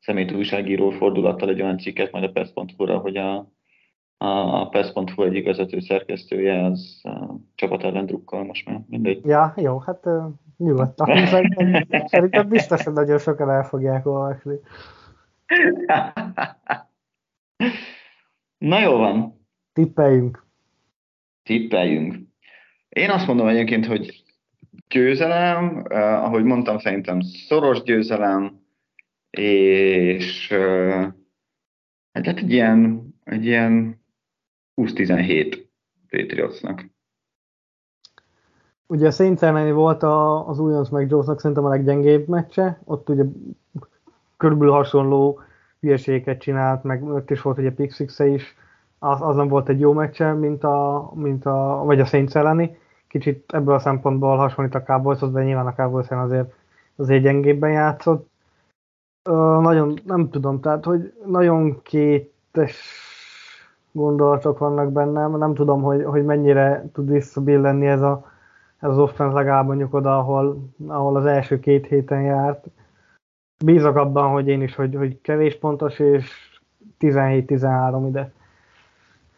szemét 0.00 0.32
újságíró 0.32 0.90
fordulattal 0.90 1.48
egy 1.48 1.62
olyan 1.62 1.78
cikket 1.78 2.12
majd 2.12 2.24
a 2.24 2.30
PESZ.hu-ra, 2.30 2.98
hogy 2.98 3.16
a, 3.16 3.36
a, 4.16 4.60
a 4.60 4.68
PESZ.hu 4.68 5.22
egy 5.22 5.44
vezető 5.44 5.80
szerkesztője 5.80 6.64
az 6.64 7.00
a 7.02 7.34
csapat 7.54 7.82
ellen 7.82 8.06
drukkal 8.06 8.44
most 8.44 8.66
már, 8.66 8.80
mindegy. 8.88 9.24
Ja, 9.24 9.54
jó, 9.56 9.78
hát 9.78 10.08
nyugodtan. 10.56 11.26
Szerintem 12.06 12.48
biztos, 12.48 12.84
hogy 12.84 12.92
nagyon 12.92 13.18
sokan 13.18 13.50
el 13.50 13.64
fogják 13.64 14.06
olvasni. 14.06 14.54
Na 18.58 18.80
jó 18.80 18.96
van. 18.96 19.46
Tippeljünk. 19.72 20.43
Tippeljünk. 21.44 22.16
Én 22.88 23.10
azt 23.10 23.26
mondom 23.26 23.46
egyébként, 23.46 23.86
hogy 23.86 24.24
győzelem, 24.88 25.84
eh, 25.88 26.24
ahogy 26.24 26.44
mondtam, 26.44 26.78
szerintem 26.78 27.20
szoros 27.20 27.82
győzelem, 27.82 28.60
és 29.30 30.50
eh, 30.50 31.12
hát 32.12 32.26
egy 32.26 32.52
ilyen, 32.52 33.08
egy 33.24 33.44
ilyen 33.44 34.02
20-17 34.76 35.66
Patriotsnak. 36.10 36.92
Ugye 38.86 39.06
a 39.06 39.10
Saints 39.10 39.40
volt 39.72 40.02
a, 40.02 40.48
az 40.48 40.58
Williams 40.58 40.88
meg 40.88 41.10
Jonesnak 41.10 41.40
szerintem 41.40 41.64
a 41.64 41.68
leggyengébb 41.68 42.28
meccse, 42.28 42.80
ott 42.84 43.08
ugye 43.08 43.24
körülbelül 44.36 44.74
hasonló 44.74 45.40
hülyeségeket 45.80 46.40
csinált, 46.40 46.82
meg 46.82 47.02
ott 47.02 47.30
is 47.30 47.42
volt 47.42 47.58
ugye 47.58 47.72
pick 47.72 48.18
is, 48.18 48.54
az, 49.04 49.22
az 49.22 49.36
nem 49.36 49.48
volt 49.48 49.68
egy 49.68 49.80
jó 49.80 49.92
meccse, 49.92 50.32
mint 50.32 50.64
a, 50.64 51.10
mint 51.14 51.46
a 51.46 51.82
vagy 51.84 52.00
a 52.00 52.04
Saints 52.04 52.36
elleni. 52.36 52.78
Kicsit 53.08 53.52
ebből 53.52 53.74
a 53.74 53.78
szempontból 53.78 54.36
hasonlít 54.36 54.74
a 54.74 54.82
cowboys 54.82 55.18
de 55.18 55.42
nyilván 55.42 55.66
a 55.66 55.74
cowboys 55.74 56.08
azért, 56.08 56.54
azért 56.96 57.22
gyengébben 57.22 57.70
játszott. 57.70 58.28
Ö, 59.22 59.58
nagyon, 59.60 59.94
nem 60.04 60.30
tudom, 60.30 60.60
tehát, 60.60 60.84
hogy 60.84 61.12
nagyon 61.26 61.82
kétes 61.82 62.76
gondolatok 63.92 64.58
vannak 64.58 64.92
bennem, 64.92 65.38
nem 65.38 65.54
tudom, 65.54 65.82
hogy, 65.82 66.04
hogy 66.04 66.24
mennyire 66.24 66.84
tud 66.92 67.10
visszabillenni 67.10 67.86
ez, 67.86 68.02
a, 68.02 68.30
ez 68.78 68.90
az 68.90 68.98
offense 68.98 69.34
legalább 69.34 69.66
mondjuk 69.66 69.94
oda, 69.94 70.18
ahol, 70.18 70.58
ahol 70.86 71.16
az 71.16 71.26
első 71.26 71.60
két 71.60 71.86
héten 71.86 72.22
járt 72.22 72.66
bízok 73.64 73.96
abban, 73.96 74.30
hogy 74.30 74.48
én 74.48 74.62
is, 74.62 74.74
hogy, 74.74 74.94
hogy 74.94 75.20
kevés 75.20 75.58
pontos, 75.58 75.98
és 75.98 76.58
17-13 77.00 78.04
ide. 78.08 78.32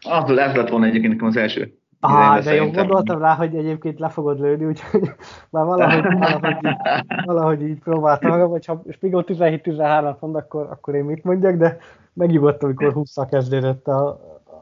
Ah, 0.02 0.30
ez 0.30 0.54
lett 0.54 0.68
volna 0.68 0.86
egyébként 0.86 1.12
nekem 1.12 1.26
az 1.26 1.36
első. 1.36 1.78
Ah, 2.00 2.44
de 2.44 2.54
jó, 2.54 2.70
gondoltam 2.70 3.18
rá, 3.18 3.34
hogy 3.34 3.54
egyébként 3.54 3.98
le 3.98 4.08
fogod 4.08 4.40
lőni, 4.40 4.64
úgyhogy 4.64 5.10
már 5.50 5.64
valahogy, 5.64 6.02
valahogy, 6.12 6.56
így, 6.64 6.76
valahogy 7.24 7.62
így 7.62 7.78
próbáltam 7.78 8.30
magam, 8.30 8.50
hogy 8.50 8.66
ha 8.66 8.82
Spigol 8.90 9.24
17-13 9.26 10.18
mond, 10.20 10.34
akkor, 10.34 10.66
akkor 10.70 10.94
én 10.94 11.04
mit 11.04 11.24
mondjak, 11.24 11.56
de 11.56 11.78
megnyugodtam, 12.12 12.68
amikor 12.68 12.92
20 12.92 13.14
kezdődött 13.30 13.86
a, 13.86 14.08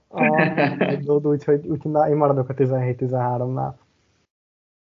a, 0.08 0.24
a 1.06 1.12
úgyhogy, 1.22 1.66
úgyhogy 1.66 1.92
na, 1.92 2.08
én 2.08 2.16
maradok 2.16 2.48
a 2.48 2.54
17-13-nál. 2.54 3.72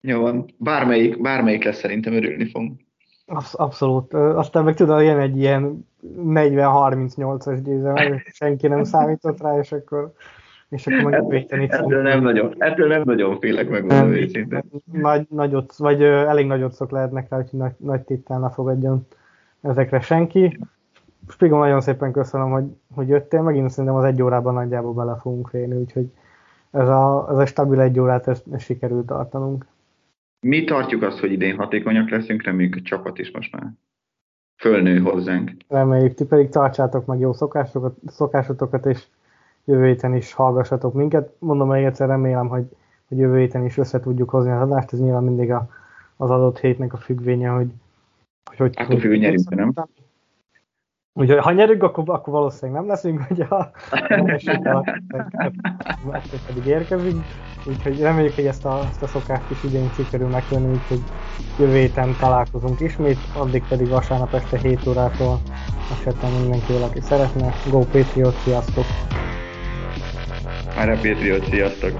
Jó 0.00 0.20
van, 0.20 0.44
bármelyik, 0.56 1.20
bármelyik 1.20 1.64
lesz 1.64 1.78
szerintem 1.78 2.12
örülni 2.12 2.50
fogunk. 2.50 2.80
Absz- 3.26 3.54
abszolút. 3.54 4.14
Aztán 4.14 4.64
meg 4.64 4.74
tudod, 4.74 5.02
jön 5.02 5.18
egy 5.18 5.38
ilyen 5.38 5.88
40-38-as 6.16 7.60
győzelem, 7.64 8.22
senki 8.40 8.66
nem 8.66 8.84
számított 8.84 9.40
rá, 9.40 9.58
és 9.58 9.72
akkor, 9.72 10.12
és 10.70 10.86
akkor 10.86 11.10
meg 11.10 11.28
véteni 11.28 11.66
ettől 11.70 12.02
nem 12.02 12.22
nagyon, 12.22 12.54
ettől 12.58 12.88
nem 12.88 13.02
nagyon 13.04 13.38
félek 13.38 13.68
meg 13.68 13.84
nem, 13.84 14.12
őszintén. 14.12 14.62
Nagy, 14.92 15.26
nagyot, 15.30 15.76
vagy 15.76 16.02
ö, 16.02 16.26
elég 16.26 16.46
nagyot 16.46 16.72
szok 16.72 16.90
lehetnek 16.90 17.28
rá, 17.30 17.36
hogy 17.36 17.46
nagy, 17.50 17.72
nagy 17.76 18.00
tétel 18.00 18.38
ne 18.38 18.50
fogadjon 18.50 19.06
ezekre 19.60 20.00
senki. 20.00 20.58
Spigo, 21.28 21.58
nagyon 21.58 21.80
szépen 21.80 22.12
köszönöm, 22.12 22.50
hogy, 22.50 22.64
hogy 22.94 23.08
jöttél, 23.08 23.42
megint 23.42 23.70
szerintem 23.70 23.94
az 23.94 24.04
egy 24.04 24.22
órában 24.22 24.54
nagyjából 24.54 24.92
bele 24.92 25.16
fogunk 25.20 25.48
férni, 25.48 25.76
úgyhogy 25.76 26.10
ez 26.70 26.88
a, 26.88 27.26
ez 27.30 27.36
a 27.36 27.46
stabil 27.46 27.80
egy 27.80 28.00
órát 28.00 28.28
ezt, 28.28 28.44
ezt 28.52 28.64
sikerült 28.64 29.06
tartanunk. 29.06 29.66
Mi 30.40 30.64
tartjuk 30.64 31.02
azt, 31.02 31.18
hogy 31.18 31.32
idén 31.32 31.56
hatékonyak 31.56 32.10
leszünk, 32.10 32.42
reméljük 32.42 32.76
a 32.76 32.82
csapat 32.82 33.18
is 33.18 33.30
most 33.30 33.52
már 33.52 33.72
fölnő 34.56 34.98
hozzánk. 34.98 35.50
Reméljük, 35.68 36.14
ti 36.14 36.24
pedig 36.24 36.48
tartsátok 36.48 37.06
meg 37.06 37.18
jó 37.18 37.32
szokásokat, 37.32 37.96
szokásotokat, 38.06 38.86
és 38.86 39.06
jövő 39.70 39.86
héten 39.86 40.14
is 40.14 40.32
hallgassatok 40.32 40.94
minket. 40.94 41.32
Mondom 41.38 41.68
még 41.68 41.84
egyszer, 41.84 42.08
remélem, 42.08 42.48
hogy, 42.48 42.68
hogy 43.08 43.18
jövő 43.18 43.38
héten 43.38 43.64
is 43.64 43.78
össze 43.78 44.00
tudjuk 44.00 44.30
hozni 44.30 44.50
az 44.50 44.60
adást, 44.60 44.92
ez 44.92 45.00
nyilván 45.00 45.24
mindig 45.24 45.52
a, 45.52 45.68
az 46.16 46.30
adott 46.30 46.58
hétnek 46.58 46.92
a 46.92 46.96
függvénye, 46.96 47.48
hogy 47.48 47.72
hogy, 48.56 48.58
hogy 48.58 48.84
Attól 48.86 48.98
függ, 48.98 49.10
hogy 49.10 49.18
nyerünk, 49.18 49.54
nem? 49.54 49.72
Úgyhogy 51.12 51.38
ha 51.38 51.52
nyerünk, 51.52 51.82
akkor, 51.82 52.04
akkor 52.06 52.32
valószínűleg 52.32 52.80
nem 52.80 52.90
leszünk, 52.90 53.22
hogy 53.22 53.40
a 53.40 53.70
pedig 56.46 56.66
érkezünk. 56.66 57.24
Úgyhogy 57.66 58.00
reméljük, 58.00 58.34
hogy 58.34 58.46
ezt 58.46 58.64
a, 58.64 58.80
ezt 58.90 59.02
a 59.02 59.06
szokást 59.06 59.50
is 59.50 59.64
idén 59.64 59.88
sikerül 59.88 60.28
megtenni, 60.28 60.70
úgyhogy 60.70 61.02
jövő 61.58 61.78
héten 61.78 62.16
találkozunk 62.20 62.80
ismét, 62.80 63.18
addig 63.36 63.64
pedig 63.68 63.88
vasárnap 63.88 64.34
este 64.34 64.58
7 64.58 64.86
órától 64.86 65.38
a 65.90 66.02
chatten 66.02 66.30
mindenki, 66.40 66.72
aki 66.72 67.00
szeretne. 67.00 67.52
Go 67.70 67.78
Patriot, 67.78 68.34
sziasztok! 68.34 68.84
Már 70.80 70.88
a 70.88 70.94
Patriot, 70.94 71.48
sziasztok! 71.50 71.92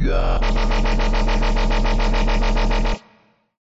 Yeah. 0.00 0.47